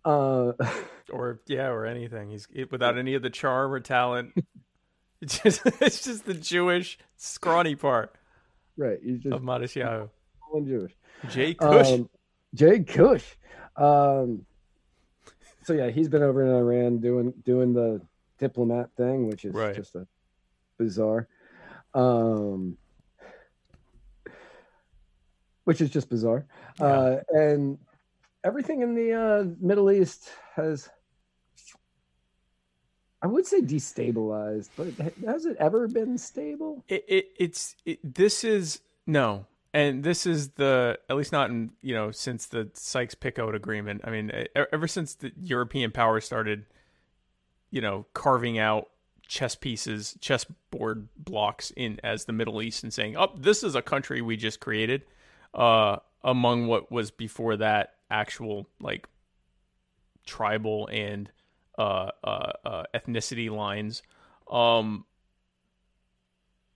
[0.05, 0.53] Uh,
[1.11, 2.29] or yeah, or anything.
[2.29, 4.33] He's without any of the charm or talent.
[5.19, 8.15] It's just it's just the Jewish scrawny part
[8.77, 10.09] right, he's just of Matisyahu.
[10.51, 10.93] all Jewish.
[11.29, 11.91] Jay Kush.
[11.91, 12.09] Um,
[12.53, 13.25] Jay Kush.
[13.75, 14.45] Um,
[15.63, 18.01] so yeah, he's been over in Iran doing doing the
[18.38, 19.76] diplomat thing, which is Right.
[19.76, 20.07] just a
[20.77, 21.27] bizarre.
[21.93, 22.77] Um,
[25.64, 26.45] which is just bizarre.
[26.80, 27.77] Uh, and
[28.43, 30.89] everything in the uh, Middle East has,
[33.22, 34.69] I would say, destabilized.
[34.77, 34.93] But
[35.26, 36.84] has it ever been stable?
[36.88, 41.72] it, it it's it, this is no and this is the at least not in
[41.81, 46.65] you know since the Sykes-Picot agreement I mean ever since the European powers started
[47.77, 48.89] you know carving out
[49.27, 53.83] chess pieces chessboard blocks in as the Middle East and saying oh this is a
[53.83, 55.03] country we just created
[55.53, 59.07] uh among what was before that actual like
[60.25, 61.31] tribal and
[61.77, 64.01] uh uh, uh ethnicity lines
[64.49, 65.05] um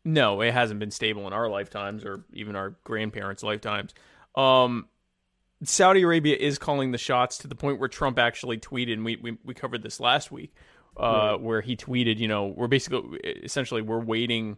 [0.03, 3.93] no, it hasn't been stable in our lifetimes or even our grandparents' lifetimes.
[4.35, 4.87] Um,
[5.63, 9.17] Saudi Arabia is calling the shots to the point where Trump actually tweeted, and we,
[9.17, 10.55] we, we covered this last week,
[10.97, 14.57] uh, where he tweeted, you know, we're basically, essentially, we're waiting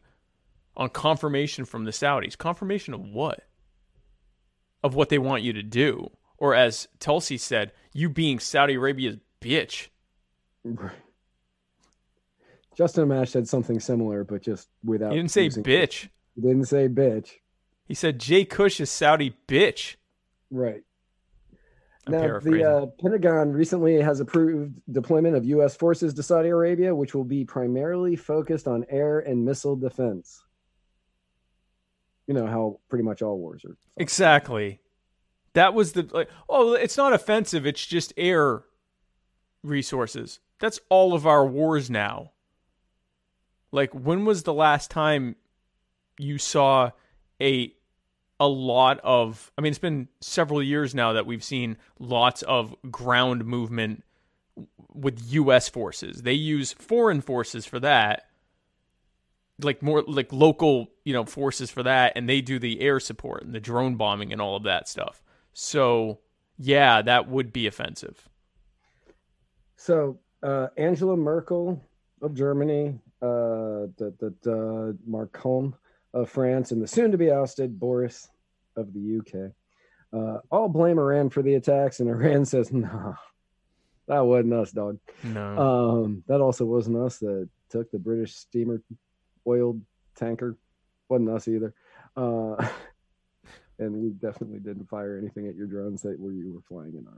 [0.76, 2.38] on confirmation from the Saudis.
[2.38, 3.42] Confirmation of what?
[4.84, 6.10] Of what they want you to do.
[6.38, 9.88] Or as Tulsi said, you being Saudi Arabia's bitch.
[12.76, 15.12] Justin Amash said something similar, but just without.
[15.12, 16.10] He didn't say bitch.
[16.36, 17.30] He didn't say bitch.
[17.86, 19.96] He said Jay Kush is Saudi bitch.
[20.50, 20.84] Right.
[22.06, 25.76] I'm now, the uh, Pentagon recently has approved deployment of U.S.
[25.76, 30.44] forces to Saudi Arabia, which will be primarily focused on air and missile defense.
[32.28, 33.78] You know how pretty much all wars are.
[33.98, 34.82] Exactly.
[35.54, 36.30] That was the like.
[36.50, 37.66] Oh, it's not offensive.
[37.66, 38.64] It's just air
[39.64, 40.40] resources.
[40.60, 42.32] That's all of our wars now.
[43.72, 45.36] Like, when was the last time
[46.18, 46.92] you saw
[47.42, 47.74] a
[48.44, 52.76] a lot of I mean it's been several years now that we've seen lots of
[52.92, 54.04] ground movement
[54.94, 56.24] with US forces.
[56.24, 58.28] They use foreign forces for that.
[59.62, 63.44] Like more like local, you know, forces for that and they do the air support
[63.44, 65.24] and the drone bombing and all of that stuff.
[65.54, 66.20] So,
[66.58, 68.28] yeah, that would be offensive.
[69.78, 71.82] So uh, Angela Merkel
[72.22, 75.74] of Germany, uh, the, the, the Macron
[76.14, 78.30] of France, and the soon-to-be ousted Boris
[78.76, 79.52] of the UK
[80.18, 83.16] uh, all blame Iran for the attacks, and Iran says, "No,
[84.08, 85.00] that wasn't us, dog.
[85.24, 85.58] No.
[86.04, 88.82] Um, that also wasn't us that took the British steamer
[89.48, 89.82] oiled
[90.16, 90.56] tanker.
[91.10, 91.74] wasn't us either.
[92.16, 92.56] Uh,
[93.80, 97.08] and we definitely didn't fire anything at your drones that where you were flying in
[97.08, 97.14] our."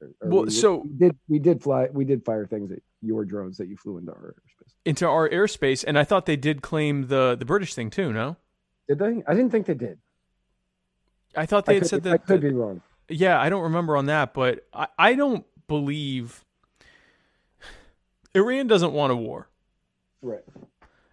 [0.00, 2.80] or- or Well, we- so- we did we did fly we did fire things at
[3.02, 4.72] your drones that you flew into our airspace.
[4.86, 8.36] Into our airspace and I thought they did claim the the British thing too, no?
[8.88, 9.22] Did they?
[9.26, 9.98] I didn't think they did.
[11.36, 12.12] I thought they I had could, said that.
[12.14, 12.80] I could be wrong.
[13.08, 16.44] Yeah, I don't remember on that, but I, I don't believe
[18.34, 19.48] Iran doesn't want a war.
[20.22, 20.44] Right.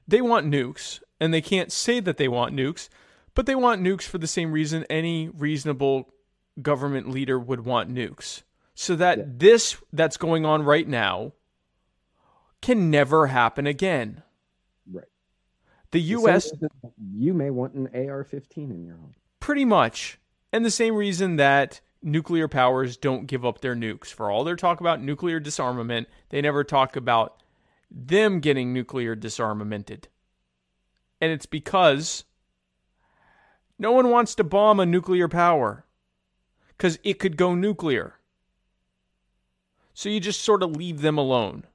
[0.07, 2.89] They want nukes, and they can't say that they want nukes,
[3.35, 6.14] but they want nukes for the same reason any reasonable
[6.61, 8.43] government leader would want nukes.
[8.73, 9.23] So that Yeah.
[9.27, 11.34] this that's going on right now
[12.61, 14.23] can never happen again.
[14.91, 15.06] Right.
[15.91, 16.52] The The US
[17.14, 19.15] You may want an AR-15 in your home.
[19.41, 20.19] Pretty much.
[20.53, 24.07] And the same reason that nuclear powers don't give up their nukes.
[24.07, 27.43] For all their talk about nuclear disarmament, they never talk about
[27.89, 30.07] them getting nuclear disarmamented.
[31.19, 32.23] And it's because
[33.77, 35.85] no one wants to bomb a nuclear power
[36.69, 38.15] because it could go nuclear.
[39.93, 41.65] So you just sort of leave them alone.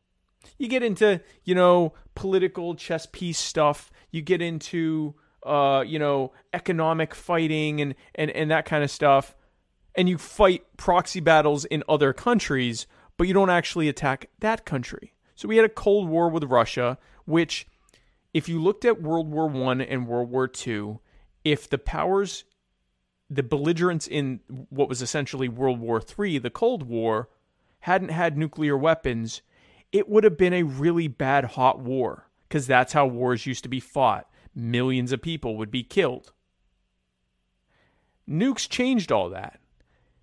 [0.58, 3.90] You get into, you know, political chess piece stuff.
[4.10, 5.14] You get into,
[5.46, 9.34] uh, you know, economic fighting and, and, and that kind of stuff.
[9.94, 12.86] And you fight proxy battles in other countries,
[13.16, 15.14] but you don't actually attack that country.
[15.34, 17.66] So we had a Cold War with Russia, which,
[18.34, 21.00] if you looked at World War One and World War Two,
[21.44, 22.44] if the powers,
[23.30, 27.28] the belligerents in what was essentially World War Three, the Cold War,
[27.80, 29.42] hadn't had nuclear weapons,
[29.92, 33.68] it would have been a really bad hot war because that's how wars used to
[33.68, 34.28] be fought.
[34.58, 36.32] Millions of people would be killed.
[38.28, 39.60] Nukes changed all that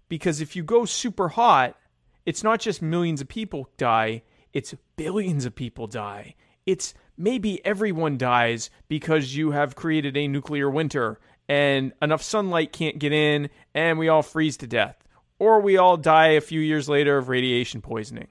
[0.10, 1.77] because if you go super hot,
[2.26, 6.34] it's not just millions of people die, it's billions of people die.
[6.65, 12.99] It's maybe everyone dies because you have created a nuclear winter and enough sunlight can't
[12.99, 14.97] get in and we all freeze to death.
[15.38, 18.30] Or we all die a few years later of radiation poisoning.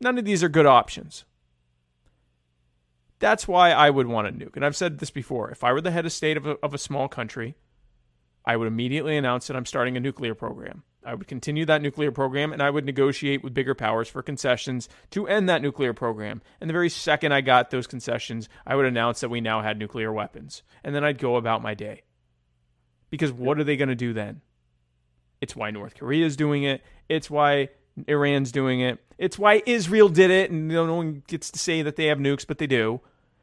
[0.00, 1.24] None of these are good options.
[3.22, 4.56] That's why I would want a nuke.
[4.56, 5.48] And I've said this before.
[5.52, 7.54] If I were the head of state of a, of a small country,
[8.44, 10.82] I would immediately announce that I'm starting a nuclear program.
[11.06, 14.88] I would continue that nuclear program and I would negotiate with bigger powers for concessions
[15.10, 16.42] to end that nuclear program.
[16.60, 19.78] And the very second I got those concessions, I would announce that we now had
[19.78, 20.64] nuclear weapons.
[20.82, 22.02] And then I'd go about my day.
[23.08, 24.40] Because what are they going to do then?
[25.40, 26.82] It's why North Korea is doing it.
[27.08, 27.68] It's why
[28.08, 28.98] Iran's doing it.
[29.16, 32.44] It's why Israel did it, and no one gets to say that they have nukes,
[32.44, 33.00] but they do.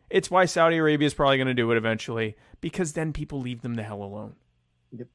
[0.09, 3.61] It's why Saudi Arabia is probably going to do it eventually, because then people leave
[3.61, 4.35] them the hell alone.
[4.91, 5.07] Yep.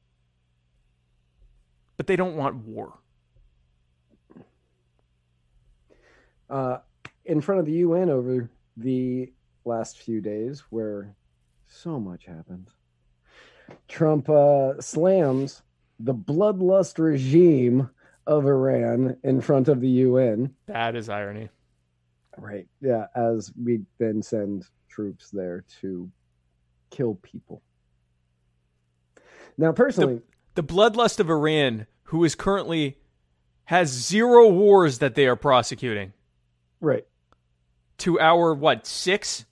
[1.97, 2.99] But they don't want war.
[6.49, 6.77] uh,
[7.25, 9.31] in front of the UN over the
[9.63, 11.15] last few days, where
[11.67, 12.69] so much happened.
[13.87, 15.63] Trump uh, slams
[15.99, 17.89] the bloodlust regime
[18.27, 20.53] of Iran in front of the UN.
[20.67, 21.49] That is irony.
[22.37, 22.67] Right.
[22.81, 23.05] Yeah.
[23.15, 24.65] As we then send
[24.95, 26.09] troops there to
[26.89, 27.61] kill people.
[29.57, 30.21] Now, personally,
[30.55, 32.97] The bloodlust of Iran, who is currently
[33.65, 36.13] has zero wars that they are prosecuting,
[36.79, 37.05] right.
[37.99, 39.45] to our what six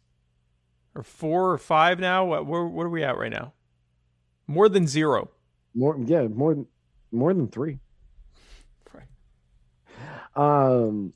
[0.96, 2.26] or four or five now?
[2.26, 3.54] What where, what are we at right now?
[4.48, 5.30] More than zero.
[5.74, 6.68] More, yeah, more than
[7.12, 7.80] more than three.
[8.94, 9.08] Right.
[10.36, 11.14] Um,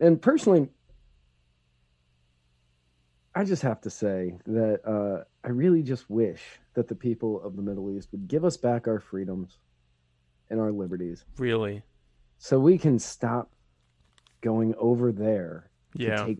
[0.00, 0.68] and personally,
[3.34, 6.42] I just have to say that uh, I really just wish
[6.74, 9.58] that the people of the Middle East would give us back our freedoms
[10.50, 11.82] and our liberties, Really?
[12.38, 13.50] so we can stop
[14.42, 16.16] going over there Yeah.
[16.16, 16.38] to take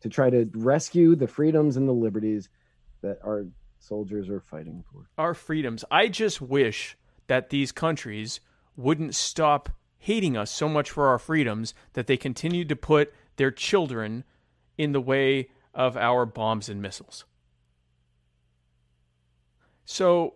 [0.00, 2.50] to try to rescue the freedoms and the liberties
[3.00, 3.46] that our
[3.78, 5.06] soldiers are fighting for.
[5.16, 5.84] our freedoms.
[5.90, 6.96] I just wish
[7.28, 8.40] that these countries
[8.76, 13.50] wouldn't stop hating us so much for our freedoms that they continued to put their
[13.50, 14.24] children
[14.76, 17.24] in the way of our bombs and missiles.
[19.84, 20.34] So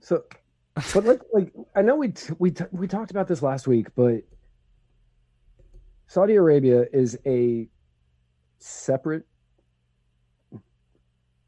[0.00, 0.24] So,
[0.94, 3.88] but like, like I know we t- we t- we talked about this last week,
[3.94, 4.22] but
[6.06, 7.68] Saudi Arabia is a
[8.58, 9.24] separate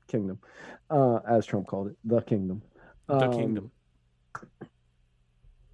[0.06, 0.38] kingdom,
[0.90, 2.62] uh, as Trump called it, the kingdom.
[3.08, 3.70] the Um, kingdom.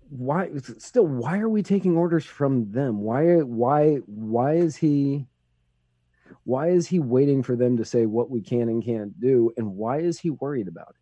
[0.09, 1.07] Why still?
[1.07, 3.01] Why are we taking orders from them?
[3.03, 3.41] Why?
[3.41, 3.97] Why?
[4.07, 5.27] Why is he?
[6.49, 9.53] Why is he waiting for them to say what we can and can't do?
[9.59, 10.97] And why is he worried about it?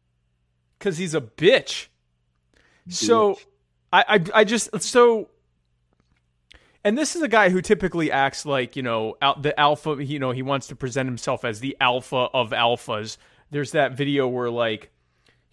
[0.79, 1.89] because he's a bitch.
[2.89, 3.39] So
[3.93, 5.29] I, I I just so
[6.85, 9.97] and this is a guy who typically acts like you know out the alpha.
[9.99, 13.17] You know he wants to present himself as the alpha of alphas.
[13.51, 14.91] There's that video where like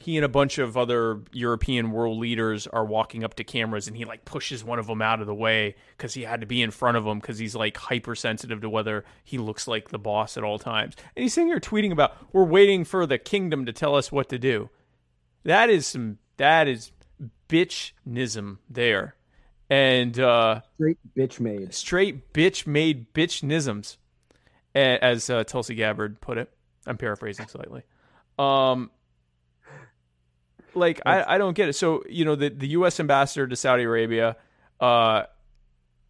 [0.04, 3.96] he and a bunch of other European world leaders are walking up to cameras and
[3.96, 6.62] he like pushes one of them out of the way because he had to be
[6.62, 10.36] in front of them because he's like hypersensitive to whether he looks like the boss
[10.36, 10.96] at all times.
[11.16, 14.28] And he's sitting here tweeting about we're waiting for the kingdom to tell us what
[14.28, 14.70] to do.
[15.46, 16.92] That is some that is
[17.48, 19.16] bitchnism there.
[19.70, 21.74] And uh Straight bitch made.
[21.74, 23.96] straight bitch made bitchnisms,
[24.76, 26.52] as uh, Tulsi Gabbard put it.
[26.86, 27.84] I'm paraphrasing slightly.
[28.38, 28.92] Um,
[30.76, 31.74] like I, I don't get it.
[31.74, 33.00] So you know the the U.S.
[33.00, 34.38] ambassador to Saudi Arabia,
[34.80, 35.24] uh,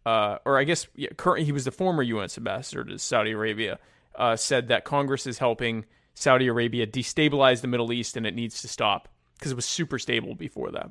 [0.06, 2.38] uh, or I guess yeah, current he was the former U.S.
[2.38, 3.78] ambassador to Saudi Arabia,
[4.14, 5.84] uh, said that Congress is helping
[6.14, 9.08] Saudi Arabia destabilize the Middle East and it needs to stop
[9.38, 10.90] because it was super stable before that.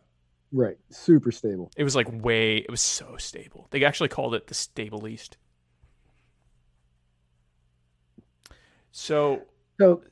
[0.52, 0.78] Right.
[0.91, 1.72] Super stable.
[1.76, 3.68] It was like way, it was so stable.
[3.72, 5.38] They actually called it the stable East.
[8.91, 9.41] So,
[9.80, 10.04] So,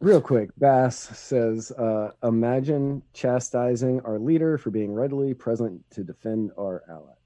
[0.00, 6.52] real quick, Bass says, uh, "Imagine chastising our leader for being readily present to defend
[6.58, 7.16] our allies."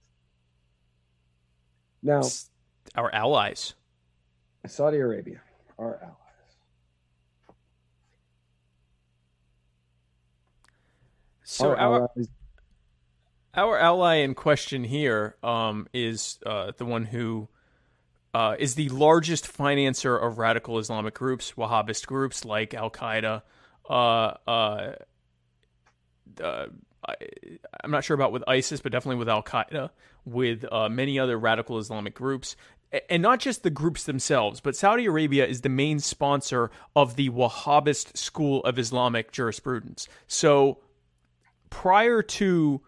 [2.03, 2.51] Now, s-
[2.95, 3.75] our allies.
[4.67, 5.41] Saudi Arabia,
[5.79, 6.15] our allies.
[11.45, 12.29] So, our our, allies.
[13.55, 17.49] our ally in question here um, is uh, the one who
[18.35, 23.43] uh, is the largest financer of radical Islamic groups, Wahhabist groups like Al Qaeda.
[23.89, 23.93] Uh,
[24.47, 24.93] uh,
[26.43, 26.67] uh,
[27.07, 27.15] I,
[27.83, 29.91] I'm not sure about with ISIS, but definitely with Al Qaeda,
[30.25, 32.57] with uh, many other radical Islamic groups.
[33.11, 37.29] And not just the groups themselves, but Saudi Arabia is the main sponsor of the
[37.29, 40.09] Wahhabist school of Islamic jurisprudence.
[40.27, 40.79] So
[41.69, 42.81] prior to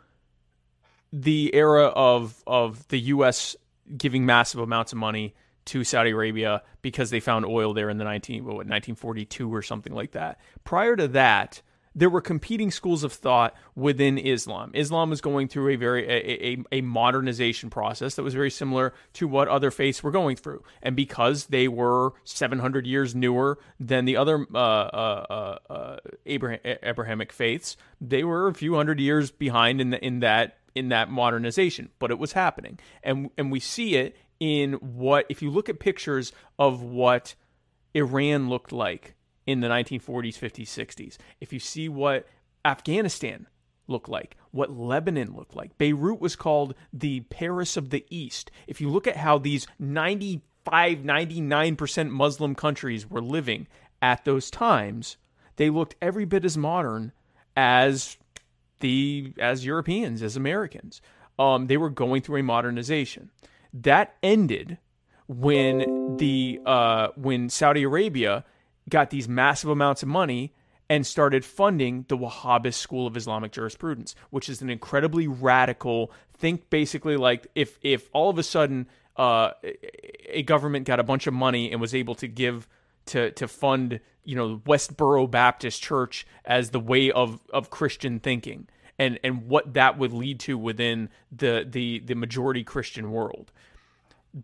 [1.12, 3.56] the era of of the U.S.
[3.96, 5.34] giving massive amounts of money
[5.66, 9.94] to Saudi Arabia because they found oil there in the 19 what 1942 or something
[9.94, 10.40] like that.
[10.64, 11.62] Prior to that,
[11.94, 14.70] there were competing schools of thought within Islam.
[14.74, 18.94] Islam was going through a very a, a, a modernization process that was very similar
[19.14, 24.04] to what other faiths were going through, and because they were 700 years newer than
[24.04, 25.26] the other uh, uh,
[25.68, 25.96] uh, uh,
[26.26, 30.88] Abraham, Abrahamic faiths, they were a few hundred years behind in the, in that in
[30.90, 31.90] that modernization.
[31.98, 35.78] But it was happening, and and we see it in what if you look at
[35.78, 37.34] pictures of what
[37.94, 39.14] Iran looked like
[39.47, 41.16] in the 1940s, 50s, 60s.
[41.40, 42.26] If you see what
[42.64, 43.47] Afghanistan
[43.86, 48.51] looked like, what Lebanon looked like, Beirut was called the Paris of the East.
[48.66, 53.66] If you look at how these 95, 99% Muslim countries were living
[54.01, 55.16] at those times,
[55.56, 57.12] they looked every bit as modern
[57.56, 58.16] as
[58.81, 61.01] the as Europeans, as Americans.
[61.39, 63.31] Um, they were going through a modernization.
[63.73, 64.78] That ended
[65.28, 68.44] when the uh, when Saudi Arabia
[68.89, 70.52] got these massive amounts of money
[70.89, 76.11] and started funding the Wahhabist school of Islamic jurisprudence, which is an incredibly radical.
[76.36, 79.52] Think basically like if if all of a sudden uh,
[80.28, 82.66] a government got a bunch of money and was able to give
[83.10, 88.68] to to fund you know Westboro Baptist Church as the way of of Christian thinking
[88.98, 93.52] and and what that would lead to within the the the majority Christian world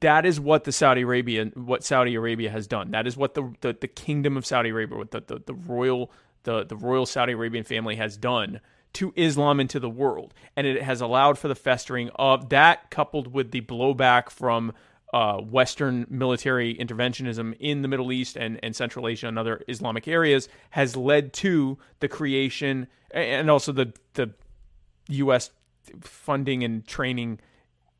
[0.00, 2.90] that is what the Saudi Arabia what Saudi Arabia has done.
[2.90, 6.10] That is what the the, the kingdom of Saudi Arabia, what the, the, the royal
[6.42, 8.60] the, the royal Saudi Arabian family has done
[8.94, 10.32] to Islam and to the world.
[10.56, 14.72] And it has allowed for the festering of that coupled with the blowback from
[15.16, 20.06] uh, Western military interventionism in the Middle East and, and Central Asia and other Islamic
[20.06, 24.30] areas has led to the creation and also the the
[25.08, 25.52] U.S.
[26.02, 27.38] funding and training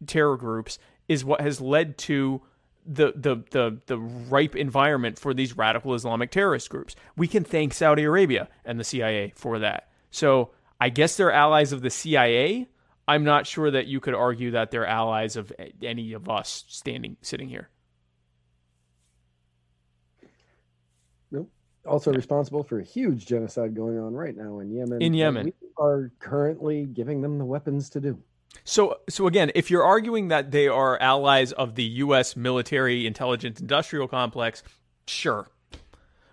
[0.07, 0.79] terror groups
[1.09, 2.43] is what has led to
[2.85, 6.97] the, the the the ripe environment for these radical Islamic terrorist groups.
[7.17, 9.89] We can thank Saudi Arabia and the CIA for that.
[10.11, 12.69] So I guess they're allies of the CIA.
[13.09, 15.53] I'm not sure that you could argue that they're allies of
[15.83, 17.69] any of us standing sitting here.
[21.31, 21.51] Nope.
[21.87, 25.03] also responsible for a huge genocide going on right now in Yemen.
[25.03, 25.47] In Yemen.
[25.47, 28.19] we are currently giving them the weapons to do.
[28.65, 32.37] So, so again, if you're arguing that they are allies of the U.S.
[32.37, 34.63] military intelligence industrial complex,
[35.07, 35.49] sure,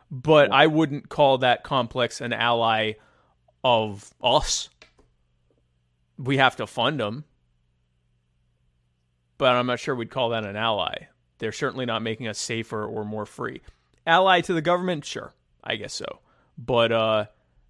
[0.10, 2.94] but I wouldn't call that complex an ally
[3.64, 4.70] of us.
[6.24, 7.26] We have to fund them,
[9.38, 11.08] but I'm not sure we'd call that an ally.
[11.40, 13.62] They're certainly not making us safer or more free.
[14.08, 16.20] Ally to the government, sure, I guess so,
[16.58, 17.26] but uh,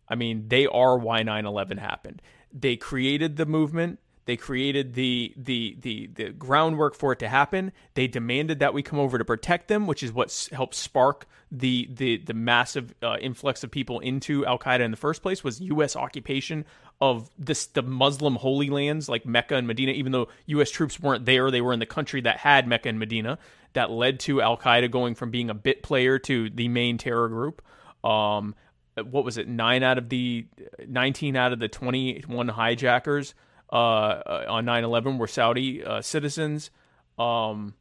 [0.07, 2.21] I mean, they are why 9/11 happened.
[2.51, 3.99] They created the movement.
[4.25, 7.73] They created the, the the the groundwork for it to happen.
[7.93, 11.89] They demanded that we come over to protect them, which is what helped spark the
[11.91, 15.43] the the massive uh, influx of people into Al Qaeda in the first place.
[15.43, 15.97] Was U.S.
[15.97, 16.63] occupation
[17.01, 19.91] of this the Muslim holy lands like Mecca and Medina.
[19.91, 20.71] Even though U.S.
[20.71, 23.37] troops weren't there, they were in the country that had Mecca and Medina.
[23.73, 27.27] That led to Al Qaeda going from being a bit player to the main terror
[27.27, 27.61] group.
[28.05, 28.55] Um,
[28.95, 29.49] what was it?
[29.49, 30.45] Nine out of the
[30.87, 33.33] nineteen out of the twenty-one hijackers
[33.75, 36.69] on 9-11 were Saudi uh, citizens.
[37.17, 37.73] Um,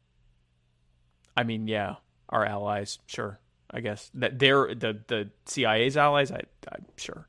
[1.37, 1.97] I mean, yeah,
[2.29, 3.39] our allies, sure.
[3.71, 6.31] I guess that they're the the CIA's allies.
[6.31, 7.27] I, I'm sure.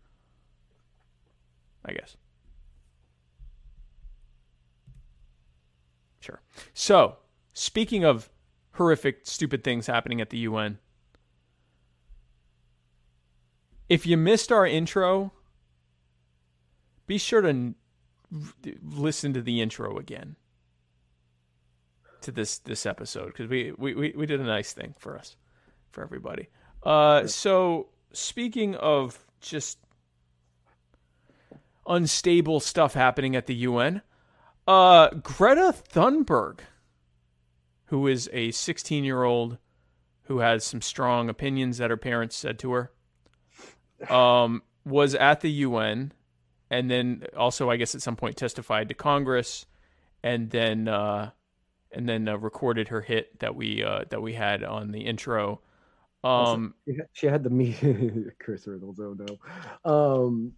[1.85, 2.17] I guess.
[6.19, 6.41] Sure.
[6.73, 7.17] So,
[7.53, 8.29] speaking of
[8.73, 10.79] horrific, stupid things happening at the UN,
[13.89, 15.33] if you missed our intro,
[17.07, 17.73] be sure to
[18.83, 20.35] listen to the intro again
[22.21, 25.35] to this this episode because we, we we we did a nice thing for us
[25.91, 26.47] for everybody.
[26.81, 29.77] Uh, so speaking of just
[31.87, 34.01] unstable stuff happening at the UN,
[34.67, 36.59] uh, Greta Thunberg,
[37.85, 39.57] who is a 16 year old
[40.23, 42.91] who has some strong opinions that her parents said to her,
[44.09, 46.13] um, was at the UN
[46.73, 49.65] and then also, I guess, at some point testified to Congress
[50.23, 51.29] and then uh,
[51.91, 55.61] and then uh, recorded her hit that we uh, that we had on the intro.
[56.23, 58.31] Um, She had- She had the meeting.
[58.39, 59.91] Chris Riddles, oh no.
[59.91, 60.53] Um,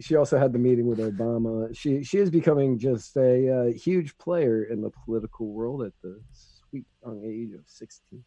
[0.00, 1.74] she also had the meeting with Obama.
[1.76, 6.20] She she is becoming just a uh, huge player in the political world at the
[6.32, 8.24] sweet young age of sixteen.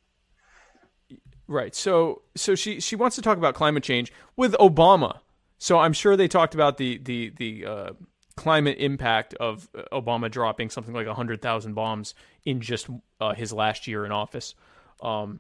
[1.48, 1.76] Right.
[1.76, 5.20] So so she she wants to talk about climate change with Obama.
[5.64, 7.90] So I'm sure they talked about the the the uh,
[8.36, 12.90] climate impact of Obama dropping something like hundred thousand bombs in just
[13.22, 14.56] uh, his last year in office.
[15.02, 15.40] Um,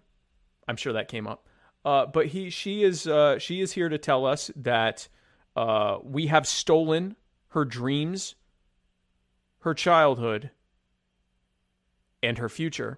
[0.66, 1.46] I'm sure that came up.
[1.84, 5.10] Uh, but he she is uh, she is here to tell us that
[5.58, 7.18] uh, we have stolen
[7.50, 8.36] her dreams,
[9.60, 10.52] her childhood,
[12.22, 12.98] and her future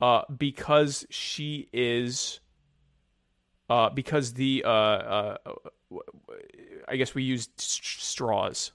[0.00, 2.38] uh, because she is
[3.68, 5.36] uh, because the uh, uh,
[6.88, 8.72] I guess we used s- straws.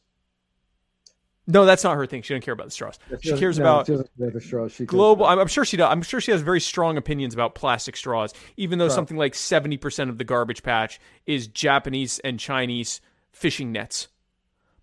[1.46, 2.22] No, that's not her thing.
[2.22, 2.98] She doesn't care about the straws.
[3.22, 4.72] She cares no, about she doesn't care about the straws.
[4.72, 5.26] She global.
[5.26, 5.92] I'm, I'm sure she does.
[5.92, 8.94] I'm sure she has very strong opinions about plastic straws, even though Right.
[8.94, 13.02] something like 70% of the garbage patch is Japanese and Chinese
[13.32, 14.08] fishing nets.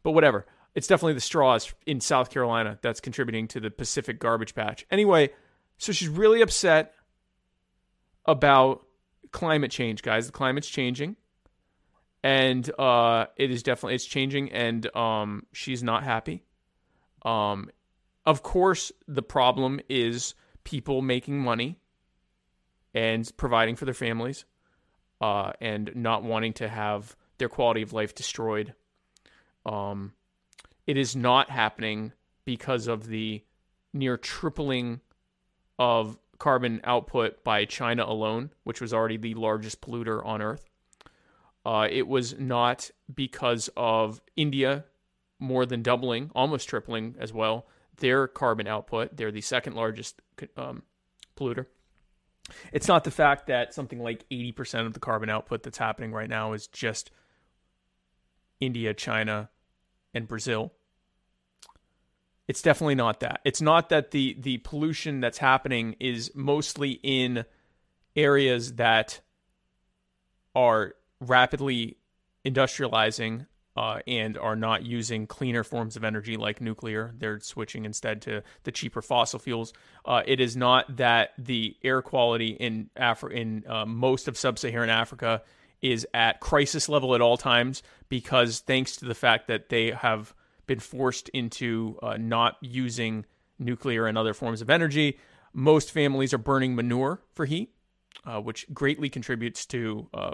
[0.02, 0.44] But whatever.
[0.74, 4.86] It's definitely the straws in South Carolina that's contributing to the Pacific garbage patch.
[4.90, 5.30] Anyway,
[5.78, 6.94] so she's really upset
[8.26, 8.84] about
[9.32, 10.26] climate change, guys.
[10.26, 11.16] The climate's changing.
[12.22, 16.44] And uh, it is definitely it's changing and um, she's not happy.
[17.22, 17.70] Um,
[18.26, 20.34] of course, the problem is
[20.64, 21.78] people making money
[22.94, 24.44] and providing for their families
[25.20, 28.74] uh, and not wanting to have their quality of life destroyed.
[29.64, 30.12] Um,
[30.86, 32.12] it is not happening
[32.44, 33.42] because of the
[33.92, 35.00] near tripling
[35.78, 40.68] of carbon output by China alone, which was already the largest polluter on Earth.
[41.64, 44.84] Uh, it was not because of India
[45.38, 47.66] more than doubling, almost tripling as well,
[47.98, 49.16] their carbon output.
[49.16, 50.20] They're the second largest
[50.56, 50.82] um,
[51.36, 51.66] polluter.
[52.72, 56.28] It's not the fact that something like 80% of the carbon output that's happening right
[56.28, 57.10] now is just
[58.60, 59.50] India, China,
[60.14, 60.72] and Brazil.
[62.50, 63.42] It's definitely not that.
[63.44, 67.44] It's not that the the pollution that's happening is mostly in
[68.16, 69.20] areas that
[70.56, 71.98] are rapidly
[72.44, 73.46] industrializing
[73.76, 77.14] uh, and are not using cleaner forms of energy like nuclear.
[77.16, 79.72] They're switching instead to the cheaper fossil fuels.
[80.04, 84.90] Uh, it is not that the air quality in Afri- in uh, most of sub-Saharan
[84.90, 85.42] Africa
[85.82, 90.34] is at crisis level at all times because thanks to the fact that they have
[90.70, 93.26] been forced into uh, not using
[93.58, 95.18] nuclear and other forms of energy,
[95.52, 97.74] most families are burning manure for heat,
[98.24, 100.30] uh, which greatly contributes to uh,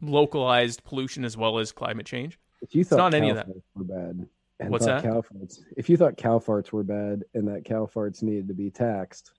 [0.00, 2.38] localized pollution as well as climate change.
[2.60, 3.48] If you thought not cow any of that.
[3.48, 4.28] farts were bad,
[4.60, 5.02] and What's that?
[5.02, 8.54] Cow farts, if you thought cow farts were bad and that cow farts needed to
[8.54, 9.32] be taxed,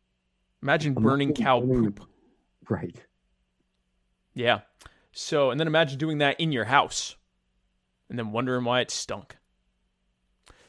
[0.61, 2.09] Imagine burning cow burning- poop.
[2.67, 2.95] right?
[4.33, 4.61] Yeah.
[5.13, 7.15] So, and then imagine doing that in your house
[8.09, 9.37] and then wondering why it stunk.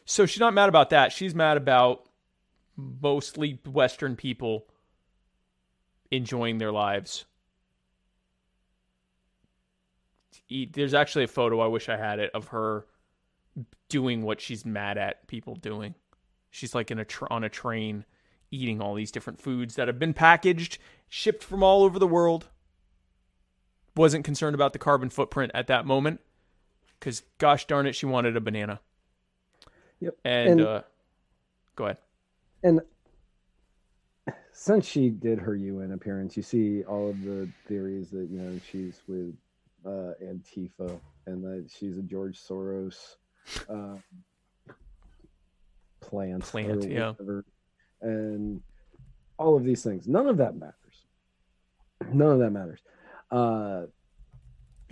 [0.04, 1.12] So, she's not mad about that.
[1.12, 2.06] She's mad about
[2.76, 4.66] mostly Western people
[6.10, 7.24] enjoying their lives.
[10.50, 12.86] There's actually a photo, I wish I had it, of her
[13.88, 15.94] doing what she's mad at people doing.
[16.50, 18.04] She's like in a tr- on a train
[18.50, 20.78] eating all these different foods that have been packaged,
[21.08, 22.48] shipped from all over the world
[23.96, 26.20] wasn't concerned about the carbon footprint at that moment
[26.98, 28.80] because gosh darn it she wanted a banana
[30.04, 30.16] Yep.
[30.24, 30.82] and, And- uh
[31.76, 31.98] go ahead
[32.62, 32.80] And
[34.52, 38.58] since she did her UN appearance, you see all of the theories that you know
[38.70, 39.34] she's with
[39.84, 43.16] uh, Antifa and that she's a George Soros
[43.68, 43.96] uh,
[46.00, 47.12] plant, Plant, yeah.
[48.00, 48.60] and
[49.38, 50.06] all of these things.
[50.06, 50.74] None of that matters.
[52.12, 52.80] None of that matters.
[53.30, 53.86] Uh,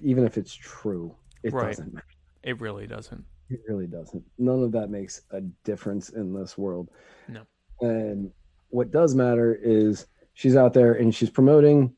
[0.03, 1.69] even if it's true, it Right.
[1.69, 2.07] doesn't matter.
[2.43, 4.25] it really doesn't It really doesn't.
[4.39, 6.91] None of that makes a difference in this world.
[7.29, 7.43] No.
[7.81, 8.31] And
[8.69, 11.95] what does matter is she's out there and she's promoting.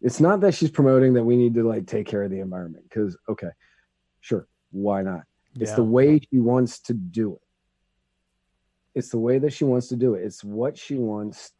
[0.00, 2.84] It's not that she's promoting that we need to like take care of the environment
[2.88, 3.50] because okay,
[4.20, 5.22] sure, why not?
[5.58, 7.40] It's the way she wants to do it.
[8.94, 10.24] It's the way that she wants to do it.
[10.24, 11.52] It's what she wants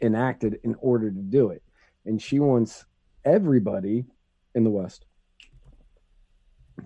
[0.00, 1.62] enacted in order to do it.
[2.04, 2.84] And she wants
[3.24, 4.04] everybody
[4.54, 5.06] in the West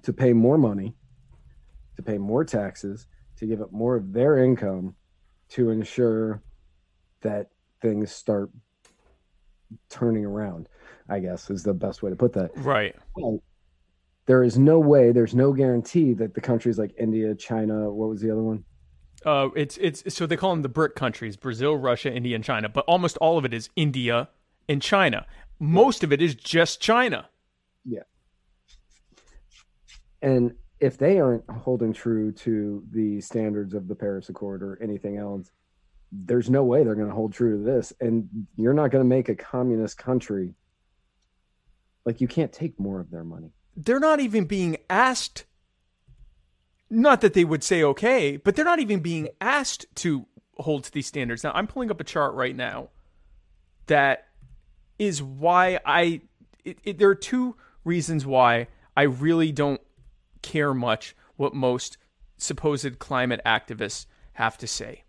[0.02, 0.94] to pay more money,
[2.04, 3.06] to pay more taxes,
[3.36, 4.94] to give up more of their income
[5.50, 6.42] to ensure
[7.22, 7.50] that
[7.82, 8.50] things start
[9.88, 10.68] turning around,
[11.08, 12.50] I guess is the best way to put that.
[12.56, 12.94] right
[14.26, 18.20] There is no way, there's no guarantee that the countries like India, China, what was
[18.20, 18.64] the other one?
[19.26, 22.70] uh it's it's so they call them the bric countries brazil russia india and china
[22.70, 24.30] but almost all of it is india
[24.66, 25.26] and china
[25.58, 27.28] most of it is just china
[27.84, 28.00] Yeah.
[30.22, 35.16] And if they aren't holding true to the standards of the Paris Accord or anything
[35.18, 35.50] else,
[36.10, 37.92] there's no way they're going to hold true to this.
[38.00, 40.54] And you're not going to make a communist country
[42.04, 43.52] like you can't take more of their money.
[43.76, 45.44] they're not even being asked
[46.88, 50.26] not that they would say okay but they're not even being asked to
[50.58, 52.88] hold to these standards now i'm pulling up a chart right now
[53.86, 54.26] that
[54.98, 56.20] is why i
[56.64, 57.54] it, it, there are two
[57.84, 58.66] reasons why
[58.96, 59.80] i really don't
[60.42, 61.96] care much what most
[62.36, 65.04] supposed climate activists have to say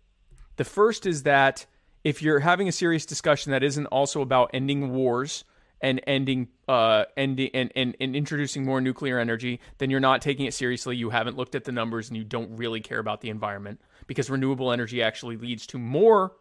[0.56, 1.66] the first is that
[2.04, 5.44] if you're having a serious discussion that isn't also about ending wars
[5.80, 10.46] and ending uh ending and, and, and introducing more nuclear energy, then you're not taking
[10.46, 10.96] it seriously.
[10.96, 14.30] You haven't looked at the numbers and you don't really care about the environment because
[14.30, 16.32] renewable energy actually leads to more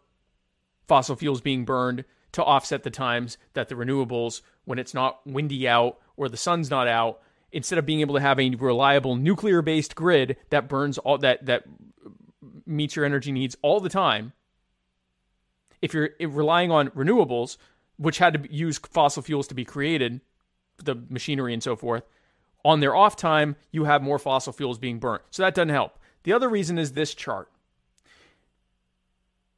[0.87, 5.67] fossil fuels being burned to offset the times that the renewables, when it's not windy
[5.67, 7.21] out or the sun's not out,
[7.51, 11.45] instead of being able to have a reliable nuclear based grid that burns all that
[11.45, 11.63] that
[12.65, 14.33] meets your energy needs all the time,
[15.81, 17.57] if you're relying on renewables,
[17.97, 20.21] which had to use fossil fuels to be created,
[20.77, 22.03] the machinery and so forth,
[22.63, 25.23] on their off time, you have more fossil fuels being burnt.
[25.31, 25.97] So that doesn't help.
[26.23, 27.51] The other reason is this chart.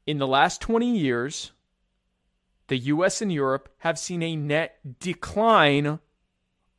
[0.06, 1.52] In the last 20 years,
[2.68, 5.98] the US and Europe have seen a net decline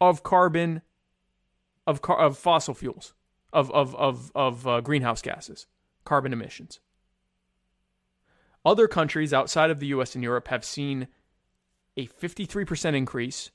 [0.01, 0.81] of carbon
[1.87, 3.13] of car, of fossil fuels,
[3.53, 5.67] of of of of uh, greenhouse gases,
[6.03, 6.79] carbon emissions.
[8.65, 11.07] Other countries outside of the US and Europe have seen
[11.95, 13.51] a 53% increase.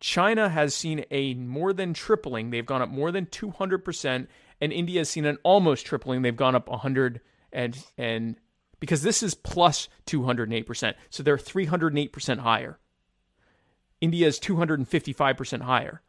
[0.00, 2.50] China has seen a more than tripling.
[2.50, 4.26] They've gone up more than 200%.
[4.60, 6.22] And India has seen an almost tripling.
[6.22, 7.20] They've gone up 100
[7.52, 8.36] and, and
[8.80, 10.94] because this is plus 208%.
[11.10, 12.78] So they're 308% higher.
[14.00, 16.02] India is 255% higher.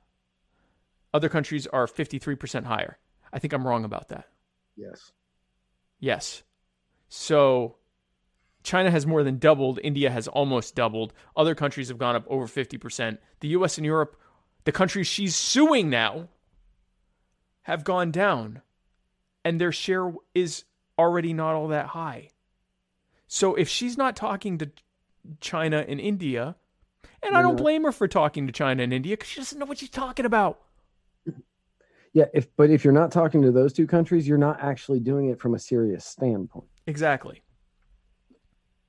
[1.16, 2.98] Other countries are 53% higher.
[3.32, 4.28] I think I'm wrong about that.
[4.76, 5.14] Yes.
[5.98, 6.44] Yes.
[7.08, 7.78] So
[8.64, 9.80] China has more than doubled.
[9.82, 11.14] India has almost doubled.
[11.34, 13.18] Other countries have gone up over 50%.
[13.40, 14.20] The US and Europe,
[14.66, 16.28] the countries she's suing now,
[17.62, 18.62] have gone down.
[19.46, 20.66] And their share is
[21.00, 22.32] already not all that high.
[23.26, 24.70] So if she's not talking to
[25.40, 26.58] China and India,
[27.24, 29.66] and I don't blame her for talking to China and India because she doesn't know
[29.66, 30.60] what she's talking about.
[32.16, 35.28] Yeah, if but if you're not talking to those two countries, you're not actually doing
[35.28, 36.70] it from a serious standpoint.
[36.88, 37.44] Exactly.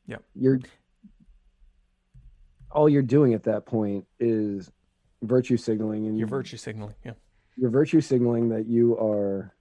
[0.07, 0.19] Yeah.
[0.37, 0.61] You're
[2.71, 4.71] all you're doing at that point is
[5.23, 6.95] virtue signaling and You're virtue signaling.
[7.05, 7.13] Yeah.
[7.57, 9.53] you're virtue signaling that you are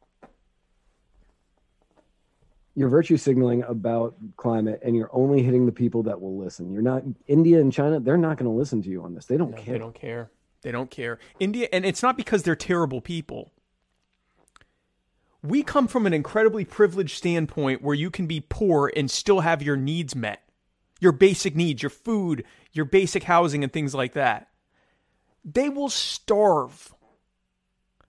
[2.75, 6.81] you're virtue signaling about climate and you're only hitting the people that will listen you're
[6.81, 9.51] not india and china they're not going to listen to you on this they don't
[9.51, 10.31] No, care They don't care.
[10.61, 11.19] They don't care.
[11.39, 13.51] India, and it's not because they're terrible people.
[15.45, 19.61] We come from an incredibly privileged standpoint where you can be poor and still have
[19.61, 20.41] your needs met.
[20.99, 24.47] Your basic needs, your food, your basic housing, and things like that.
[25.43, 26.95] They will starve.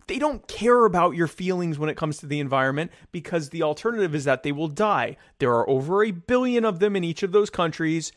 [0.06, 4.14] They don't care about your feelings when it comes to the environment because the alternative
[4.14, 5.18] is that they will die.
[5.38, 8.12] There are over a billion of them in each of those countries.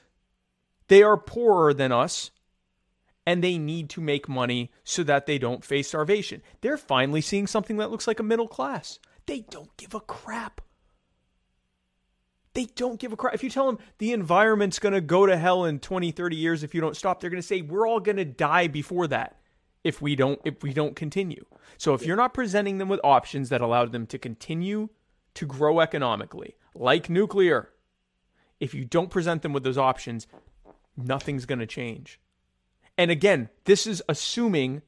[0.88, 2.32] They are poorer than us
[3.26, 6.42] and they need to make money so that they don't face starvation.
[6.62, 8.98] They're finally seeing something that looks like a middle class.
[9.30, 10.60] They don't give a crap.
[12.56, 13.36] They don't give a crap.
[13.36, 16.64] If you tell them the environment's going to go to hell in 20, 30 years
[16.64, 19.40] if you don't stop, they're going to say we're all going to die before that
[19.84, 21.46] if we don't if we don't continue.
[21.78, 24.90] So if you're not presenting them with options that allow them to continue
[25.36, 27.70] to grow economically, like nuclear,
[28.60, 30.26] if you don't present them with those options,
[30.98, 32.20] nothing's going to change.
[32.98, 34.82] And again, this is assuming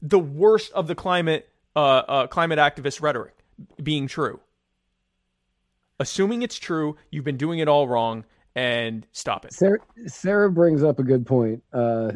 [0.00, 3.43] the worst of the climate uh, uh, climate activist rhetoric
[3.82, 4.40] being true.
[6.00, 8.24] Assuming it's true, you've been doing it all wrong,
[8.56, 9.52] and stop it.
[9.52, 12.12] sarah, sarah brings up a good point uh,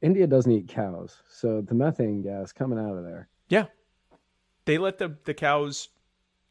[0.00, 3.66] india doesn't eat cows so the methane gas coming out of there Yeah,
[4.64, 5.90] they let the the cows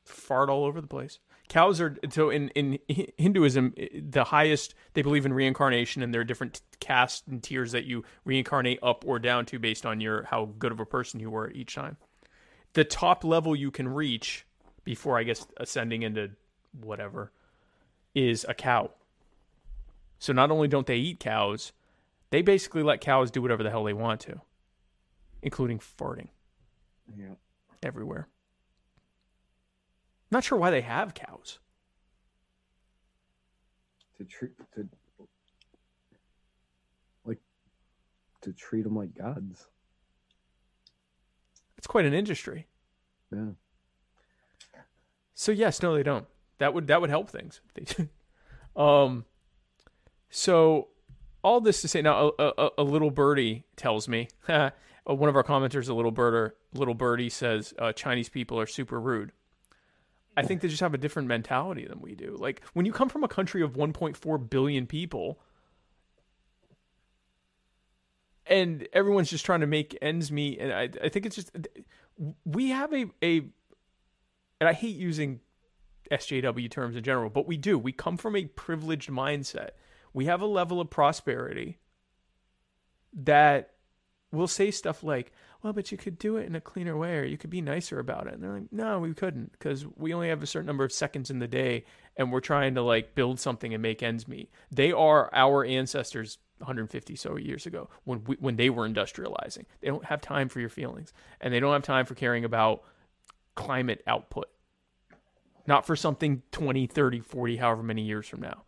[0.06, 1.20] fart all over the place.
[1.50, 2.78] Cows are so in in
[3.18, 7.86] Hinduism the highest they believe in reincarnation and there are different castes and tiers that
[7.86, 11.30] you reincarnate up or down to based on your how good of a person you
[11.32, 11.98] were each time.
[12.74, 14.46] The top level you can reach
[14.84, 16.32] before I guess ascending into
[16.80, 17.32] whatever
[18.16, 18.92] is a cow.
[20.20, 21.74] So not only don't they eat cows,
[22.30, 24.42] they basically let cows do whatever the hell they want to,
[25.42, 26.30] including farting
[27.18, 27.36] yeah
[27.84, 28.28] everywhere.
[30.30, 31.60] Not sure why they have cows.
[34.18, 34.88] to treat to
[37.26, 37.40] like
[38.42, 39.68] to treat them like gods
[41.92, 42.68] quite an industry.
[43.34, 43.50] yeah
[45.34, 46.26] So yes, no, they don't.
[46.60, 47.60] That would that would help things.
[48.74, 49.26] Um,
[50.30, 50.88] so
[51.44, 54.30] all this to say now, a, a, a little birdie tells me.
[54.48, 54.70] uh,
[55.04, 58.98] one of our commenters, a little birder, little birdie says uh, Chinese people are super
[58.98, 59.34] rude.
[60.38, 62.38] I think they just have a different mentality than we do.
[62.40, 65.42] Like when you come from a country of 1.4 billion people,
[68.52, 71.52] and everyone's just trying to make ends meet, and I, I think it's just
[72.46, 73.38] we have a a,
[74.60, 75.40] and I hate using
[76.12, 77.80] SJW terms in general, but we do.
[77.80, 79.70] We come from a privileged mindset.
[80.14, 81.80] We have a level of prosperity
[83.14, 83.72] that
[84.34, 85.32] will say stuff like,
[85.64, 88.00] well, but you could do it in a cleaner way or you could be nicer
[88.00, 88.34] about it.
[88.34, 91.30] And they're like, no, we couldn't because we only have a certain number of seconds
[91.30, 91.86] in the day
[92.18, 94.52] and we're trying to like build something and make ends meet.
[94.72, 99.66] They are our ancestors 150 so years ago when we, when they were industrializing.
[99.82, 102.84] They don't have time for your feelings and they don't have time for caring about
[103.56, 104.50] climate output.
[105.68, 108.64] Not for something 20 30 40 however many years from now.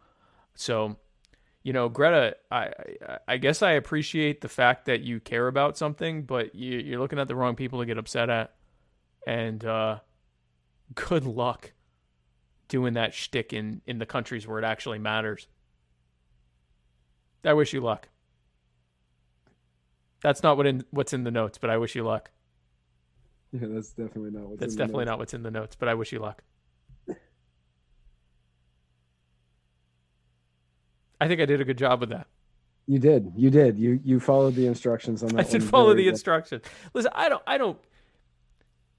[0.56, 0.98] So
[1.64, 2.66] you know greta i
[3.08, 7.00] i, I guess i appreciate the fact that you care about something but you, you're
[7.00, 8.54] looking at the wrong people to get upset at.
[9.26, 10.00] And uh
[10.96, 11.72] good luck
[12.68, 15.48] doing that shtick in in the countries where it actually matters
[17.46, 18.10] i wish you luck
[20.22, 22.32] that's not what in what's in the notes but i wish you luck
[23.52, 26.12] yeah that's definitely not what's that's definitely not what's in the notes but i wish
[26.12, 26.44] you luck
[31.22, 32.28] I think I did a good job with that.
[32.86, 33.32] You did.
[33.38, 33.80] You did.
[33.80, 35.46] You you followed the instructions on that.
[35.48, 36.64] I did follow the instructions.
[36.94, 37.44] Listen, I don't.
[37.48, 37.78] I don't.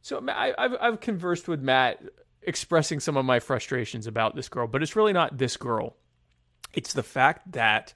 [0.01, 2.03] So I, I've I've conversed with Matt,
[2.43, 5.97] expressing some of my frustrations about this girl, but it's really not this girl.
[6.73, 7.93] It's the fact that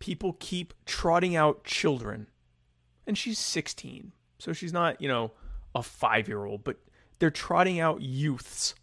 [0.00, 2.26] people keep trotting out children,
[3.06, 5.30] and she's 16, so she's not you know
[5.74, 6.78] a five year old, but
[7.20, 8.74] they're trotting out youths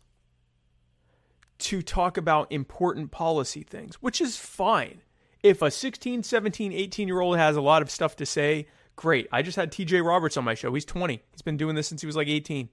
[1.60, 5.02] to talk about important policy things, which is fine.
[5.44, 9.27] If a 16, 17, 18 year old has a lot of stuff to say, great.
[9.31, 10.73] I just had TJ Roberts on my show.
[10.73, 11.22] He's 20.
[11.31, 12.69] He's been doing this since he was like 18.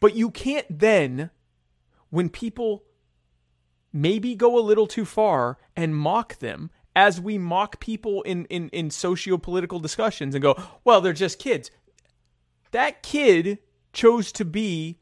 [0.00, 1.30] But you can't then,
[2.10, 2.84] when people
[3.92, 8.70] maybe go a little too far and mock them, as we mock people in, in,
[8.70, 11.70] in socio political discussions and go, well, they're just kids.
[12.72, 13.58] That kid
[13.92, 14.98] chose to be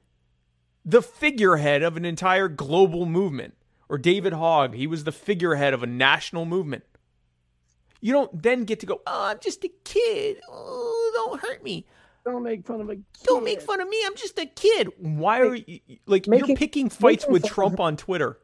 [0.85, 3.55] the figurehead of an entire global movement.
[3.89, 6.83] Or David Hogg, he was the figurehead of a national movement.
[8.01, 10.41] You don't then get to go, oh, I'm just a kid.
[10.49, 11.87] Oh, don't hurt me.
[12.25, 13.05] Don't make fun of a kid.
[13.23, 13.99] Don't make fun of me.
[14.05, 14.89] I'm just a kid.
[14.99, 18.39] Why are you like Making- you're picking fights with Trump on Twitter?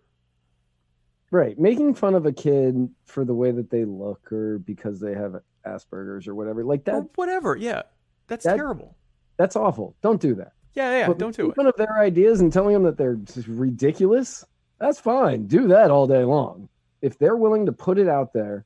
[1.32, 5.14] Right, making fun of a kid for the way that they look or because they
[5.14, 6.64] have Asperger's or whatever.
[6.64, 7.56] Like that or whatever.
[7.56, 7.82] Yeah,
[8.26, 8.96] that's that- terrible.
[9.36, 9.94] that's awful.
[10.02, 10.52] Don't do that.
[10.74, 11.06] Yeah, yeah.
[11.08, 11.56] But don't do it.
[11.56, 14.44] fun of their ideas and telling them that they're just ridiculous.
[14.78, 15.46] That's fine.
[15.46, 16.68] Do that all day long.
[17.02, 18.64] If they're willing to put it out there,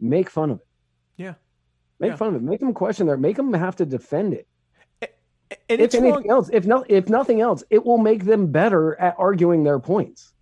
[0.00, 0.66] make fun of it.
[1.16, 1.34] Yeah.
[2.00, 2.16] Make Yeah.
[2.16, 2.42] fun of it.
[2.42, 3.16] Make them question their.
[3.16, 4.46] Make them have to defend it.
[5.00, 5.08] And
[5.68, 6.30] if it's anything wrong.
[6.30, 10.32] else, if no, if nothing else, it will make them better at arguing their points.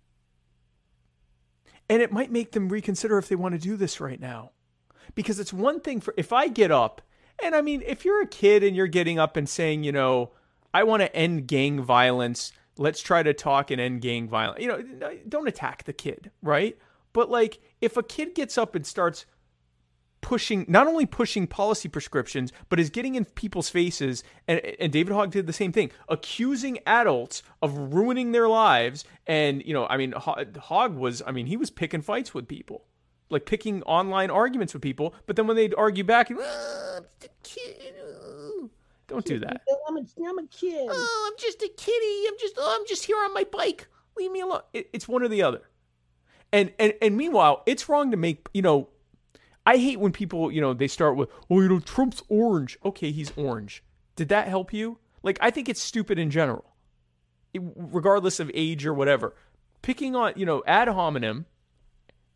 [1.89, 4.51] And it might make them reconsider if they want to do this right now.
[5.13, 7.01] Because it's one thing for if i get up
[7.41, 10.31] and i mean if you're a kid and you're getting up and saying you know
[10.73, 14.67] i want to end gang violence let's try to talk and end gang violence you
[14.67, 16.77] know don't attack the kid right?
[17.13, 19.25] But like if a kid gets up and starts
[20.25, 24.23] pushing not only pushing policy prescriptions but is getting in people's faces.
[24.47, 29.05] And, and david hogg did the same thing accusing adults of ruining their lives.
[29.27, 32.47] And you know i mean Ho- hogg was i mean he was picking fights with
[32.47, 32.85] people
[33.29, 35.13] like picking online arguments with people.
[35.27, 37.03] But then when they'd argue back "Ah, I'm
[37.43, 37.93] kid.
[38.01, 38.69] oh."
[39.07, 39.61] don't do that.
[39.87, 40.87] I'm a, I'm a kid.
[40.89, 42.27] oh i'm just a kitty.
[42.27, 43.87] I'm just oh, i'm just here on my bike.
[44.17, 44.61] Leave me alone.
[44.73, 45.61] It, it's one or the other.
[46.51, 48.89] And and and meanwhile it's wrong to make you know
[49.65, 53.11] I hate when people, you know, they start with, "Oh, you know, Trump's orange." Okay,
[53.11, 53.83] he's orange.
[54.15, 54.99] Did that help you?
[55.23, 56.75] Like, I think it's stupid in general,
[57.53, 59.35] It- regardless of age or whatever.
[59.81, 61.45] Picking on, you know, ad hominem,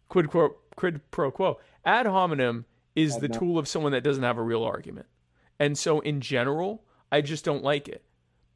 [0.08, 1.60] quid pro quid pro quo.
[1.86, 2.66] Ad hominem
[2.96, 5.08] is the tool of someone that doesn't have a real argument,
[5.60, 8.04] and so in general, I just don't like it.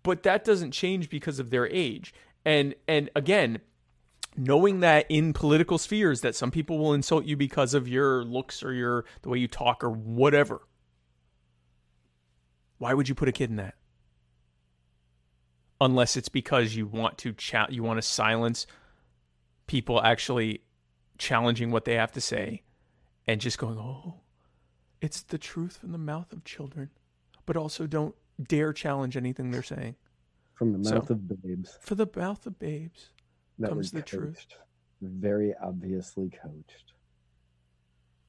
[0.04, 2.14] But that doesn't change because of their age.
[2.44, 3.62] And and again,
[4.38, 8.64] knowing that in political spheres that some people will insult you because of your looks
[8.64, 10.62] or your the way you talk or whatever.
[12.78, 13.76] Why would you put a kid in that?
[15.80, 18.66] Unless it's because you want to cha- you want to silence
[19.68, 20.62] people actually
[21.18, 22.64] challenging what they have to say
[23.28, 24.22] and just going, "Oh,
[25.02, 26.90] it's the truth from the mouth of children."
[27.46, 29.96] But also don't dare challenge anything they're saying.
[30.54, 31.78] From the So- mouth of babes.
[31.82, 33.10] For the mouth of babes.
[33.60, 34.46] That comes the truth.
[35.02, 36.94] Very obviously coached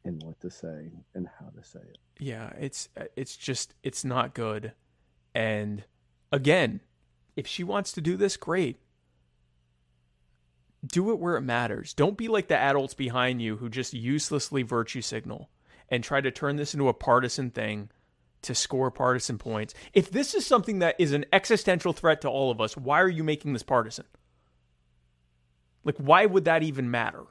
[0.05, 1.99] in what to say and how to say it.
[2.19, 4.73] yeah it's it's just it's not good.
[5.35, 5.85] And
[6.33, 6.81] again
[7.37, 8.81] if she wants to do this great.
[10.87, 11.95] Do it where it matters.
[11.95, 15.49] Don't be like the adults behind you who just uselessly virtue signal
[15.89, 17.89] and try to turn this into a partisan thing
[18.43, 19.73] to score partisan points.
[19.95, 23.09] If this is something that is an existential threat to all of us why are
[23.09, 24.05] you making this partisan
[25.85, 27.25] like why would that even matter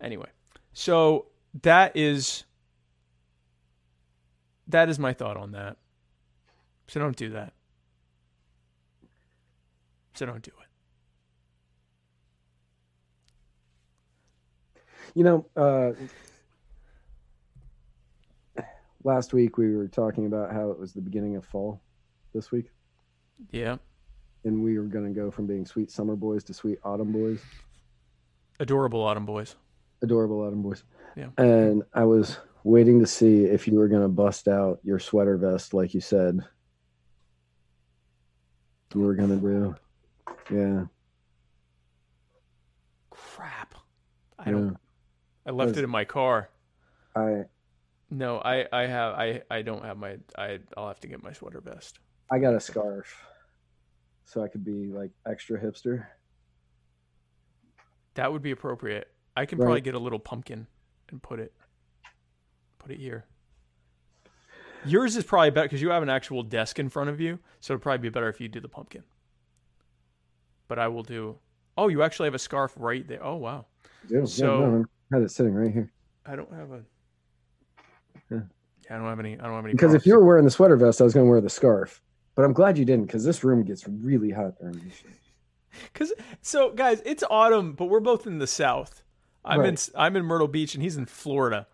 [0.00, 0.28] anyway
[0.72, 1.26] so
[1.62, 2.44] that is
[4.68, 5.76] that is my thought on that.
[6.88, 7.52] So don't do that.
[10.14, 10.68] So don't do it.
[15.14, 15.92] You know, uh,
[19.04, 21.80] last week we were talking about how it was the beginning of fall
[22.34, 22.70] this week,
[23.50, 23.76] Yeah.
[24.44, 27.40] And we were going to go from being sweet summer boys to sweet autumn boys,
[28.60, 29.56] Adorable autumn boys.
[30.02, 30.84] adorable autumn boys.
[31.16, 31.28] Yeah.
[31.38, 35.36] And I was waiting to see if you were going to bust out your sweater
[35.36, 36.40] vest like you said
[38.94, 39.74] you were going to do.
[40.50, 40.84] Yeah.
[43.10, 43.74] Crap.
[44.38, 44.76] I don't.
[45.46, 46.50] I left it in my car.
[47.16, 47.44] I
[48.10, 51.32] No, I I have I I don't have my I I'll have to get my
[51.32, 51.98] sweater vest.
[52.30, 53.22] I got a scarf,
[54.24, 56.06] so I could be like extra hipster.
[58.14, 59.08] That would be appropriate.
[59.36, 59.64] I can Right.
[59.64, 60.66] probably get a little pumpkin
[61.10, 61.52] and put it
[62.78, 63.24] put it here.
[64.84, 67.72] Yours is probably better because you have an actual desk in front of you, so
[67.74, 69.04] it'd probably be better if you do the pumpkin.
[70.66, 71.38] But I will do.
[71.78, 73.22] Oh, you actually have a scarf right there.
[73.24, 73.66] Oh wow.
[74.08, 75.90] Yeah, So- yeah, no, I had it sitting right here.
[76.26, 76.84] I don't have a.
[78.30, 78.40] Yeah.
[78.86, 79.38] Yeah, I don't have any.
[79.38, 79.72] I don't have any.
[79.74, 82.02] Because if you were wearing the sweater vest, I was going to wear the scarf.
[82.34, 84.80] But I'm glad you didn't, because this room gets really hot during.
[85.94, 89.02] Cause so guys, it's autumn, but we're both in the south.
[89.44, 91.66] I'm in I'm in Myrtle Beach and he's in Florida.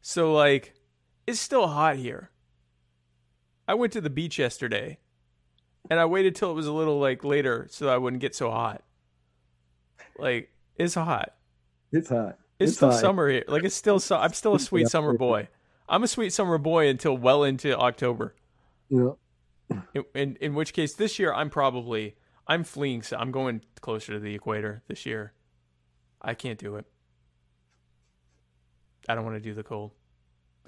[0.00, 0.74] So like
[1.26, 2.30] it's still hot here.
[3.68, 4.98] I went to the beach yesterday
[5.90, 8.50] and I waited till it was a little like later so I wouldn't get so
[8.50, 8.82] hot.
[10.18, 11.34] Like it's hot.
[11.90, 12.38] It's hot.
[12.58, 13.00] It's, still hot.
[13.00, 13.44] summer here.
[13.48, 15.48] Like it's still su- I'm still a sweet summer boy.
[15.88, 18.34] I'm a sweet summer boy until well into October.
[18.88, 19.18] You know,
[19.94, 23.02] In, in in which case this year I'm probably I'm fleeing.
[23.02, 25.32] So I'm going closer to the equator this year.
[26.20, 26.86] I can't do it.
[29.08, 29.92] I don't want to do the cold.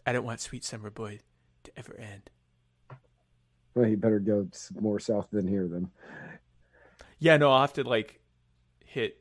[0.07, 1.21] I don't want sweet summer boy
[1.65, 2.31] to ever end.
[3.75, 4.49] Well, you better go
[4.81, 5.91] more south than here then.
[7.19, 8.21] Yeah, no, I'll have to like
[8.85, 9.21] hit.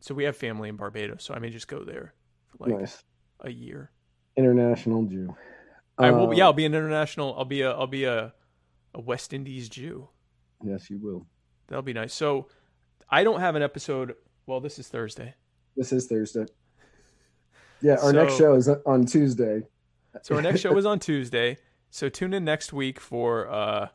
[0.00, 2.12] So we have family in Barbados, so I may just go there
[2.48, 3.02] for like nice.
[3.40, 3.90] a year.
[4.36, 5.34] International Jew.
[5.96, 6.30] I will.
[6.30, 7.34] Uh, Yeah, I'll be an international.
[7.38, 7.70] I'll be a.
[7.70, 8.34] I'll be a,
[8.94, 10.08] a West Indies Jew.
[10.62, 11.26] Yes, you will.
[11.66, 12.12] That'll be nice.
[12.12, 12.48] So,
[13.10, 14.14] I don't have an episode.
[14.46, 15.34] Well, this is Thursday.
[15.76, 16.46] This is Thursday.
[17.80, 19.62] Yeah, our next show is on Tuesday.
[20.22, 21.58] So our next show is on Tuesday.
[21.90, 23.88] So tune in next week for uh,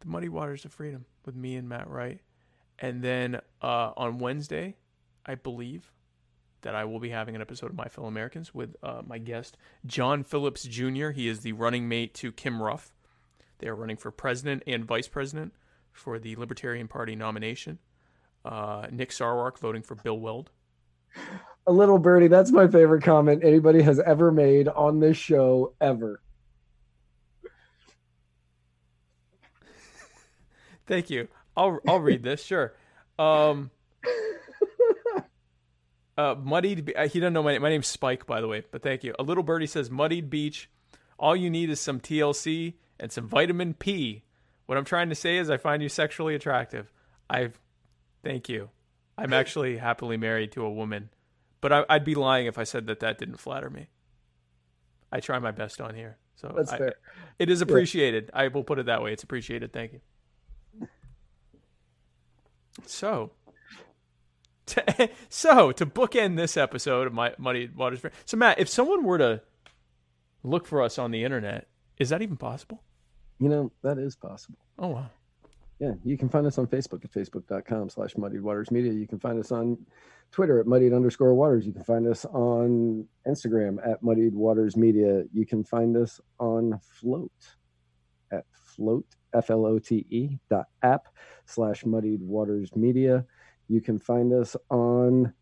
[0.00, 2.20] the Muddy Waters of Freedom with me and Matt Wright,
[2.78, 4.76] and then uh, on Wednesday,
[5.26, 5.92] I believe
[6.62, 9.56] that I will be having an episode of My Fellow Americans with uh, my guest
[9.86, 11.10] John Phillips Jr.
[11.10, 12.92] He is the running mate to Kim Ruff.
[13.58, 15.52] They are running for president and vice president
[15.92, 17.78] for the Libertarian Party nomination.
[18.44, 20.50] Uh, Nick Sarwark voting for Bill Weld.
[21.66, 22.28] A little birdie.
[22.28, 26.20] That's my favorite comment anybody has ever made on this show ever.
[30.86, 31.28] Thank you.
[31.56, 32.42] I'll I'll read this.
[32.42, 32.74] Sure.
[33.18, 33.70] Um.
[36.16, 36.92] Uh, muddied.
[37.12, 37.62] He doesn't know my name.
[37.62, 38.64] My name's Spike, by the way.
[38.72, 39.14] But thank you.
[39.20, 40.68] A little birdie says, "Muddied beach.
[41.16, 44.24] All you need is some TLC and some vitamin P."
[44.66, 46.92] What I'm trying to say is, I find you sexually attractive.
[47.30, 47.58] I've.
[48.22, 48.70] Thank you.
[49.16, 51.10] I'm actually happily married to a woman,
[51.60, 53.88] but I, I'd be lying if I said that that didn't flatter me.
[55.10, 56.94] I try my best on here, so That's I- fair.
[57.38, 58.30] it is appreciated.
[58.34, 59.12] I will put it that way.
[59.12, 59.72] It's appreciated.
[59.72, 60.00] Thank you.
[62.86, 63.32] So,
[64.66, 68.02] to, so to bookend this episode of my Muddy Waters.
[68.24, 69.42] So, Matt, if someone were to
[70.42, 71.68] look for us on the internet,
[71.98, 72.82] is that even possible?
[73.40, 74.58] You know, that is possible.
[74.78, 75.10] Oh wow!
[75.78, 78.92] Yeah, you can find us on Facebook at facebook.com slash muddied waters media.
[78.92, 79.78] You can find us on
[80.32, 81.66] Twitter at muddied underscore waters.
[81.66, 85.24] You can find us on Instagram at muddied waters media.
[85.32, 87.30] You can find us on Flote
[88.32, 91.08] at flote, F L O T E dot app
[91.46, 93.24] slash muddied waters media.
[93.68, 95.32] You can find us on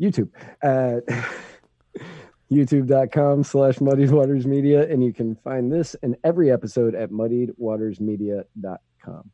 [0.00, 0.30] YouTube
[0.62, 1.02] at
[2.50, 9.30] youtube.com slash muddied waters media and you can find this and every episode at muddiedwatersmedia.com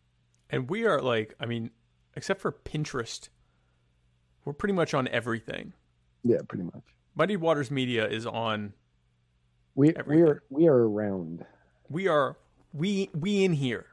[0.51, 1.71] And we are like, I mean,
[2.15, 3.29] except for Pinterest,
[4.45, 5.73] we're pretty much on everything.
[6.23, 6.83] yeah pretty much
[7.15, 8.75] Muddy Waters Media is on.
[9.75, 11.45] we we are we are around
[11.89, 12.37] We are
[12.73, 13.87] we we in here.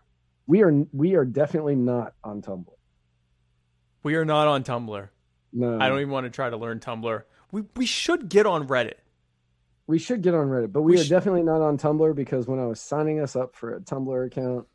[0.47, 2.73] we are we are definitely not on tumblr
[4.03, 5.07] We are not on Tumblr.
[5.53, 7.23] no I don't even want to try to learn Tumblr.
[7.53, 8.95] We we should get on Reddit.
[9.87, 12.59] We should get on reddit but we, We are definitely not on tumblr because when
[12.59, 14.65] i was signing us up for a tumblr account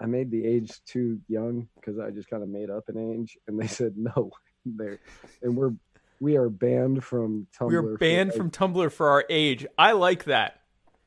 [0.00, 3.36] i made the age too young because i just kind of made up an age
[3.46, 4.30] and they said no
[4.64, 4.98] there
[5.42, 5.72] and we're
[6.20, 9.66] we are banned from tumblr We are banned from Tumblr for our age.
[9.76, 10.60] I like that.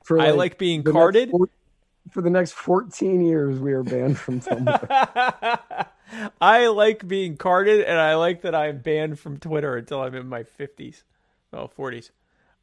[0.03, 1.30] for I like being carded.
[1.32, 1.48] four-
[2.11, 5.85] for the next 14 years we are banned from tumblr
[6.41, 10.27] I like being carded, and I like that I'm banned from Twitter until I'm in
[10.30, 11.01] my 50s.
[11.51, 12.11] Oh, 40s.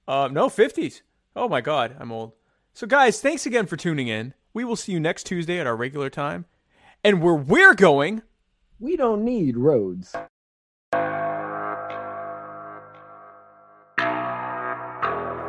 [0.09, 1.03] Um, no, 50s.
[1.35, 2.33] Oh my God, I'm old.
[2.75, 4.35] So, guys, thanks again for tuning in.
[4.55, 6.47] We will see you next Tuesday at our regular time.
[7.05, 8.23] And where we're going,
[8.79, 10.15] we don't need roads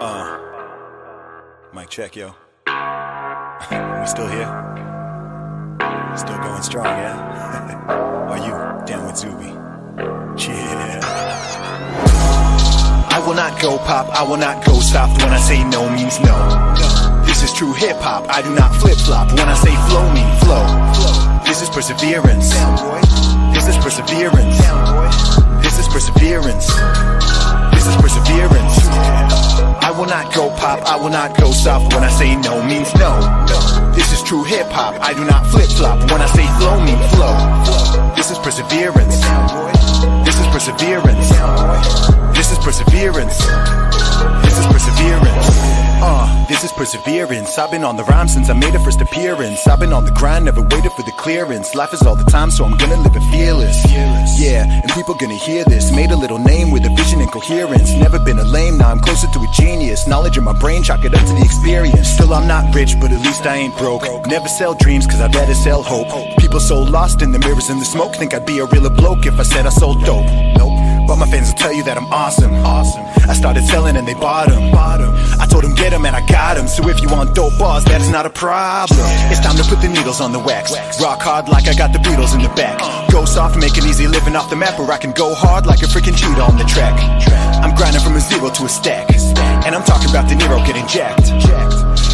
[0.05, 0.37] Uh,
[1.73, 2.27] mic check, yo.
[2.67, 4.51] we still here?
[6.17, 7.85] Still going strong, yeah?
[8.29, 9.53] Are you down with Zuby?
[10.43, 12.02] Yeah.
[13.13, 16.19] I will not go pop, I will not go soft when I say no means
[16.21, 16.33] no.
[17.29, 20.25] This is true hip hop, I do not flip flop when I say flow mean
[20.41, 20.65] flow.
[21.45, 22.49] This is perseverance.
[23.53, 24.57] This is perseverance.
[25.61, 26.65] This is perseverance.
[27.77, 28.81] This is perseverance.
[28.81, 32.89] I will not go pop, I will not go soft when I say no means
[32.97, 33.13] no.
[33.93, 36.97] This is true hip hop, I do not flip flop when I say flow mean
[37.13, 37.37] flow.
[38.17, 39.21] This is perseverance.
[40.25, 42.22] This is perseverance.
[42.53, 43.37] This is perseverance.
[44.45, 45.47] This is perseverance.
[46.05, 47.57] Uh, this is perseverance.
[47.57, 49.65] I've been on the rhyme since I made a first appearance.
[49.65, 51.73] I've been on the grind, never waited for the clearance.
[51.73, 53.83] Life is all the time, so I'm gonna live it fearless.
[54.39, 55.91] Yeah, and people gonna hear this.
[55.95, 57.91] Made a little name with a vision and coherence.
[57.93, 60.07] Never been a lame, now I'm closer to a genius.
[60.07, 62.07] Knowledge in my brain, chalk it up to the experience.
[62.07, 64.03] Still, I'm not rich, but at least I ain't broke.
[64.27, 66.37] Never sell dreams, cause I'd rather sell hope.
[66.37, 69.25] People so lost in the mirrors and the smoke, think I'd be a realer bloke
[69.25, 70.27] if I said I sold dope.
[70.55, 70.72] Nope.
[71.07, 72.53] But my fans will tell you that I'm awesome.
[72.65, 73.03] Awesome.
[73.29, 74.71] I started selling and they bought them.
[74.71, 75.13] Bought them.
[75.39, 76.67] I told them get them and I got them.
[76.67, 78.99] So if you want dope bars, that's not a problem.
[79.31, 80.73] It's time to put the needles on the wax.
[81.01, 82.79] Rock hard like I got the Beatles in the back.
[83.11, 85.81] Go soft, make it easy living off the map, or I can go hard like
[85.81, 86.97] a freaking cheetah on the track.
[87.63, 89.09] I'm grinding from a zero to a stack.
[89.65, 91.27] And I'm talking about De Niro getting jacked.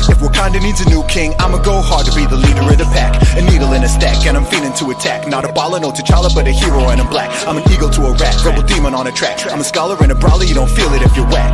[0.09, 2.89] If Wakanda needs a new king, I'ma go hard to be the leader of the
[2.89, 3.13] pack.
[3.37, 5.27] A needle in a stack, and I'm feeling to attack.
[5.27, 7.29] Not a baller, no T'Challa, but a hero and I'm black.
[7.47, 9.39] I'm an eagle to a rat, rebel demon on a track.
[9.45, 11.53] I'm a scholar and a brawler, you don't feel it if you're whack.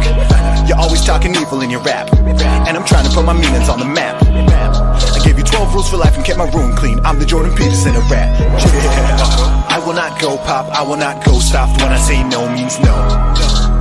[0.67, 3.79] You're always talking evil in your rap, and I'm trying to put my meanings on
[3.79, 4.23] the map.
[4.23, 6.99] I gave you 12 rules for life and kept my room clean.
[7.05, 8.31] I'm the Jordan Peterson of rap.
[9.69, 12.79] I will not go pop, I will not go soft when I say no means
[12.79, 12.95] no.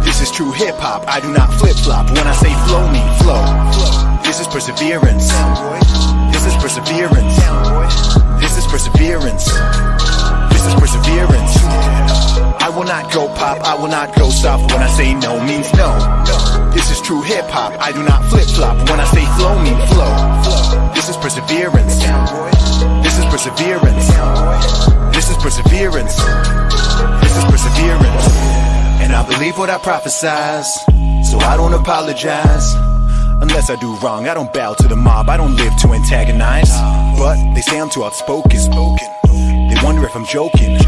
[0.05, 3.09] This is true hip hop, I do not flip flop when I say flow mean
[3.23, 4.04] flow.
[4.25, 5.29] This is perseverance.
[6.33, 7.37] This is perseverance.
[8.41, 9.45] This is perseverance.
[10.51, 11.55] This is perseverance.
[12.61, 15.73] I will not go pop, I will not go soft when I say no means
[15.75, 15.93] no.
[16.73, 19.79] This is true hip hop, I do not flip flop when I say flow mean
[19.93, 20.93] flow.
[20.95, 21.99] This is perseverance.
[23.05, 24.09] This is perseverance.
[25.15, 26.17] This is perseverance.
[26.17, 28.27] This is perseverance.
[29.05, 30.73] And I believe what I prophesize,
[31.25, 32.94] so I don't apologize.
[33.41, 36.71] Unless I do wrong, I don't bow to the mob, I don't live to antagonize.
[37.19, 38.51] But they say I'm too outspoken.
[38.55, 40.79] They wonder if I'm joking.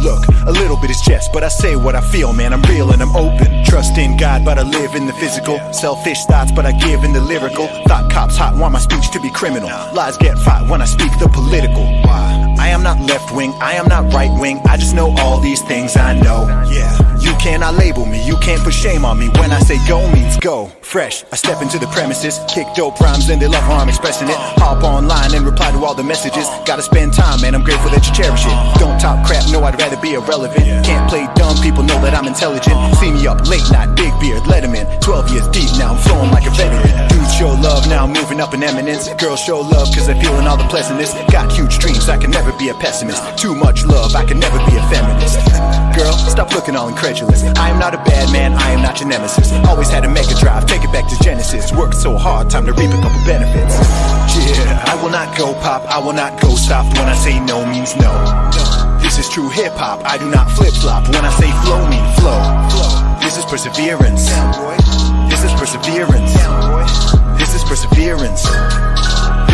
[0.00, 2.52] Look, a little bit is jest, but I say what I feel, man.
[2.52, 3.64] I'm real and I'm open.
[3.64, 5.58] Trust in God, but I live in the physical.
[5.72, 7.66] Selfish thoughts, but I give in the lyrical.
[7.86, 9.70] Thought cops hot want my speech to be criminal.
[9.94, 11.84] Lies get fought when I speak the political.
[12.60, 14.60] I am not left wing, I am not right wing.
[14.66, 16.46] I just know all these things I know.
[16.68, 17.13] Yeah.
[17.24, 19.28] You cannot label me, you can't put shame on me.
[19.40, 20.68] When I say go means go.
[20.82, 24.28] Fresh, I step into the premises, kick dope rhymes, and they love how I'm expressing
[24.28, 24.36] it.
[24.60, 26.46] Hop online and reply to all the messages.
[26.68, 28.52] Gotta spend time, and I'm grateful that you cherish it.
[28.76, 30.68] Don't talk crap, no, I'd rather be irrelevant.
[30.84, 32.76] Can't play dumb, people know that I'm intelligent.
[33.00, 34.84] See me up late night, big beard, in.
[35.00, 36.92] 12 years deep now, I'm flowing like a veteran.
[37.08, 39.08] Dudes show love, now I'm moving up in eminence.
[39.16, 41.16] Girls show love, cause they're feeling all the pleasantness.
[41.32, 43.24] Got huge dreams, I can never be a pessimist.
[43.40, 45.83] Too much love, I can never be a feminist.
[45.96, 47.44] Girl, stop looking all incredulous.
[47.56, 49.52] I am not a bad man, I am not your nemesis.
[49.68, 51.72] Always had a mega drive, take it back to Genesis.
[51.72, 53.78] Worked so hard, time to reap a couple benefits.
[54.34, 57.64] Yeah, I will not go pop, I will not go soft when I say no
[57.64, 58.10] means no.
[59.00, 62.04] This is true hip hop, I do not flip flop when I say flow mean
[62.18, 62.42] flow.
[63.22, 64.26] This is perseverance.
[65.30, 66.34] This is perseverance.
[67.38, 68.44] This is perseverance.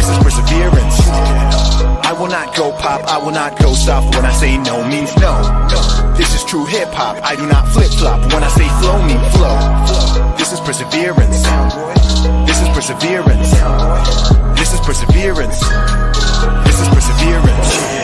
[0.01, 0.97] This is perseverance.
[2.09, 4.17] I will not go pop, I will not go soft.
[4.17, 5.37] When I say no means no.
[6.17, 8.19] This is true hip hop, I do not flip flop.
[8.33, 10.35] When I say flow, means flow.
[10.39, 11.43] This is perseverance.
[12.49, 13.51] This is perseverance.
[14.59, 15.61] This is perseverance.
[16.65, 18.00] This is perseverance.